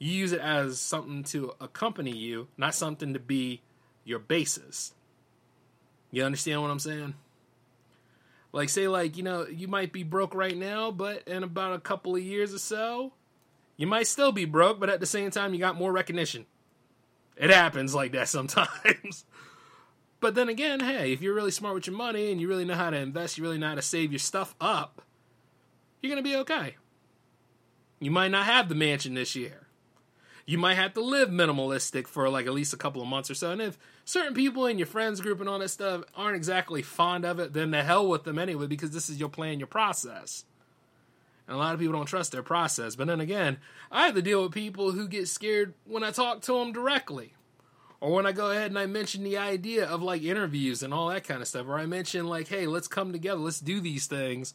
You 0.00 0.10
use 0.10 0.32
it 0.32 0.40
as 0.40 0.80
something 0.80 1.22
to 1.24 1.52
accompany 1.60 2.10
you, 2.10 2.48
not 2.56 2.74
something 2.74 3.14
to 3.14 3.20
be 3.20 3.60
your 4.04 4.18
basis. 4.18 4.94
You 6.10 6.24
understand 6.24 6.60
what 6.60 6.72
I'm 6.72 6.80
saying? 6.80 7.14
Like 8.50 8.68
say 8.68 8.88
like, 8.88 9.16
you 9.16 9.22
know, 9.22 9.46
you 9.46 9.68
might 9.68 9.92
be 9.92 10.02
broke 10.02 10.34
right 10.34 10.56
now, 10.56 10.90
but 10.90 11.22
in 11.28 11.44
about 11.44 11.74
a 11.74 11.80
couple 11.80 12.16
of 12.16 12.22
years 12.22 12.52
or 12.52 12.58
so, 12.58 13.12
you 13.76 13.86
might 13.86 14.08
still 14.08 14.32
be 14.32 14.44
broke, 14.44 14.80
but 14.80 14.90
at 14.90 14.98
the 14.98 15.06
same 15.06 15.30
time 15.30 15.54
you 15.54 15.60
got 15.60 15.78
more 15.78 15.92
recognition. 15.92 16.46
It 17.36 17.50
happens 17.50 17.94
like 17.94 18.10
that 18.10 18.28
sometimes. 18.28 19.24
But 20.22 20.34
then 20.34 20.48
again, 20.48 20.80
hey, 20.80 21.12
if 21.12 21.20
you're 21.20 21.34
really 21.34 21.50
smart 21.50 21.74
with 21.74 21.86
your 21.86 21.96
money 21.96 22.32
and 22.32 22.40
you 22.40 22.48
really 22.48 22.64
know 22.64 22.74
how 22.74 22.88
to 22.88 22.96
invest, 22.96 23.36
you 23.36 23.44
really 23.44 23.58
know 23.58 23.68
how 23.68 23.74
to 23.74 23.82
save 23.82 24.10
your 24.10 24.18
stuff 24.18 24.54
up, 24.58 25.02
you're 26.00 26.10
going 26.10 26.22
to 26.22 26.28
be 26.28 26.36
okay. 26.36 26.76
You 28.00 28.10
might 28.10 28.30
not 28.30 28.46
have 28.46 28.70
the 28.70 28.74
mansion 28.74 29.12
this 29.12 29.36
year 29.36 29.62
you 30.46 30.58
might 30.58 30.74
have 30.74 30.94
to 30.94 31.00
live 31.00 31.28
minimalistic 31.28 32.06
for 32.06 32.28
like 32.28 32.46
at 32.46 32.52
least 32.52 32.72
a 32.72 32.76
couple 32.76 33.00
of 33.00 33.08
months 33.08 33.30
or 33.30 33.34
so. 33.34 33.52
And 33.52 33.62
if 33.62 33.78
certain 34.04 34.34
people 34.34 34.66
in 34.66 34.78
your 34.78 34.86
friends 34.86 35.20
group 35.20 35.40
and 35.40 35.48
all 35.48 35.58
that 35.58 35.68
stuff 35.68 36.04
aren't 36.16 36.36
exactly 36.36 36.82
fond 36.82 37.24
of 37.24 37.38
it, 37.38 37.52
then 37.52 37.70
the 37.70 37.82
hell 37.82 38.08
with 38.08 38.24
them 38.24 38.38
anyway, 38.38 38.66
because 38.66 38.90
this 38.90 39.08
is 39.08 39.20
your 39.20 39.28
plan, 39.28 39.60
your 39.60 39.66
process. 39.66 40.44
And 41.46 41.56
a 41.56 41.58
lot 41.58 41.74
of 41.74 41.80
people 41.80 41.94
don't 41.94 42.06
trust 42.06 42.32
their 42.32 42.42
process. 42.42 42.96
But 42.96 43.06
then 43.06 43.20
again, 43.20 43.58
I 43.90 44.06
have 44.06 44.14
to 44.14 44.22
deal 44.22 44.42
with 44.42 44.52
people 44.52 44.92
who 44.92 45.08
get 45.08 45.28
scared 45.28 45.74
when 45.84 46.02
I 46.02 46.10
talk 46.10 46.42
to 46.42 46.58
them 46.58 46.72
directly. 46.72 47.34
Or 48.02 48.10
when 48.10 48.26
I 48.26 48.32
go 48.32 48.50
ahead 48.50 48.66
and 48.72 48.78
I 48.80 48.86
mention 48.86 49.22
the 49.22 49.38
idea 49.38 49.86
of 49.86 50.02
like 50.02 50.24
interviews 50.24 50.82
and 50.82 50.92
all 50.92 51.08
that 51.10 51.22
kind 51.22 51.40
of 51.40 51.46
stuff, 51.46 51.68
or 51.68 51.78
I 51.78 51.86
mention 51.86 52.26
like, 52.26 52.48
hey, 52.48 52.66
let's 52.66 52.88
come 52.88 53.12
together, 53.12 53.38
let's 53.38 53.60
do 53.60 53.80
these 53.80 54.06
things. 54.06 54.54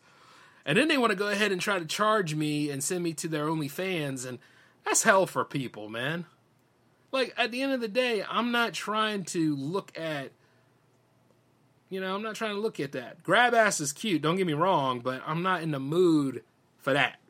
And 0.65 0.77
then 0.77 0.89
they 0.89 0.97
want 0.97 1.11
to 1.11 1.15
go 1.15 1.29
ahead 1.29 1.53
and 1.53 1.61
try 1.61 1.79
to 1.79 1.85
charge 1.85 2.35
me 2.35 2.69
and 2.69 2.83
send 2.83 3.05
me 3.05 3.13
to 3.13 3.29
their 3.29 3.45
OnlyFans 3.45 4.25
and 4.25 4.39
that's 4.83 5.03
hell 5.03 5.25
for 5.25 5.45
people, 5.45 5.87
man. 5.87 6.25
Like 7.13 7.33
at 7.37 7.51
the 7.51 7.61
end 7.61 7.71
of 7.71 7.79
the 7.79 7.87
day, 7.87 8.21
I'm 8.29 8.51
not 8.51 8.73
trying 8.73 9.23
to 9.25 9.55
look 9.55 9.97
at 9.97 10.31
you 11.89 12.01
know, 12.01 12.13
I'm 12.13 12.23
not 12.23 12.35
trying 12.35 12.55
to 12.55 12.59
look 12.59 12.81
at 12.81 12.91
that. 12.91 13.23
Grab 13.23 13.53
ass 13.53 13.79
is 13.79 13.93
cute, 13.93 14.21
don't 14.21 14.35
get 14.35 14.45
me 14.45 14.51
wrong, 14.51 14.99
but 14.99 15.21
I'm 15.25 15.41
not 15.41 15.61
in 15.61 15.71
the 15.71 15.79
mood 15.79 16.43
for 16.79 16.91
that. 16.91 17.21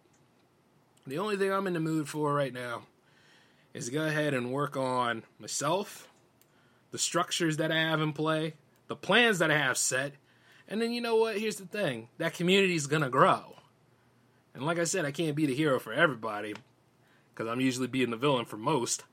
The 1.06 1.19
only 1.19 1.38
thing 1.38 1.53
I'm 1.53 1.67
in 1.67 1.73
the 1.73 1.80
mood 1.80 2.10
for 2.10 2.34
right 2.34 2.51
now 2.51 2.88
is 3.77 3.91
go 3.91 4.08
ahead 4.08 4.34
and 4.34 4.51
work 4.51 4.75
on 4.75 5.21
myself, 5.38 6.07
the 6.91 6.97
structures 6.97 7.58
that 7.58 7.71
I 7.71 7.78
have 7.78 8.02
in 8.02 8.13
play, 8.13 8.54
the 8.88 8.95
plans 8.95 9.39
that 9.39 9.52
I 9.52 9.58
have 9.58 9.78
set, 9.78 10.13
and 10.67 10.82
then 10.82 10.91
you 10.91 11.02
know 11.02 11.15
what? 11.15 11.38
Here's 11.38 11.58
the 11.58 11.65
thing 11.65 12.10
that 12.17 12.34
community 12.34 12.76
is 12.76 12.88
going 12.88 13.02
to 13.02 13.10
grow. 13.10 13.56
And 14.54 14.65
like 14.65 14.80
I 14.80 14.86
said, 14.86 15.06
I 15.06 15.12
can't 15.12 15.36
be 15.36 15.45
the 15.45 15.56
hero 15.56 15.80
for 15.80 15.93
everybody, 15.93 16.56
because 17.34 17.50
I'm 17.50 17.62
usually 17.62 17.88
being 17.88 18.10
the 18.10 18.17
villain 18.17 18.45
for 18.45 18.58
most. 18.58 19.04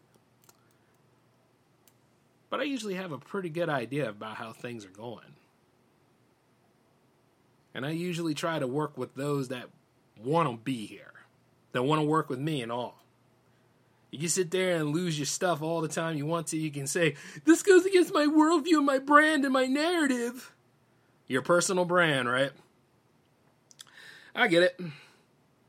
But 2.50 2.60
I 2.60 2.62
usually 2.64 2.94
have 2.94 3.12
a 3.12 3.18
pretty 3.18 3.50
good 3.50 3.68
idea 3.68 4.08
about 4.08 4.36
how 4.36 4.52
things 4.52 4.84
are 4.84 4.90
going. 4.90 5.34
And 7.74 7.84
I 7.84 7.90
usually 7.90 8.34
try 8.34 8.58
to 8.58 8.66
work 8.66 8.96
with 8.96 9.14
those 9.16 9.48
that 9.48 9.68
want 10.16 10.48
to 10.48 10.56
be 10.56 10.86
here, 10.86 11.12
that 11.72 11.82
want 11.82 12.00
to 12.00 12.06
work 12.06 12.28
with 12.28 12.38
me 12.38 12.62
and 12.62 12.70
all. 12.70 13.03
You 14.14 14.20
can 14.20 14.28
sit 14.28 14.50
there 14.50 14.76
and 14.76 14.90
lose 14.90 15.18
your 15.18 15.26
stuff 15.26 15.60
all 15.60 15.80
the 15.80 15.88
time 15.88 16.16
you 16.16 16.26
want 16.26 16.46
to. 16.48 16.56
You 16.56 16.70
can 16.70 16.86
say, 16.86 17.16
This 17.44 17.62
goes 17.62 17.84
against 17.84 18.14
my 18.14 18.26
worldview 18.26 18.78
and 18.78 18.86
my 18.86 18.98
brand 18.98 19.44
and 19.44 19.52
my 19.52 19.66
narrative. 19.66 20.52
Your 21.26 21.42
personal 21.42 21.84
brand, 21.84 22.28
right? 22.28 22.52
I 24.34 24.48
get 24.48 24.62
it. 24.62 24.80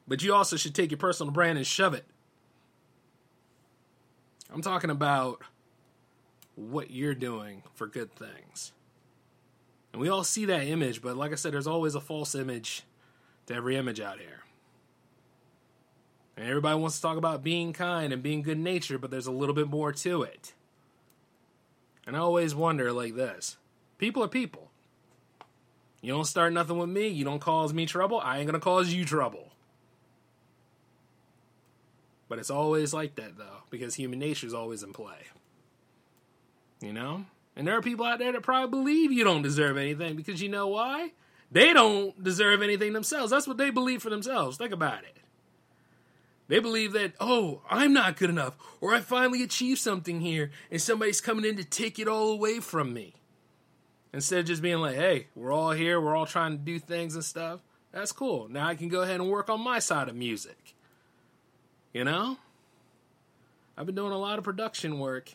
But 0.07 0.21
you 0.21 0.33
also 0.33 0.57
should 0.57 0.75
take 0.75 0.91
your 0.91 0.97
personal 0.97 1.31
brand 1.31 1.57
and 1.57 1.65
shove 1.65 1.93
it 1.93 2.05
I'm 4.55 4.61
talking 4.61 4.89
about 4.89 5.41
what 6.55 6.89
you're 6.89 7.13
doing 7.13 7.61
for 7.73 7.87
good 7.87 8.15
things. 8.15 8.71
And 9.91 10.01
we 10.01 10.07
all 10.07 10.23
see 10.23 10.45
that 10.45 10.65
image, 10.65 11.01
but 11.01 11.17
like 11.17 11.33
I 11.33 11.35
said, 11.35 11.51
there's 11.51 11.67
always 11.67 11.93
a 11.93 11.99
false 11.99 12.35
image 12.35 12.83
to 13.47 13.53
every 13.53 13.75
image 13.75 13.99
out 13.99 14.17
here. 14.17 14.44
And 16.37 16.47
everybody 16.47 16.79
wants 16.79 16.97
to 16.97 17.01
talk 17.01 17.17
about 17.17 17.43
being 17.43 17.71
kind 17.71 18.11
and 18.11 18.21
being 18.21 18.41
good 18.41 18.59
natured, 18.59 19.01
but 19.01 19.09
there's 19.09 19.27
a 19.27 19.31
little 19.31 19.55
bit 19.55 19.69
more 19.69 19.93
to 19.93 20.23
it. 20.23 20.53
And 22.05 22.15
I 22.15 22.19
always 22.19 22.53
wonder 22.53 22.91
like 22.91 23.15
this 23.15 23.57
people 23.97 24.23
are 24.23 24.27
people. 24.27 24.71
You 26.01 26.13
don't 26.13 26.25
start 26.25 26.53
nothing 26.53 26.77
with 26.77 26.89
me, 26.89 27.07
you 27.07 27.25
don't 27.25 27.39
cause 27.39 27.73
me 27.73 27.85
trouble, 27.85 28.19
I 28.19 28.37
ain't 28.37 28.45
gonna 28.45 28.59
cause 28.59 28.93
you 28.93 29.05
trouble. 29.05 29.51
But 32.27 32.39
it's 32.39 32.49
always 32.49 32.93
like 32.93 33.15
that 33.15 33.37
though, 33.37 33.63
because 33.69 33.95
human 33.95 34.19
nature 34.19 34.45
is 34.45 34.53
always 34.53 34.83
in 34.83 34.93
play. 34.93 35.17
You 36.81 36.93
know? 36.93 37.25
And 37.55 37.65
there 37.65 37.77
are 37.77 37.81
people 37.81 38.05
out 38.05 38.19
there 38.19 38.33
that 38.33 38.43
probably 38.43 38.69
believe 38.69 39.11
you 39.11 39.23
don't 39.23 39.41
deserve 39.41 39.77
anything 39.77 40.15
because 40.15 40.41
you 40.41 40.49
know 40.49 40.67
why? 40.67 41.11
They 41.51 41.71
don't 41.71 42.21
deserve 42.21 42.61
anything 42.61 42.93
themselves. 42.93 43.31
That's 43.31 43.47
what 43.47 43.57
they 43.57 43.69
believe 43.69 44.01
for 44.01 44.09
themselves. 44.09 44.57
Think 44.57 44.73
about 44.73 45.03
it. 45.03 45.17
They 46.47 46.59
believe 46.59 46.93
that, 46.93 47.13
oh, 47.19 47.61
I'm 47.69 47.93
not 47.93 48.17
good 48.17 48.29
enough, 48.29 48.55
or 48.79 48.93
I 48.93 48.99
finally 48.99 49.41
achieved 49.41 49.79
something 49.79 50.21
here, 50.21 50.51
and 50.69 50.81
somebody's 50.81 51.21
coming 51.21 51.45
in 51.45 51.57
to 51.57 51.63
take 51.63 51.97
it 51.97 52.07
all 52.07 52.31
away 52.31 52.59
from 52.59 52.93
me. 52.93 53.15
Instead 54.13 54.39
of 54.39 54.45
just 54.45 54.61
being 54.61 54.77
like, 54.77 54.95
hey, 54.95 55.27
we're 55.35 55.51
all 55.51 55.71
here, 55.71 55.99
we're 55.99 56.15
all 56.15 56.27
trying 56.27 56.51
to 56.51 56.57
do 56.57 56.79
things 56.79 57.15
and 57.15 57.25
stuff. 57.25 57.61
That's 57.91 58.11
cool. 58.11 58.47
Now 58.47 58.67
I 58.67 58.75
can 58.75 58.89
go 58.89 59.01
ahead 59.01 59.19
and 59.19 59.29
work 59.29 59.49
on 59.49 59.61
my 59.61 59.79
side 59.79 60.07
of 60.07 60.15
music. 60.15 60.75
You 61.93 62.03
know? 62.03 62.37
I've 63.77 63.85
been 63.85 63.95
doing 63.95 64.13
a 64.13 64.17
lot 64.17 64.37
of 64.37 64.43
production 64.43 64.99
work, 64.99 65.33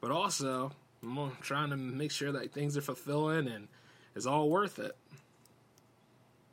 but 0.00 0.10
also 0.10 0.72
I'm 1.02 1.32
trying 1.40 1.70
to 1.70 1.76
make 1.76 2.10
sure 2.10 2.32
that 2.32 2.52
things 2.52 2.76
are 2.76 2.82
fulfilling 2.82 3.46
and 3.46 3.68
it's 4.16 4.26
all 4.26 4.50
worth 4.50 4.78
it. 4.78 4.96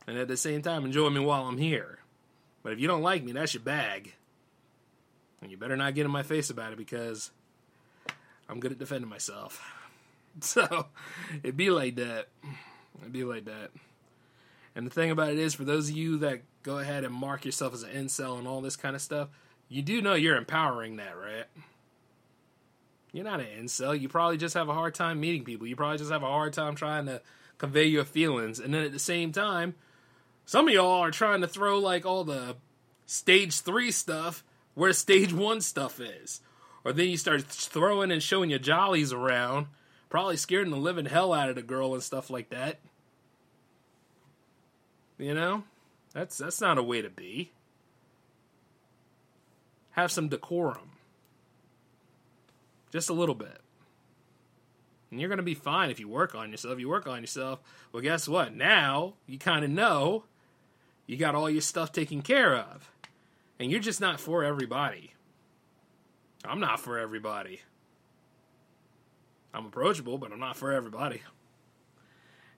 And 0.06 0.16
at 0.16 0.28
the 0.28 0.36
same 0.36 0.62
time, 0.62 0.84
enjoy 0.84 1.10
me 1.10 1.20
while 1.20 1.46
I'm 1.46 1.58
here. 1.58 1.98
But 2.68 2.74
if 2.74 2.80
you 2.80 2.86
don't 2.86 3.00
like 3.00 3.24
me, 3.24 3.32
that's 3.32 3.54
your 3.54 3.62
bag. 3.62 4.12
And 5.40 5.50
you 5.50 5.56
better 5.56 5.74
not 5.74 5.94
get 5.94 6.04
in 6.04 6.10
my 6.10 6.22
face 6.22 6.50
about 6.50 6.70
it 6.70 6.76
because 6.76 7.30
I'm 8.46 8.60
good 8.60 8.72
at 8.72 8.78
defending 8.78 9.08
myself. 9.08 9.62
So 10.40 10.86
it'd 11.42 11.56
be 11.56 11.70
like 11.70 11.96
that. 11.96 12.28
It'd 13.00 13.12
be 13.12 13.24
like 13.24 13.46
that. 13.46 13.70
And 14.76 14.86
the 14.86 14.90
thing 14.90 15.10
about 15.10 15.30
it 15.30 15.38
is, 15.38 15.54
for 15.54 15.64
those 15.64 15.88
of 15.88 15.96
you 15.96 16.18
that 16.18 16.42
go 16.62 16.78
ahead 16.78 17.02
and 17.02 17.12
mark 17.12 17.44
yourself 17.44 17.74
as 17.74 17.82
an 17.82 17.90
incel 17.90 18.38
and 18.38 18.46
all 18.46 18.60
this 18.60 18.76
kind 18.76 18.94
of 18.94 19.02
stuff, 19.02 19.30
you 19.68 19.82
do 19.82 20.00
know 20.00 20.14
you're 20.14 20.36
empowering 20.36 20.96
that, 20.98 21.16
right? 21.18 21.46
You're 23.12 23.24
not 23.24 23.40
an 23.40 23.46
incel. 23.58 23.98
You 23.98 24.08
probably 24.08 24.36
just 24.36 24.54
have 24.54 24.68
a 24.68 24.74
hard 24.74 24.94
time 24.94 25.18
meeting 25.18 25.44
people. 25.44 25.66
You 25.66 25.74
probably 25.74 25.98
just 25.98 26.12
have 26.12 26.22
a 26.22 26.26
hard 26.26 26.52
time 26.52 26.76
trying 26.76 27.06
to 27.06 27.20
convey 27.56 27.86
your 27.86 28.04
feelings. 28.04 28.60
And 28.60 28.72
then 28.72 28.84
at 28.84 28.92
the 28.92 29.00
same 29.00 29.32
time, 29.32 29.74
some 30.48 30.66
of 30.66 30.72
y'all 30.72 31.04
are 31.04 31.10
trying 31.10 31.42
to 31.42 31.46
throw 31.46 31.78
like 31.78 32.06
all 32.06 32.24
the 32.24 32.56
stage 33.04 33.60
three 33.60 33.90
stuff 33.90 34.42
where 34.72 34.94
stage 34.94 35.30
one 35.30 35.60
stuff 35.60 36.00
is. 36.00 36.40
Or 36.86 36.94
then 36.94 37.10
you 37.10 37.18
start 37.18 37.42
throwing 37.42 38.10
and 38.10 38.22
showing 38.22 38.48
your 38.48 38.58
jollies 38.58 39.12
around, 39.12 39.66
probably 40.08 40.38
scaring 40.38 40.70
the 40.70 40.78
living 40.78 41.04
hell 41.04 41.34
out 41.34 41.50
of 41.50 41.54
the 41.54 41.60
girl 41.60 41.92
and 41.92 42.02
stuff 42.02 42.30
like 42.30 42.48
that. 42.48 42.78
You 45.18 45.34
know? 45.34 45.64
That's 46.14 46.38
that's 46.38 46.62
not 46.62 46.78
a 46.78 46.82
way 46.82 47.02
to 47.02 47.10
be. 47.10 47.52
Have 49.90 50.10
some 50.10 50.30
decorum. 50.30 50.92
Just 52.90 53.10
a 53.10 53.12
little 53.12 53.34
bit. 53.34 53.60
And 55.10 55.20
you're 55.20 55.28
going 55.28 55.36
to 55.36 55.42
be 55.42 55.52
fine 55.52 55.90
if 55.90 56.00
you 56.00 56.08
work 56.08 56.34
on 56.34 56.50
yourself. 56.52 56.80
You 56.80 56.88
work 56.88 57.06
on 57.06 57.20
yourself. 57.20 57.60
Well, 57.92 58.02
guess 58.02 58.26
what? 58.26 58.54
Now 58.54 59.12
you 59.26 59.38
kind 59.38 59.62
of 59.62 59.70
know 59.70 60.24
you 61.08 61.16
got 61.16 61.34
all 61.34 61.50
your 61.50 61.62
stuff 61.62 61.90
taken 61.90 62.22
care 62.22 62.54
of. 62.54 62.92
And 63.58 63.72
you're 63.72 63.80
just 63.80 64.00
not 64.00 64.20
for 64.20 64.44
everybody. 64.44 65.14
I'm 66.44 66.60
not 66.60 66.78
for 66.78 66.98
everybody. 66.98 67.62
I'm 69.52 69.66
approachable, 69.66 70.18
but 70.18 70.30
I'm 70.30 70.38
not 70.38 70.56
for 70.56 70.70
everybody. 70.70 71.22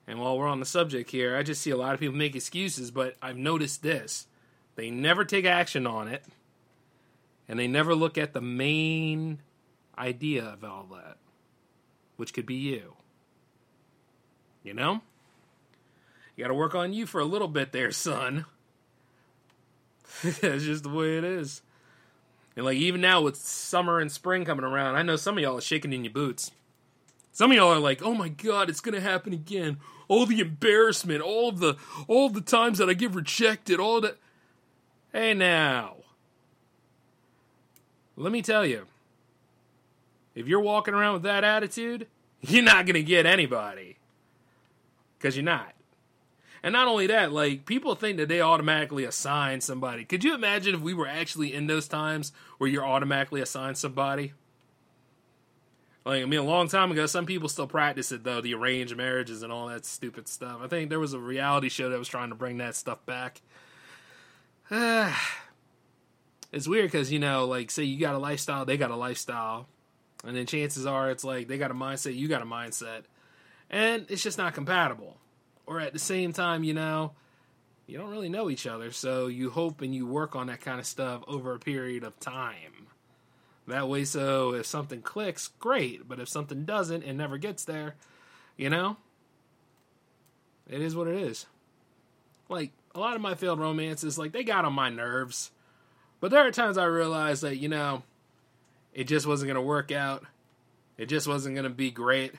And 0.05 0.19
while 0.19 0.37
we're 0.37 0.49
on 0.49 0.59
the 0.59 0.65
subject 0.65 1.09
here, 1.09 1.37
I 1.37 1.43
just 1.43 1.61
see 1.61 1.71
a 1.71 1.77
lot 1.77 1.93
of 1.93 1.99
people 1.99 2.15
make 2.15 2.35
excuses, 2.35 2.91
but 2.91 3.15
I've 3.21 3.37
noticed 3.37 3.81
this. 3.81 4.27
They 4.75 4.91
never 4.91 5.23
take 5.23 5.45
action 5.45 5.87
on 5.87 6.09
it, 6.09 6.23
and 7.47 7.57
they 7.57 7.67
never 7.67 7.95
look 7.95 8.17
at 8.17 8.33
the 8.33 8.41
main 8.41 9.39
idea 9.97 10.43
of 10.43 10.63
all 10.63 10.87
that, 10.91 11.17
which 12.17 12.33
could 12.33 12.45
be 12.45 12.55
you. 12.55 12.95
You 14.63 14.73
know? 14.73 15.01
You 16.35 16.43
gotta 16.43 16.53
work 16.53 16.75
on 16.75 16.93
you 16.93 17.05
for 17.05 17.19
a 17.19 17.25
little 17.25 17.47
bit 17.47 17.71
there, 17.71 17.91
son. 17.91 18.45
That's 20.23 20.63
just 20.63 20.83
the 20.83 20.89
way 20.89 21.17
it 21.17 21.23
is. 21.23 21.61
And 22.55 22.65
like 22.65 22.77
even 22.77 23.01
now 23.01 23.21
with 23.21 23.35
summer 23.37 23.99
and 23.99 24.11
spring 24.11 24.45
coming 24.45 24.65
around, 24.65 24.95
I 24.95 25.03
know 25.03 25.15
some 25.15 25.37
of 25.37 25.43
y'all 25.43 25.57
are 25.57 25.61
shaking 25.61 25.93
in 25.93 26.03
your 26.03 26.13
boots. 26.13 26.51
Some 27.31 27.51
of 27.51 27.57
y'all 27.57 27.73
are 27.73 27.79
like, 27.79 28.01
"Oh 28.01 28.13
my 28.13 28.29
god, 28.29 28.69
it's 28.69 28.81
going 28.81 28.95
to 28.95 29.01
happen 29.01 29.31
again. 29.33 29.77
All 30.07 30.25
the 30.25 30.41
embarrassment, 30.41 31.21
all 31.21 31.49
of 31.49 31.59
the 31.59 31.77
all 32.07 32.29
the 32.29 32.41
times 32.41 32.77
that 32.79 32.89
I 32.89 32.93
get 32.93 33.11
rejected, 33.11 33.79
all 33.79 34.01
that." 34.01 34.17
Hey 35.13 35.33
now. 35.33 35.95
Let 38.17 38.31
me 38.31 38.41
tell 38.41 38.65
you. 38.65 38.85
If 40.35 40.47
you're 40.47 40.61
walking 40.61 40.93
around 40.93 41.13
with 41.13 41.23
that 41.23 41.43
attitude, 41.43 42.07
you're 42.41 42.63
not 42.63 42.85
going 42.85 42.95
to 42.95 43.03
get 43.03 43.25
anybody. 43.25 43.97
Cuz 45.19 45.35
you're 45.35 45.43
not. 45.43 45.73
And 46.63 46.73
not 46.73 46.87
only 46.87 47.07
that, 47.07 47.31
like 47.31 47.65
people 47.65 47.95
think 47.95 48.17
that 48.17 48.27
they 48.27 48.41
automatically 48.41 49.03
assign 49.03 49.61
somebody. 49.61 50.05
Could 50.05 50.23
you 50.23 50.35
imagine 50.35 50.75
if 50.75 50.81
we 50.81 50.93
were 50.93 51.07
actually 51.07 51.53
in 51.53 51.67
those 51.67 51.87
times 51.87 52.31
where 52.57 52.69
you're 52.69 52.85
automatically 52.85 53.41
assigned 53.41 53.77
somebody? 53.77 54.33
Like 56.05 56.21
I 56.21 56.25
mean, 56.25 56.39
a 56.39 56.43
long 56.43 56.67
time 56.67 56.91
ago, 56.91 57.05
some 57.07 57.25
people 57.25 57.49
still 57.49 57.67
practice 57.67 58.11
it 58.11 58.23
though, 58.23 58.41
the 58.41 58.53
arranged 58.53 58.95
marriages 58.95 59.41
and 59.41 59.51
all 59.51 59.67
that 59.67 59.85
stupid 59.85 60.27
stuff. 60.27 60.59
I 60.61 60.67
think 60.67 60.89
there 60.89 60.99
was 60.99 61.13
a 61.13 61.19
reality 61.19 61.69
show 61.69 61.89
that 61.89 61.99
was 61.99 62.07
trying 62.07 62.29
to 62.29 62.35
bring 62.35 62.57
that 62.57 62.75
stuff 62.75 63.03
back. 63.05 63.41
it's 66.51 66.67
weird 66.67 66.91
because 66.91 67.11
you 67.11 67.19
know, 67.19 67.45
like, 67.45 67.71
say 67.71 67.83
you 67.83 67.99
got 67.99 68.15
a 68.15 68.19
lifestyle, 68.19 68.65
they 68.65 68.77
got 68.77 68.91
a 68.91 68.95
lifestyle, 68.95 69.67
and 70.23 70.35
then 70.35 70.45
chances 70.45 70.85
are 70.85 71.09
it's 71.09 71.23
like 71.23 71.47
they 71.47 71.57
got 71.57 71.71
a 71.71 71.75
mindset, 71.75 72.15
you 72.15 72.27
got 72.27 72.43
a 72.43 72.45
mindset, 72.45 73.03
and 73.69 74.05
it's 74.09 74.23
just 74.23 74.37
not 74.37 74.53
compatible 74.53 75.17
or 75.71 75.79
at 75.79 75.93
the 75.93 75.99
same 75.99 76.33
time, 76.33 76.65
you 76.65 76.73
know, 76.73 77.13
you 77.87 77.97
don't 77.97 78.11
really 78.11 78.27
know 78.27 78.49
each 78.49 78.67
other, 78.67 78.91
so 78.91 79.27
you 79.27 79.49
hope 79.49 79.81
and 79.81 79.95
you 79.95 80.05
work 80.05 80.35
on 80.35 80.47
that 80.47 80.59
kind 80.59 80.81
of 80.81 80.85
stuff 80.85 81.23
over 81.29 81.53
a 81.53 81.59
period 81.59 82.03
of 82.03 82.19
time. 82.19 82.87
That 83.67 83.87
way, 83.87 84.03
so 84.03 84.53
if 84.53 84.65
something 84.65 85.01
clicks, 85.01 85.47
great, 85.59 86.09
but 86.09 86.19
if 86.19 86.27
something 86.27 86.65
doesn't 86.65 87.03
and 87.03 87.17
never 87.17 87.37
gets 87.37 87.63
there, 87.63 87.95
you 88.57 88.69
know, 88.69 88.97
it 90.69 90.81
is 90.81 90.93
what 90.93 91.07
it 91.07 91.15
is. 91.15 91.45
Like, 92.49 92.73
a 92.93 92.99
lot 92.99 93.15
of 93.15 93.21
my 93.21 93.35
failed 93.35 93.59
romances, 93.59 94.17
like, 94.17 94.33
they 94.33 94.43
got 94.43 94.65
on 94.65 94.73
my 94.73 94.89
nerves. 94.89 95.51
But 96.19 96.31
there 96.31 96.45
are 96.45 96.51
times 96.51 96.77
I 96.77 96.83
realized 96.83 97.43
that, 97.43 97.55
you 97.55 97.69
know, 97.69 98.03
it 98.93 99.05
just 99.05 99.25
wasn't 99.25 99.47
going 99.47 99.55
to 99.55 99.61
work 99.61 99.89
out. 99.89 100.25
It 100.97 101.05
just 101.05 101.29
wasn't 101.29 101.55
going 101.55 101.63
to 101.63 101.69
be 101.69 101.91
great. 101.91 102.33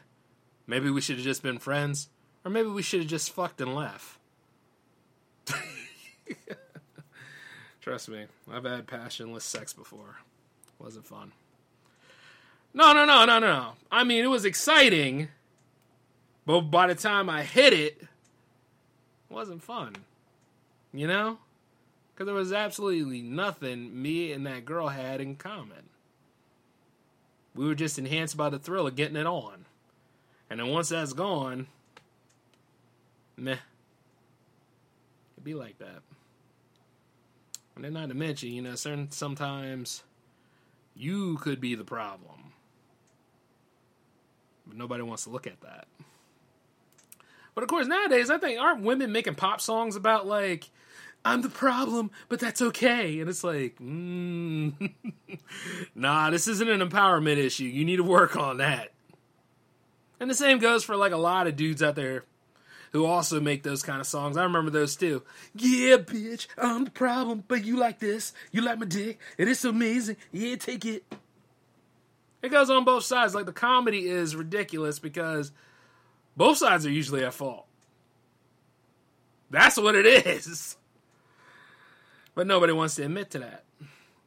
Maybe 0.67 0.91
we 0.91 1.01
should 1.01 1.17
have 1.17 1.25
just 1.25 1.43
been 1.43 1.59
friends. 1.59 2.11
Or 2.45 2.51
maybe 2.51 2.69
we 2.69 2.83
should 2.83 3.01
have 3.01 3.09
just 3.09 3.31
fucked 3.31 3.61
and 3.61 3.75
left. 3.75 4.19
Trust 7.81 8.09
me, 8.09 8.27
I've 8.51 8.65
had 8.65 8.87
passionless 8.87 9.45
sex 9.45 9.73
before. 9.73 10.17
Wasn't 10.79 11.07
fun. 11.07 11.33
No, 12.75 12.93
no, 12.93 13.05
no, 13.05 13.25
no, 13.25 13.39
no. 13.39 13.73
I 13.91 14.03
mean, 14.05 14.25
it 14.25 14.29
was 14.29 14.45
exciting, 14.45 15.29
but 16.47 16.63
by 16.63 16.87
the 16.87 16.95
time 16.95 17.29
I 17.29 17.43
hit 17.43 17.73
it, 17.73 18.03
it 18.03 18.09
wasn't 19.29 19.63
fun. 19.63 19.97
You 20.93 21.07
know? 21.07 21.39
Because 22.15 22.27
there 22.27 22.35
was 22.35 22.53
absolutely 22.53 23.23
nothing 23.23 24.01
me 24.01 24.33
and 24.33 24.47
that 24.47 24.65
girl 24.65 24.89
had 24.89 25.21
in 25.21 25.37
common. 25.37 25.89
We 27.55 27.67
were 27.67 27.75
just 27.75 27.99
enhanced 27.99 28.37
by 28.37 28.49
the 28.49 28.59
thrill 28.59 28.87
of 28.87 28.97
getting 28.97 29.17
it 29.17 29.27
on. 29.27 29.67
And 30.49 30.61
then 30.61 30.69
once 30.69 30.91
that's 30.91 31.13
gone, 31.13 31.67
meh. 33.43 33.57
It'd 35.35 35.45
be 35.45 35.55
like 35.55 35.79
that. 35.79 36.03
And 37.75 37.85
then 37.85 37.95
not 37.95 38.09
to 38.11 38.15
mention, 38.15 38.51
you 38.51 38.63
know, 38.63 38.75
certain 38.75 39.11
sometimes 39.11 40.03
you 40.95 41.37
could 41.39 41.61
be 41.61 41.75
the 41.75 41.85
problem. 41.85 42.53
But 44.67 44.77
nobody 44.77 45.03
wants 45.03 45.25
to 45.25 45.31
look 45.31 45.47
at 45.47 45.61
that. 45.63 45.87
But 47.55 47.65
of 47.65 47.69
course, 47.69 47.87
nowadays, 47.87 48.31
I 48.31 48.39
think 48.39 48.61
aren't 48.61 48.83
women 48.83 49.13
making 49.13 49.35
pop 49.35 49.61
songs 49.61 49.97
about 49.97 50.27
like, 50.27 50.71
I'm 51.25 51.43
the 51.43 51.49
problem, 51.49 52.11
but 52.29 52.41
that's 52.41 52.63
okay. 52.63 53.21
And 53.21 53.29
it's 53.29 53.45
like, 53.45 53.77
mm, 53.79 54.93
nah, 55.95 56.31
this 56.31 56.49
isn't 56.49 56.69
an 56.69 56.81
empowerment 56.81 57.37
issue. 57.37 57.65
You 57.65 57.85
need 57.85 57.97
to 57.97 58.05
work 58.05 58.37
on 58.37 58.59
that. 58.59 58.93
And 60.19 60.31
the 60.31 60.35
same 60.35 60.59
goes 60.59 60.85
for 60.85 60.97
like 60.97 61.13
a 61.13 61.17
lot 61.17 61.47
of 61.47 61.57
dudes 61.57 61.83
out 61.83 61.97
there 61.97 62.25
who 62.93 63.07
also 63.07 63.41
make 63.41 63.63
those 63.63 63.83
kind 63.83 64.01
of 64.01 64.07
songs. 64.07 64.37
I 64.37 64.43
remember 64.45 64.71
those 64.71 64.97
too. 64.97 65.23
Yeah, 65.55 65.97
bitch, 65.97 66.47
I'm 66.59 66.85
the 66.85 66.91
problem, 66.91 67.45
but 67.49 67.65
you 67.65 67.77
like 67.77 67.99
this. 67.99 68.33
You 68.51 68.63
like 68.63 68.79
my 68.79 68.87
dick, 68.87 69.19
and 69.39 69.49
it's 69.49 69.65
amazing. 69.65 70.17
Yeah, 70.31 70.57
take 70.57 70.85
it. 70.85 71.05
It 72.43 72.51
goes 72.51 72.71
on 72.71 72.85
both 72.85 73.05
sides. 73.05 73.35
Like 73.35 73.47
the 73.47 73.53
comedy 73.53 74.09
is 74.09 74.37
ridiculous 74.37 74.99
because 74.99 75.53
both 76.37 76.59
sides 76.59 76.85
are 76.85 76.91
usually 76.91 77.25
at 77.25 77.35
fault. 77.35 77.67
That's 79.51 79.77
what 79.77 79.95
it 79.95 80.07
is. 80.07 80.77
But 82.35 82.47
nobody 82.47 82.73
wants 82.73 82.95
to 82.97 83.05
admit 83.05 83.31
to 83.33 83.39
that. 83.41 83.65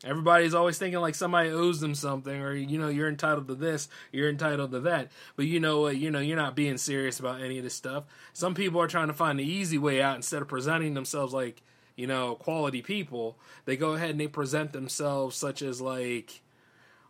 Everybody's 0.04 0.54
always 0.54 0.78
thinking 0.78 1.00
like 1.00 1.16
somebody 1.16 1.50
owes 1.50 1.80
them 1.80 1.96
something, 1.96 2.42
or 2.42 2.54
you 2.54 2.78
know, 2.78 2.90
you're 2.90 3.08
entitled 3.08 3.48
to 3.48 3.56
this, 3.56 3.88
you're 4.12 4.30
entitled 4.30 4.72
to 4.72 4.82
that. 4.82 5.10
But 5.36 5.46
you 5.46 5.60
know 5.60 5.82
what? 5.82 5.98
You 5.98 6.12
know, 6.12 6.20
you're 6.20 6.36
not 6.36 6.56
being 6.56 6.78
serious 6.78 7.20
about 7.20 7.42
any 7.42 7.58
of 7.58 7.64
this 7.64 7.74
stuff. 7.74 8.04
Some 8.34 8.56
people 8.56 8.82
are 8.82 8.88
trying 8.88 9.08
to 9.08 9.14
find 9.14 9.40
the 9.40 9.44
easy 9.44 9.78
way 9.78 10.02
out 10.02 10.18
instead 10.18 10.42
of 10.42 10.48
presenting 10.48 10.94
themselves 10.94 11.34
like 11.34 11.62
you 11.96 12.08
know 12.08 12.36
quality 12.36 12.82
people. 12.82 13.38
They 13.64 13.78
go 13.78 13.94
ahead 13.94 14.12
and 14.12 14.20
they 14.20 14.28
present 14.28 14.74
themselves 14.74 15.38
such 15.38 15.62
as 15.62 15.82
like, 15.82 16.42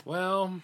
well, 0.05 0.61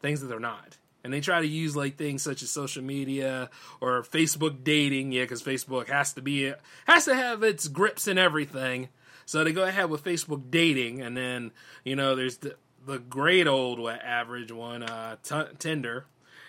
things 0.00 0.20
that 0.20 0.28
they're 0.28 0.40
not. 0.40 0.78
And 1.04 1.12
they 1.12 1.20
try 1.20 1.40
to 1.40 1.46
use 1.46 1.76
like 1.76 1.96
things 1.96 2.22
such 2.22 2.42
as 2.42 2.50
social 2.50 2.82
media 2.82 3.50
or 3.80 4.02
Facebook 4.02 4.64
dating, 4.64 5.12
yeah, 5.12 5.22
because 5.22 5.42
Facebook 5.42 5.88
has 5.88 6.14
to 6.14 6.22
be 6.22 6.52
has 6.86 7.04
to 7.04 7.14
have 7.14 7.44
its 7.44 7.68
grips 7.68 8.08
and 8.08 8.18
everything 8.18 8.88
so 9.26 9.42
they 9.42 9.52
go 9.52 9.64
ahead 9.64 9.90
with 9.90 10.04
Facebook 10.04 10.50
dating, 10.50 11.02
and 11.02 11.16
then 11.16 11.50
you 11.84 11.96
know 11.96 12.14
there's 12.14 12.38
the 12.38 12.54
the 12.86 12.98
great 12.98 13.48
old 13.48 13.80
average 13.90 14.52
one, 14.52 14.84
uh, 14.84 15.16
t- 15.22 15.52
Tinder. 15.58 16.06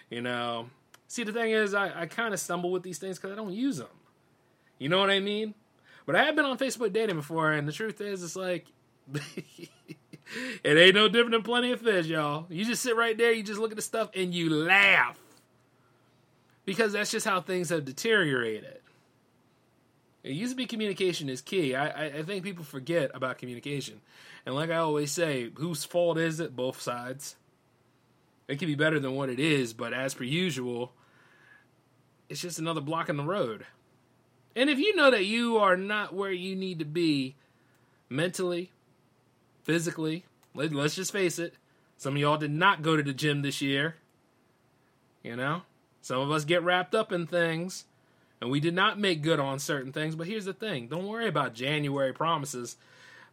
You 0.09 0.21
know, 0.21 0.69
see 1.07 1.23
the 1.23 1.33
thing 1.33 1.51
is, 1.51 1.73
I, 1.73 2.01
I 2.01 2.05
kind 2.05 2.33
of 2.33 2.39
stumble 2.39 2.71
with 2.71 2.83
these 2.83 2.99
things 2.99 3.17
because 3.17 3.31
I 3.31 3.35
don't 3.35 3.51
use 3.51 3.77
them. 3.77 3.87
You 4.77 4.89
know 4.89 4.99
what 4.99 5.09
I 5.09 5.19
mean? 5.19 5.55
But 6.05 6.15
I 6.15 6.23
have 6.23 6.35
been 6.35 6.45
on 6.45 6.57
Facebook 6.57 6.93
dating 6.93 7.15
before, 7.17 7.51
and 7.51 7.67
the 7.67 7.73
truth 7.73 7.99
is, 7.99 8.23
it's 8.23 8.35
like 8.35 8.67
it 9.13 9.69
ain't 10.63 10.95
no 10.95 11.09
different 11.09 11.31
than 11.31 11.41
plenty 11.41 11.71
of 11.71 11.81
fish, 11.81 12.05
y'all. 12.05 12.45
You 12.49 12.63
just 12.63 12.83
sit 12.83 12.95
right 12.95 13.17
there, 13.17 13.33
you 13.33 13.43
just 13.43 13.59
look 13.59 13.71
at 13.71 13.75
the 13.75 13.81
stuff, 13.81 14.11
and 14.15 14.33
you 14.33 14.51
laugh 14.51 15.19
because 16.63 16.93
that's 16.93 17.09
just 17.09 17.25
how 17.25 17.41
things 17.41 17.69
have 17.69 17.85
deteriorated. 17.85 18.81
It 20.27 20.33
used 20.33 20.51
to 20.51 20.57
be 20.57 20.65
communication 20.65 21.29
is 21.29 21.39
key. 21.39 21.73
I, 21.73 22.07
I, 22.07 22.23
think 22.23 22.43
people 22.43 22.65
forget 22.65 23.11
about 23.13 23.37
communication. 23.37 24.01
And 24.45 24.55
like 24.55 24.69
I 24.69 24.75
always 24.75 25.09
say, 25.09 25.51
whose 25.55 25.85
fault 25.85 26.17
is 26.17 26.41
it? 26.41 26.53
Both 26.53 26.81
sides. 26.81 27.37
It 28.49 28.57
could 28.59 28.67
be 28.67 28.75
better 28.75 28.99
than 28.99 29.15
what 29.15 29.29
it 29.29 29.39
is, 29.39 29.71
but 29.71 29.93
as 29.93 30.13
per 30.13 30.25
usual, 30.25 30.91
it's 32.27 32.41
just 32.41 32.59
another 32.59 32.81
block 32.81 33.07
in 33.07 33.15
the 33.15 33.23
road. 33.23 33.65
And 34.53 34.69
if 34.69 34.79
you 34.79 34.97
know 34.97 35.09
that 35.11 35.23
you 35.23 35.59
are 35.59 35.77
not 35.77 36.13
where 36.13 36.31
you 36.31 36.57
need 36.57 36.79
to 36.79 36.85
be 36.85 37.35
mentally, 38.09 38.71
physically, 39.63 40.25
let, 40.53 40.73
let's 40.73 40.95
just 40.95 41.13
face 41.13 41.39
it, 41.39 41.53
some 41.95 42.15
of 42.15 42.19
y'all 42.19 42.37
did 42.37 42.51
not 42.51 42.81
go 42.81 42.97
to 42.97 43.03
the 43.03 43.13
gym 43.13 43.43
this 43.43 43.61
year. 43.61 43.95
You 45.23 45.37
know? 45.37 45.61
Some 46.01 46.19
of 46.19 46.31
us 46.31 46.43
get 46.43 46.63
wrapped 46.63 46.93
up 46.93 47.13
in 47.13 47.27
things 47.27 47.85
And 48.39 48.51
we 48.51 48.59
did 48.59 48.73
not 48.73 48.99
make 48.99 49.21
good 49.21 49.39
on 49.39 49.59
certain 49.59 49.91
things, 49.91 50.15
but 50.15 50.27
here's 50.27 50.45
the 50.45 50.53
thing 50.53 50.87
don't 50.87 51.07
worry 51.07 51.27
about 51.27 51.53
January 51.53 52.13
promises. 52.13 52.77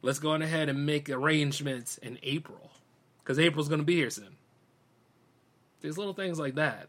Let's 0.02 0.18
go 0.18 0.34
ahead 0.34 0.68
and 0.68 0.84
make 0.84 1.08
arrangements 1.08 1.96
in 1.98 2.18
April. 2.22 2.70
Because 3.22 3.38
April's 3.38 3.68
going 3.68 3.80
to 3.80 3.86
be 3.86 3.96
here 3.96 4.10
soon. 4.10 4.36
There's 5.80 5.96
little 5.96 6.12
things 6.12 6.38
like 6.38 6.56
that. 6.56 6.88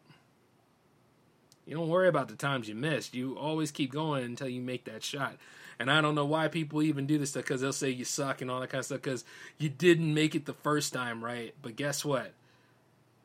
You 1.65 1.75
don't 1.75 1.87
worry 1.87 2.09
about 2.09 2.27
the 2.27 2.35
times 2.35 2.67
you 2.67 2.75
missed. 2.75 3.15
You 3.15 3.37
always 3.37 3.71
keep 3.71 3.91
going 3.91 4.25
until 4.25 4.49
you 4.49 4.61
make 4.61 4.83
that 4.85 5.01
shot. 5.01 5.37
And 5.79 5.89
I 5.89 6.01
don't 6.01 6.15
know 6.15 6.25
why 6.25 6.47
people 6.47 6.81
even 6.81 7.05
do 7.05 7.17
this 7.17 7.31
stuff 7.31 7.43
because 7.43 7.61
they'll 7.61 7.73
say 7.73 7.89
you 7.89 8.05
suck 8.05 8.41
and 8.41 8.51
all 8.51 8.59
that 8.59 8.69
kind 8.69 8.79
of 8.79 8.85
stuff 8.85 9.01
because 9.01 9.25
you 9.57 9.69
didn't 9.69 10.13
make 10.13 10.35
it 10.35 10.45
the 10.45 10.53
first 10.53 10.93
time, 10.93 11.23
right? 11.23 11.53
But 11.61 11.75
guess 11.75 12.05
what? 12.05 12.33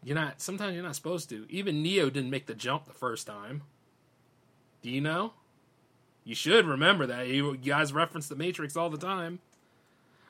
You're 0.02 0.16
not. 0.16 0.40
Sometimes 0.40 0.74
you're 0.74 0.82
not 0.82 0.96
supposed 0.96 1.28
to. 1.30 1.46
Even 1.50 1.82
Neo 1.82 2.10
didn't 2.10 2.30
make 2.30 2.46
the 2.46 2.54
jump 2.54 2.86
the 2.86 2.94
first 2.94 3.26
time. 3.26 3.62
Do 4.82 4.90
you 4.90 5.00
know? 5.00 5.32
You 6.24 6.34
should 6.34 6.66
remember 6.66 7.06
that. 7.06 7.28
You 7.28 7.56
guys 7.56 7.92
reference 7.92 8.28
the 8.28 8.36
Matrix 8.36 8.76
all 8.76 8.90
the 8.90 8.98
time 8.98 9.40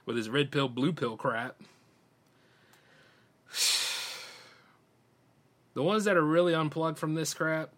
with 0.07 0.17
his 0.17 0.29
red 0.29 0.51
pill, 0.51 0.69
blue 0.69 0.93
pill 0.93 1.17
crap. 1.17 1.57
The 5.73 5.85
ones 5.85 6.05
that 6.05 6.17
are 6.17 6.23
really 6.23 6.53
unplugged 6.53 6.99
from 6.99 7.15
this 7.15 7.33
crap 7.33 7.71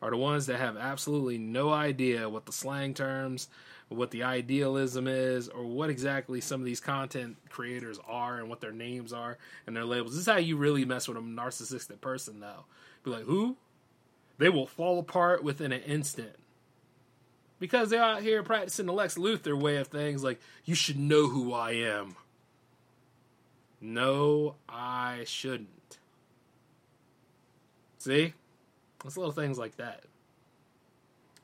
are 0.00 0.10
the 0.10 0.16
ones 0.16 0.46
that 0.46 0.58
have 0.58 0.78
absolutely 0.78 1.36
no 1.36 1.70
idea 1.70 2.28
what 2.30 2.46
the 2.46 2.52
slang 2.52 2.94
terms, 2.94 3.48
what 3.88 4.10
the 4.10 4.22
idealism 4.22 5.06
is, 5.06 5.48
or 5.48 5.64
what 5.64 5.90
exactly 5.90 6.40
some 6.40 6.60
of 6.60 6.64
these 6.64 6.80
content 6.80 7.36
creators 7.50 8.00
are 8.08 8.38
and 8.38 8.48
what 8.48 8.62
their 8.62 8.72
names 8.72 9.12
are 9.12 9.36
and 9.66 9.76
their 9.76 9.84
labels. 9.84 10.12
This 10.12 10.20
is 10.20 10.26
how 10.26 10.38
you 10.38 10.56
really 10.56 10.86
mess 10.86 11.08
with 11.08 11.18
a 11.18 11.20
narcissistic 11.20 12.00
person, 12.00 12.40
though. 12.40 12.64
Be 13.04 13.10
like, 13.10 13.24
who? 13.24 13.56
They 14.38 14.48
will 14.48 14.66
fall 14.66 14.98
apart 14.98 15.42
within 15.42 15.72
an 15.72 15.82
instant. 15.82 16.36
Because 17.58 17.88
they're 17.88 18.02
out 18.02 18.22
here 18.22 18.42
practicing 18.42 18.86
the 18.86 18.92
Lex 18.92 19.16
Luthor 19.16 19.58
way 19.58 19.76
of 19.76 19.86
things, 19.86 20.22
like, 20.22 20.40
you 20.64 20.74
should 20.74 20.98
know 20.98 21.28
who 21.28 21.54
I 21.54 21.72
am. 21.72 22.16
No, 23.80 24.56
I 24.68 25.22
shouldn't. 25.24 25.98
See? 27.98 28.34
It's 29.04 29.16
little 29.16 29.32
things 29.32 29.58
like 29.58 29.76
that. 29.76 30.04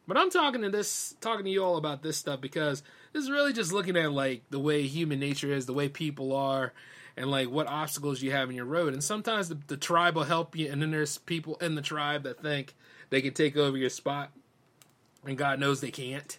But 0.07 0.19
I'm 0.19 0.31
talking 0.31 0.63
to 0.63 0.71
this 0.71 1.15
talking 1.21 1.45
to 1.45 1.51
you 1.51 1.63
all 1.63 1.77
about 1.77 2.03
this 2.03 2.17
stuff 2.17 2.41
because 2.41 2.83
this 3.13 3.23
is 3.23 3.31
really 3.31 3.53
just 3.53 3.73
looking 3.73 3.97
at 3.97 4.13
like 4.13 4.43
the 4.51 4.59
way 4.59 4.83
human 4.83 5.21
nature 5.21 5.53
is, 5.53 5.67
the 5.67 5.73
way 5.73 5.89
people 5.89 6.35
are, 6.35 6.73
and 7.17 7.31
like 7.31 7.49
what 7.49 7.69
obstacles 7.69 8.21
you 8.21 8.33
have 8.33 8.51
in 8.51 8.57
your 8.57 8.65
road. 8.65 8.93
And 8.93 9.05
sometimes 9.05 9.49
the, 9.49 9.59
the 9.69 9.77
tribe 9.77 10.17
will 10.17 10.25
help 10.25 10.57
you, 10.57 10.71
and 10.71 10.83
then 10.83 10.91
there's 10.91 11.19
people 11.19 11.57
in 11.61 11.77
the 11.77 11.83
tribe 11.83 12.25
that 12.25 12.43
think 12.43 12.75
they 13.13 13.21
can 13.21 13.35
take 13.35 13.59
over 13.59 13.77
your 13.77 13.91
spot, 13.91 14.31
and 15.27 15.37
God 15.37 15.61
knows 15.61 15.83
they 15.83 15.91
can't. 15.91 16.39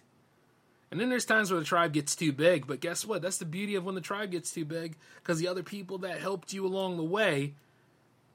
And 0.89 0.99
then 0.99 1.07
there's 1.07 1.23
times 1.23 1.51
where 1.51 1.59
the 1.59 1.65
tribe 1.67 1.93
gets 1.93 2.15
too 2.15 2.31
big, 2.31 2.65
but 2.65 2.79
guess 2.79 3.05
what? 3.05 3.21
That's 3.21 3.37
the 3.37 3.45
beauty 3.45 3.75
of 3.75 3.85
when 3.85 3.93
the 3.93 4.01
tribe 4.01 4.31
gets 4.31 4.51
too 4.51 4.65
big, 4.65 4.95
because 5.17 5.37
the 5.37 5.47
other 5.47 5.61
people 5.61 5.99
that 5.99 6.19
helped 6.19 6.51
you 6.51 6.65
along 6.65 6.97
the 6.97 7.03
way 7.03 7.53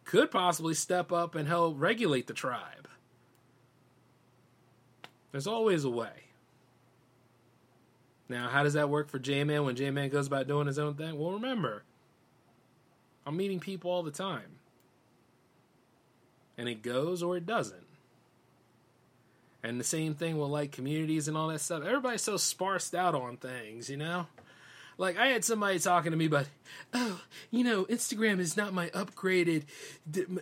could 0.05 0.31
possibly 0.31 0.73
step 0.73 1.11
up 1.11 1.35
and 1.35 1.49
help 1.49 1.75
regulate 1.79 2.29
the 2.29 2.33
tribe. 2.33 2.89
There's 5.33 5.49
always 5.49 5.83
a 5.83 5.91
way. 5.91 6.29
Now, 8.29 8.49
how 8.51 8.63
does 8.63 8.75
that 8.75 8.89
work 8.89 9.09
for 9.09 9.19
J 9.19 9.43
Man 9.43 9.65
when 9.65 9.75
J 9.75 9.91
Man 9.91 10.11
goes 10.11 10.29
about 10.29 10.47
doing 10.47 10.69
his 10.69 10.79
own 10.79 10.95
thing? 10.95 11.19
Well, 11.19 11.33
remember, 11.33 11.83
I'm 13.27 13.37
meeting 13.37 13.59
people 13.59 13.91
all 13.91 14.05
the 14.05 14.13
time. 14.13 14.61
And 16.57 16.69
it 16.69 16.83
goes 16.83 17.21
or 17.21 17.37
it 17.37 17.45
doesn't. 17.45 17.88
And 19.63 19.81
the 19.81 19.85
same 19.85 20.15
thing 20.15 20.39
with 20.39 20.51
like 20.51 20.73
communities 20.73 21.29
and 21.29 21.37
all 21.37 21.49
that 21.49 21.61
stuff. 21.61 21.83
Everybody's 21.85 22.23
so 22.23 22.37
sparsed 22.37 22.95
out 22.95 23.15
on 23.15 23.37
things, 23.37 23.91
you 23.91 23.97
know? 23.97 24.27
Like 24.99 25.17
I 25.17 25.29
had 25.29 25.45
somebody 25.45 25.79
talking 25.79 26.11
to 26.11 26.17
me 26.17 26.27
about, 26.27 26.47
oh, 26.93 27.21
you 27.53 27.63
know, 27.63 27.85
Instagram 27.85 28.41
is 28.41 28.57
not 28.57 28.75
my 28.75 28.89
upgraded, 28.89 29.63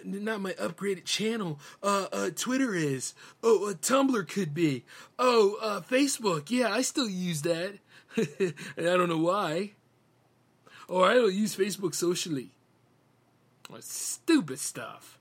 not 0.03 0.41
my 0.41 0.53
upgraded 0.55 1.05
channel. 1.05 1.61
Uh, 1.83 2.07
uh 2.11 2.31
Twitter 2.35 2.75
is. 2.75 3.15
Oh, 3.43 3.69
uh, 3.69 3.75
Tumblr 3.75 4.27
could 4.29 4.55
be. 4.55 4.85
Oh, 5.19 5.57
uh, 5.61 5.81
Facebook. 5.83 6.51
Yeah, 6.51 6.73
I 6.73 6.81
still 6.81 7.09
use 7.09 7.43
that, 7.43 7.75
and 8.17 8.55
I 8.79 8.97
don't 8.97 9.11
know 9.11 9.19
why. 9.19 9.73
Or 10.89 11.07
I 11.07 11.15
don't 11.15 11.35
use 11.35 11.55
Facebook 11.55 11.95
socially. 11.95 12.53
stupid 13.81 14.59
stuff. 14.59 15.19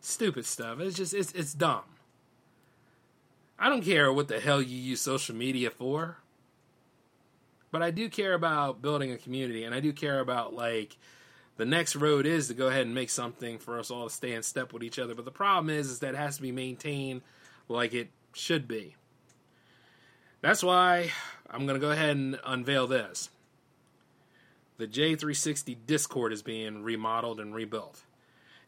Stupid 0.00 0.46
stuff. 0.46 0.78
It's 0.78 0.96
just 0.96 1.14
it's 1.14 1.32
it's 1.32 1.52
dumb. 1.52 1.82
I 3.58 3.68
don't 3.68 3.82
care 3.82 4.12
what 4.12 4.28
the 4.28 4.40
hell 4.40 4.60
you 4.60 4.76
use 4.76 5.00
social 5.00 5.34
media 5.34 5.70
for. 5.70 6.18
But 7.70 7.82
I 7.82 7.90
do 7.90 8.08
care 8.08 8.34
about 8.34 8.80
building 8.80 9.12
a 9.12 9.18
community, 9.18 9.64
and 9.64 9.74
I 9.74 9.80
do 9.80 9.92
care 9.92 10.20
about 10.20 10.54
like 10.54 10.96
the 11.56 11.64
next 11.64 11.96
road 11.96 12.26
is 12.26 12.48
to 12.48 12.54
go 12.54 12.68
ahead 12.68 12.86
and 12.86 12.94
make 12.94 13.10
something 13.10 13.58
for 13.58 13.78
us 13.78 13.90
all 13.90 14.08
to 14.08 14.14
stay 14.14 14.32
in 14.32 14.42
step 14.42 14.72
with 14.72 14.82
each 14.82 14.98
other. 14.98 15.14
But 15.14 15.24
the 15.24 15.30
problem 15.30 15.70
is, 15.70 15.90
is 15.90 15.98
that 16.00 16.14
it 16.14 16.18
has 16.18 16.36
to 16.36 16.42
be 16.42 16.52
maintained 16.52 17.22
like 17.68 17.94
it 17.94 18.10
should 18.34 18.68
be. 18.68 18.94
That's 20.42 20.62
why 20.62 21.10
I'm 21.50 21.66
going 21.66 21.80
to 21.80 21.84
go 21.84 21.90
ahead 21.90 22.16
and 22.16 22.38
unveil 22.44 22.86
this. 22.86 23.30
The 24.78 24.86
J360 24.86 25.76
Discord 25.86 26.32
is 26.32 26.42
being 26.42 26.82
remodeled 26.82 27.40
and 27.40 27.54
rebuilt. 27.54 28.00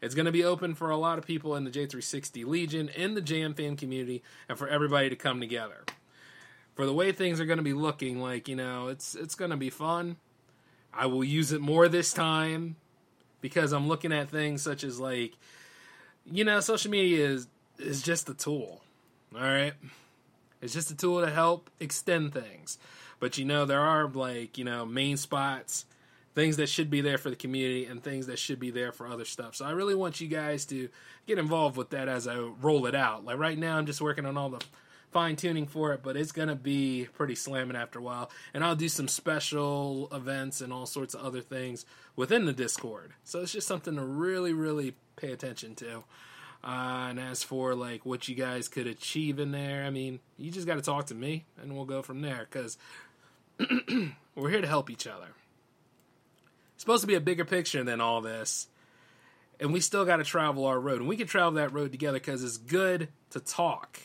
It's 0.01 0.15
going 0.15 0.27
to 0.27 0.31
be 0.31 0.43
open 0.43 0.75
for 0.75 0.89
a 0.89 0.97
lot 0.97 1.17
of 1.17 1.25
people 1.25 1.55
in 1.55 1.65
the 1.65 1.71
J360 1.71 2.45
Legion, 2.45 2.89
in 2.89 3.15
the 3.15 3.21
Jam 3.21 3.53
fan 3.53 3.75
community, 3.75 4.23
and 4.47 4.57
for 4.57 4.67
everybody 4.67 5.09
to 5.09 5.15
come 5.15 5.39
together 5.41 5.83
for 6.79 6.85
the 6.85 6.93
way 6.93 7.11
things 7.11 7.41
are 7.41 7.45
going 7.45 7.57
to 7.57 7.61
be 7.61 7.73
looking, 7.73 8.21
like 8.21 8.47
you 8.47 8.55
know, 8.55 8.87
it's 8.87 9.13
it's 9.13 9.35
going 9.35 9.51
to 9.51 9.57
be 9.57 9.69
fun. 9.69 10.15
I 10.93 11.07
will 11.07 11.25
use 11.25 11.51
it 11.51 11.59
more 11.59 11.89
this 11.89 12.13
time 12.13 12.77
because 13.41 13.73
I'm 13.73 13.89
looking 13.89 14.13
at 14.13 14.29
things 14.29 14.61
such 14.61 14.85
as 14.85 14.97
like, 14.97 15.33
you 16.25 16.45
know, 16.45 16.61
social 16.61 16.89
media 16.89 17.27
is 17.27 17.47
is 17.79 18.01
just 18.01 18.29
a 18.29 18.33
tool. 18.33 18.79
All 19.35 19.41
right, 19.41 19.73
it's 20.61 20.71
just 20.71 20.89
a 20.89 20.95
tool 20.95 21.19
to 21.19 21.29
help 21.29 21.69
extend 21.81 22.33
things. 22.33 22.77
But 23.19 23.37
you 23.37 23.43
know, 23.43 23.65
there 23.65 23.81
are 23.81 24.07
like 24.07 24.57
you 24.57 24.63
know 24.63 24.85
main 24.85 25.17
spots, 25.17 25.83
things 26.35 26.57
that 26.57 26.69
should 26.69 26.89
be 26.89 27.01
there 27.01 27.17
for 27.17 27.29
the 27.29 27.35
community, 27.35 27.85
and 27.85 28.03
things 28.03 28.27
that 28.27 28.39
should 28.39 28.59
be 28.59 28.71
there 28.71 28.91
for 28.91 29.07
other 29.07 29.25
stuff. 29.25 29.55
So 29.55 29.65
I 29.65 29.71
really 29.71 29.95
want 29.95 30.21
you 30.21 30.27
guys 30.27 30.65
to 30.65 30.89
get 31.25 31.37
involved 31.37 31.77
with 31.77 31.89
that 31.91 32.07
as 32.07 32.27
I 32.27 32.37
roll 32.37 32.85
it 32.85 32.95
out. 32.95 33.25
Like 33.25 33.37
right 33.37 33.57
now, 33.57 33.77
I'm 33.77 33.85
just 33.85 34.01
working 34.01 34.25
on 34.25 34.37
all 34.37 34.49
the 34.49 34.63
fine 35.11 35.35
tuning 35.35 35.65
for 35.65 35.93
it, 35.93 36.01
but 36.03 36.15
it's 36.15 36.31
gonna 36.31 36.55
be 36.55 37.07
pretty 37.13 37.35
slamming 37.35 37.75
after 37.75 37.99
a 37.99 38.01
while. 38.01 38.29
And 38.53 38.63
I'll 38.63 38.75
do 38.75 38.89
some 38.89 39.07
special 39.07 40.07
events 40.11 40.61
and 40.61 40.71
all 40.71 40.85
sorts 40.85 41.13
of 41.13 41.21
other 41.21 41.41
things 41.41 41.85
within 42.15 42.45
the 42.45 42.53
Discord. 42.53 43.13
So 43.23 43.41
it's 43.41 43.51
just 43.51 43.67
something 43.67 43.95
to 43.95 44.03
really, 44.03 44.53
really 44.53 44.95
pay 45.15 45.31
attention 45.31 45.75
to. 45.75 46.03
Uh, 46.63 47.07
and 47.09 47.19
as 47.19 47.41
for 47.41 47.73
like 47.73 48.05
what 48.05 48.27
you 48.27 48.35
guys 48.35 48.67
could 48.67 48.85
achieve 48.87 49.39
in 49.39 49.51
there, 49.51 49.85
I 49.85 49.89
mean, 49.89 50.19
you 50.37 50.51
just 50.51 50.67
got 50.67 50.75
to 50.75 50.81
talk 50.81 51.07
to 51.07 51.15
me, 51.15 51.45
and 51.61 51.73
we'll 51.73 51.85
go 51.85 52.01
from 52.01 52.21
there. 52.21 52.47
Because 52.49 52.77
we're 54.35 54.49
here 54.49 54.61
to 54.61 54.67
help 54.67 54.89
each 54.89 55.07
other. 55.07 55.27
Supposed 56.79 57.01
to 57.01 57.07
be 57.07 57.15
a 57.15 57.21
bigger 57.21 57.43
picture 57.43 57.83
than 57.83 57.99
all 57.99 58.21
this, 58.21 58.67
and 59.59 59.73
we 59.73 59.81
still 59.81 60.05
got 60.05 60.17
to 60.17 60.23
travel 60.23 60.65
our 60.65 60.79
road, 60.79 61.01
and 61.01 61.09
we 61.09 61.17
can 61.17 61.27
travel 61.27 61.51
that 61.51 61.73
road 61.73 61.91
together 61.91 62.17
because 62.19 62.41
it's 62.41 62.55
good 62.55 63.09
to 63.31 63.41
talk 63.41 63.99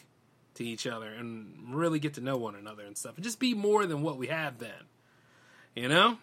to 0.54 0.64
each 0.64 0.84
other 0.84 1.08
and 1.08 1.54
really 1.70 2.00
get 2.00 2.14
to 2.14 2.20
know 2.20 2.36
one 2.36 2.56
another 2.56 2.82
and 2.82 2.96
stuff 2.96 3.14
and 3.14 3.22
just 3.22 3.38
be 3.38 3.54
more 3.54 3.86
than 3.86 4.02
what 4.02 4.18
we 4.18 4.26
have 4.26 4.58
been. 4.58 4.70
You 5.76 5.88
know? 5.88 6.18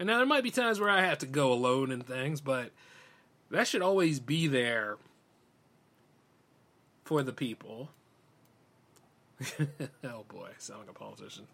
And 0.00 0.08
now 0.08 0.18
there 0.18 0.26
might 0.26 0.42
be 0.42 0.50
times 0.50 0.80
where 0.80 0.90
I 0.90 1.02
have 1.02 1.18
to 1.18 1.26
go 1.26 1.52
alone 1.52 1.92
and 1.92 2.04
things, 2.04 2.40
but 2.40 2.72
that 3.52 3.68
should 3.68 3.82
always 3.82 4.18
be 4.18 4.48
there 4.48 4.96
for 7.04 7.22
the 7.22 7.32
people. 7.32 7.90
oh 10.04 10.24
boy, 10.28 10.50
sound 10.58 10.80
like 10.80 10.90
a 10.90 10.98
politician. 10.98 11.46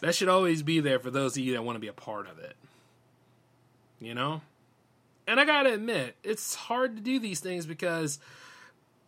That 0.00 0.14
should 0.14 0.28
always 0.28 0.62
be 0.62 0.80
there 0.80 0.98
for 0.98 1.10
those 1.10 1.34
of 1.34 1.42
you 1.42 1.54
that 1.54 1.64
want 1.64 1.76
to 1.76 1.80
be 1.80 1.88
a 1.88 1.94
part 1.94 2.28
of 2.28 2.38
it. 2.38 2.56
You 4.00 4.14
know? 4.14 4.40
And 5.26 5.40
I 5.40 5.44
gotta 5.44 5.72
admit, 5.72 6.16
it's 6.22 6.54
hard 6.54 6.96
to 6.96 7.02
do 7.02 7.18
these 7.18 7.40
things 7.40 7.64
because 7.66 8.18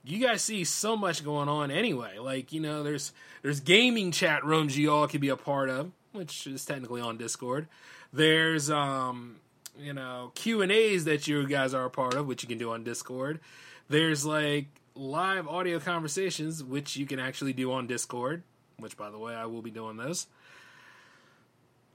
you 0.05 0.25
guys 0.25 0.43
see 0.43 0.65
so 0.65 0.97
much 0.97 1.25
going 1.25 1.49
on 1.49 1.71
anyway. 1.71 2.19
Like, 2.19 2.53
you 2.53 2.61
know, 2.61 2.83
there's 2.83 3.13
there's 3.43 3.61
gaming 3.61 4.13
chat 4.13 4.45
rooms 4.45 4.79
you 4.79 4.93
all 4.93 5.09
can 5.09 5.21
be 5.21 5.29
a 5.29 5.37
part 5.37 5.69
of, 5.69 5.93
which 6.13 6.47
is 6.47 6.65
technically 6.65 7.01
on 7.01 7.19
Discord. 7.19 7.67
There's 8.13 8.71
um, 8.71 9.37
you 9.79 9.93
know, 9.93 10.33
Q&As 10.35 11.05
that 11.05 11.27
you 11.27 11.47
guys 11.47 11.75
are 11.75 11.85
a 11.85 11.91
part 11.91 12.15
of, 12.15 12.27
which 12.27 12.43
you 12.43 12.49
can 12.49 12.59
do 12.59 12.73
on 12.73 12.85
Discord. 12.85 13.41
There's 13.89 14.25
like 14.25 14.67
live 14.95 15.47
audio 15.47 15.79
conversations 15.79 16.65
which 16.65 16.97
you 16.97 17.05
can 17.05 17.19
actually 17.19 17.53
do 17.53 17.73
on 17.73 17.87
Discord, 17.87 18.43
which 18.79 18.97
by 18.97 19.11
the 19.11 19.19
way, 19.19 19.35
I 19.35 19.47
will 19.47 19.63
be 19.63 19.71
doing 19.71 19.97
those 19.97 20.27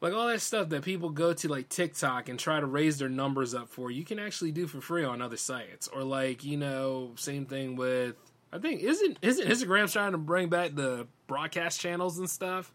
like 0.02 0.14
all 0.14 0.28
that 0.28 0.42
stuff 0.42 0.70
that 0.70 0.84
people 0.84 1.12
go 1.12 1.32
to 1.32 1.48
like 1.48 1.70
TikTok 1.70 2.28
and 2.28 2.40
try 2.40 2.60
to 2.60 2.66
raise 2.66 2.98
their 2.98 3.08
numbers 3.08 3.54
up 3.54 3.70
for, 3.70 3.92
you 3.92 4.04
can 4.04 4.18
actually 4.18 4.52
do 4.52 4.66
for 4.66 4.82
free 4.82 5.04
on 5.04 5.22
other 5.22 5.38
sites. 5.38 5.88
Or 5.88 6.04
like, 6.04 6.44
you 6.44 6.58
know, 6.58 7.12
same 7.16 7.46
thing 7.46 7.76
with 7.76 8.16
I 8.52 8.58
think 8.58 8.82
isn't 8.82 9.20
isn't 9.22 9.48
Instagram 9.48 9.92
trying 9.92 10.12
to 10.14 10.18
bring 10.18 10.50
back 10.50 10.74
the 10.76 11.08
broadcast 11.28 11.80
channels 11.80 12.18
and 12.18 12.30
stuff? 12.30 12.74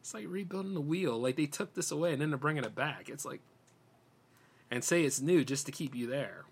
It's 0.00 0.14
like 0.14 0.26
rebuilding 0.28 0.74
the 0.74 0.80
wheel. 0.80 1.20
Like 1.20 1.36
they 1.36 1.46
took 1.46 1.74
this 1.74 1.90
away 1.90 2.12
and 2.12 2.22
then 2.22 2.30
they're 2.30 2.38
bringing 2.38 2.64
it 2.64 2.74
back. 2.74 3.08
It's 3.08 3.24
like 3.24 3.40
and 4.70 4.84
say 4.84 5.02
it's 5.02 5.20
new 5.20 5.44
just 5.44 5.66
to 5.66 5.72
keep 5.72 5.96
you 5.96 6.06
there. 6.06 6.44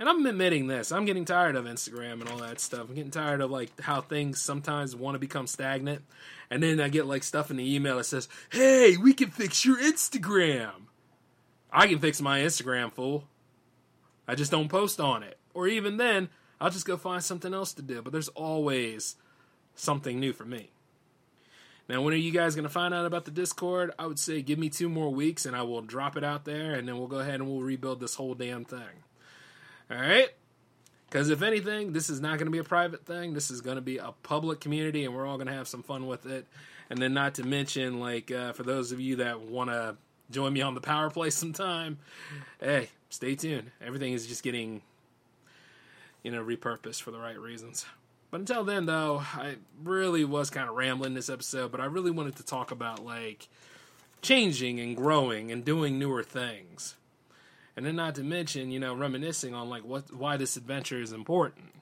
And 0.00 0.08
I'm 0.08 0.24
admitting 0.24 0.66
this. 0.66 0.92
I'm 0.92 1.04
getting 1.04 1.26
tired 1.26 1.56
of 1.56 1.66
Instagram 1.66 2.22
and 2.22 2.28
all 2.30 2.38
that 2.38 2.58
stuff. 2.58 2.88
I'm 2.88 2.94
getting 2.94 3.10
tired 3.10 3.42
of 3.42 3.50
like 3.50 3.78
how 3.82 4.00
things 4.00 4.40
sometimes 4.40 4.96
want 4.96 5.14
to 5.14 5.18
become 5.18 5.46
stagnant. 5.46 6.02
And 6.50 6.62
then 6.62 6.80
I 6.80 6.88
get 6.88 7.04
like 7.04 7.22
stuff 7.22 7.50
in 7.50 7.58
the 7.58 7.74
email 7.74 7.98
that 7.98 8.04
says, 8.04 8.26
"Hey, 8.50 8.96
we 8.96 9.12
can 9.12 9.30
fix 9.30 9.66
your 9.66 9.76
Instagram." 9.76 10.86
I 11.70 11.86
can 11.86 11.98
fix 11.98 12.20
my 12.20 12.40
Instagram, 12.40 12.92
fool. 12.92 13.24
I 14.26 14.34
just 14.34 14.50
don't 14.50 14.68
post 14.70 15.00
on 15.00 15.22
it. 15.22 15.38
Or 15.52 15.68
even 15.68 15.98
then, 15.98 16.30
I'll 16.60 16.70
just 16.70 16.86
go 16.86 16.96
find 16.96 17.22
something 17.22 17.52
else 17.52 17.74
to 17.74 17.82
do. 17.82 18.00
But 18.00 18.12
there's 18.12 18.28
always 18.28 19.16
something 19.74 20.18
new 20.18 20.32
for 20.32 20.46
me. 20.46 20.70
Now, 21.88 22.00
when 22.00 22.14
are 22.14 22.16
you 22.16 22.32
guys 22.32 22.54
going 22.54 22.64
to 22.64 22.70
find 22.70 22.94
out 22.94 23.04
about 23.04 23.26
the 23.26 23.30
Discord? 23.30 23.92
I 23.98 24.06
would 24.06 24.18
say 24.18 24.40
give 24.40 24.58
me 24.58 24.70
two 24.70 24.88
more 24.88 25.10
weeks 25.10 25.44
and 25.44 25.54
I 25.54 25.62
will 25.62 25.82
drop 25.82 26.16
it 26.16 26.24
out 26.24 26.44
there 26.44 26.72
and 26.74 26.88
then 26.88 26.96
we'll 26.98 27.08
go 27.08 27.18
ahead 27.18 27.34
and 27.34 27.48
we'll 27.48 27.62
rebuild 27.62 28.00
this 28.00 28.14
whole 28.14 28.34
damn 28.34 28.64
thing. 28.64 29.04
All 29.90 29.96
right? 29.96 30.28
Because 31.08 31.30
if 31.30 31.42
anything, 31.42 31.92
this 31.92 32.08
is 32.08 32.20
not 32.20 32.38
going 32.38 32.46
to 32.46 32.52
be 32.52 32.58
a 32.58 32.64
private 32.64 33.04
thing. 33.04 33.34
This 33.34 33.50
is 33.50 33.60
going 33.60 33.74
to 33.76 33.82
be 33.82 33.98
a 33.98 34.12
public 34.22 34.60
community 34.60 35.04
and 35.04 35.14
we're 35.14 35.26
all 35.26 35.36
going 35.36 35.48
to 35.48 35.52
have 35.52 35.66
some 35.66 35.82
fun 35.82 36.06
with 36.06 36.26
it. 36.26 36.46
And 36.88 37.00
then, 37.00 37.14
not 37.14 37.34
to 37.34 37.44
mention, 37.44 38.00
like, 38.00 38.30
uh, 38.30 38.52
for 38.52 38.64
those 38.64 38.90
of 38.90 39.00
you 39.00 39.16
that 39.16 39.40
want 39.40 39.70
to 39.70 39.96
join 40.30 40.52
me 40.52 40.60
on 40.60 40.74
the 40.74 40.80
power 40.80 41.10
play 41.10 41.30
sometime, 41.30 41.98
hey, 42.60 42.90
stay 43.10 43.34
tuned. 43.34 43.70
Everything 43.80 44.12
is 44.12 44.26
just 44.26 44.42
getting, 44.42 44.82
you 46.22 46.30
know, 46.30 46.42
repurposed 46.42 47.02
for 47.02 47.10
the 47.10 47.18
right 47.18 47.38
reasons. 47.38 47.86
But 48.30 48.40
until 48.40 48.62
then, 48.64 48.86
though, 48.86 49.22
I 49.34 49.56
really 49.82 50.24
was 50.24 50.50
kind 50.50 50.68
of 50.68 50.76
rambling 50.76 51.14
this 51.14 51.28
episode, 51.28 51.72
but 51.72 51.80
I 51.80 51.86
really 51.86 52.12
wanted 52.12 52.36
to 52.36 52.44
talk 52.44 52.70
about 52.70 53.04
like 53.04 53.48
changing 54.22 54.78
and 54.78 54.96
growing 54.96 55.50
and 55.50 55.64
doing 55.64 55.98
newer 55.98 56.22
things. 56.22 56.94
And 57.80 57.86
then 57.86 57.96
not 57.96 58.16
to 58.16 58.22
mention, 58.22 58.70
you 58.70 58.78
know, 58.78 58.92
reminiscing 58.92 59.54
on 59.54 59.70
like 59.70 59.86
what 59.86 60.12
why 60.12 60.36
this 60.36 60.58
adventure 60.58 61.00
is 61.00 61.12
important. 61.12 61.72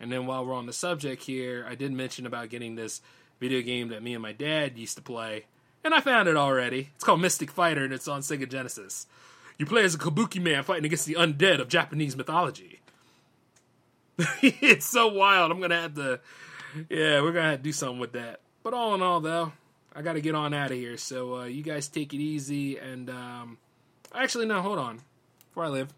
And 0.00 0.10
then 0.10 0.26
while 0.26 0.44
we're 0.44 0.52
on 0.52 0.66
the 0.66 0.72
subject 0.72 1.22
here, 1.22 1.64
I 1.68 1.76
did 1.76 1.92
mention 1.92 2.26
about 2.26 2.48
getting 2.48 2.74
this 2.74 3.00
video 3.38 3.62
game 3.62 3.90
that 3.90 4.02
me 4.02 4.14
and 4.14 4.22
my 4.22 4.32
dad 4.32 4.76
used 4.76 4.96
to 4.96 5.00
play. 5.00 5.44
And 5.84 5.94
I 5.94 6.00
found 6.00 6.28
it 6.28 6.36
already. 6.36 6.90
It's 6.96 7.04
called 7.04 7.20
Mystic 7.20 7.52
Fighter 7.52 7.84
and 7.84 7.92
it's 7.92 8.08
on 8.08 8.22
Sega 8.22 8.50
Genesis. 8.50 9.06
You 9.58 9.64
play 9.64 9.84
as 9.84 9.94
a 9.94 9.98
kabuki 9.98 10.42
man 10.42 10.64
fighting 10.64 10.86
against 10.86 11.06
the 11.06 11.14
undead 11.14 11.60
of 11.60 11.68
Japanese 11.68 12.16
mythology. 12.16 12.80
it's 14.42 14.86
so 14.86 15.06
wild. 15.06 15.52
I'm 15.52 15.60
gonna 15.60 15.82
have 15.82 15.94
to, 15.94 16.18
yeah, 16.90 17.22
we're 17.22 17.30
gonna 17.30 17.50
have 17.50 17.58
to 17.60 17.62
do 17.62 17.72
something 17.72 18.00
with 18.00 18.14
that. 18.14 18.40
But 18.64 18.74
all 18.74 18.92
in 18.96 19.02
all, 19.02 19.20
though, 19.20 19.52
I 19.94 20.02
got 20.02 20.14
to 20.14 20.20
get 20.20 20.34
on 20.34 20.52
out 20.52 20.72
of 20.72 20.76
here. 20.76 20.96
So 20.96 21.42
uh, 21.42 21.44
you 21.44 21.62
guys 21.62 21.86
take 21.86 22.12
it 22.12 22.18
easy. 22.18 22.76
And 22.76 23.08
um, 23.08 23.58
actually, 24.12 24.46
no, 24.46 24.60
hold 24.60 24.80
on. 24.80 25.00
Before 25.52 25.64
I 25.66 25.68
live. 25.68 25.92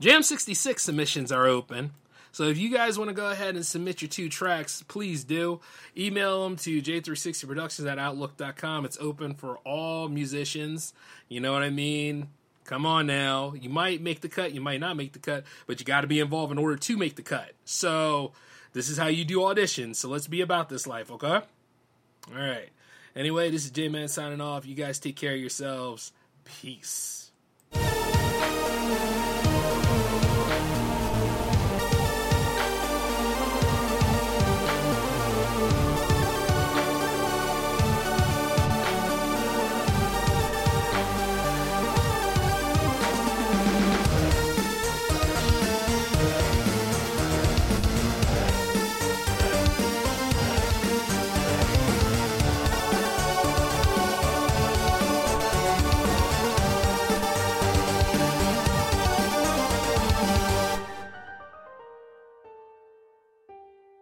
Jam 0.00 0.24
66 0.24 0.82
submissions 0.82 1.30
are 1.30 1.46
open. 1.46 1.92
So 2.32 2.44
if 2.44 2.58
you 2.58 2.68
guys 2.68 2.98
want 2.98 3.10
to 3.10 3.14
go 3.14 3.30
ahead 3.30 3.54
and 3.54 3.64
submit 3.64 4.02
your 4.02 4.08
two 4.08 4.28
tracks, 4.28 4.82
please 4.88 5.22
do. 5.22 5.60
Email 5.96 6.42
them 6.42 6.56
to 6.56 6.82
j360productions 6.82 7.88
at 7.88 8.00
outlook.com. 8.00 8.84
It's 8.84 8.98
open 9.00 9.34
for 9.34 9.58
all 9.58 10.08
musicians. 10.08 10.94
You 11.28 11.38
know 11.38 11.52
what 11.52 11.62
I 11.62 11.70
mean? 11.70 12.26
Come 12.64 12.86
on 12.86 13.06
now. 13.06 13.52
You 13.52 13.70
might 13.70 14.02
make 14.02 14.20
the 14.20 14.28
cut, 14.28 14.52
you 14.52 14.60
might 14.60 14.80
not 14.80 14.96
make 14.96 15.12
the 15.12 15.20
cut, 15.20 15.44
but 15.68 15.78
you 15.78 15.86
got 15.86 16.00
to 16.00 16.08
be 16.08 16.18
involved 16.18 16.50
in 16.50 16.58
order 16.58 16.76
to 16.76 16.96
make 16.96 17.14
the 17.14 17.22
cut. 17.22 17.52
So 17.64 18.32
this 18.72 18.88
is 18.88 18.98
how 18.98 19.06
you 19.06 19.24
do 19.24 19.38
auditions. 19.38 19.96
So 19.96 20.08
let's 20.08 20.26
be 20.26 20.40
about 20.40 20.68
this 20.68 20.88
life, 20.88 21.12
okay? 21.12 21.28
All 21.28 22.34
right. 22.34 22.70
Anyway, 23.14 23.50
this 23.50 23.64
is 23.64 23.70
J 23.70 23.88
Man 23.88 24.08
signing 24.08 24.40
off. 24.40 24.66
You 24.66 24.74
guys 24.74 24.98
take 24.98 25.14
care 25.14 25.34
of 25.34 25.40
yourselves. 25.40 26.10
Peace. 26.44 27.21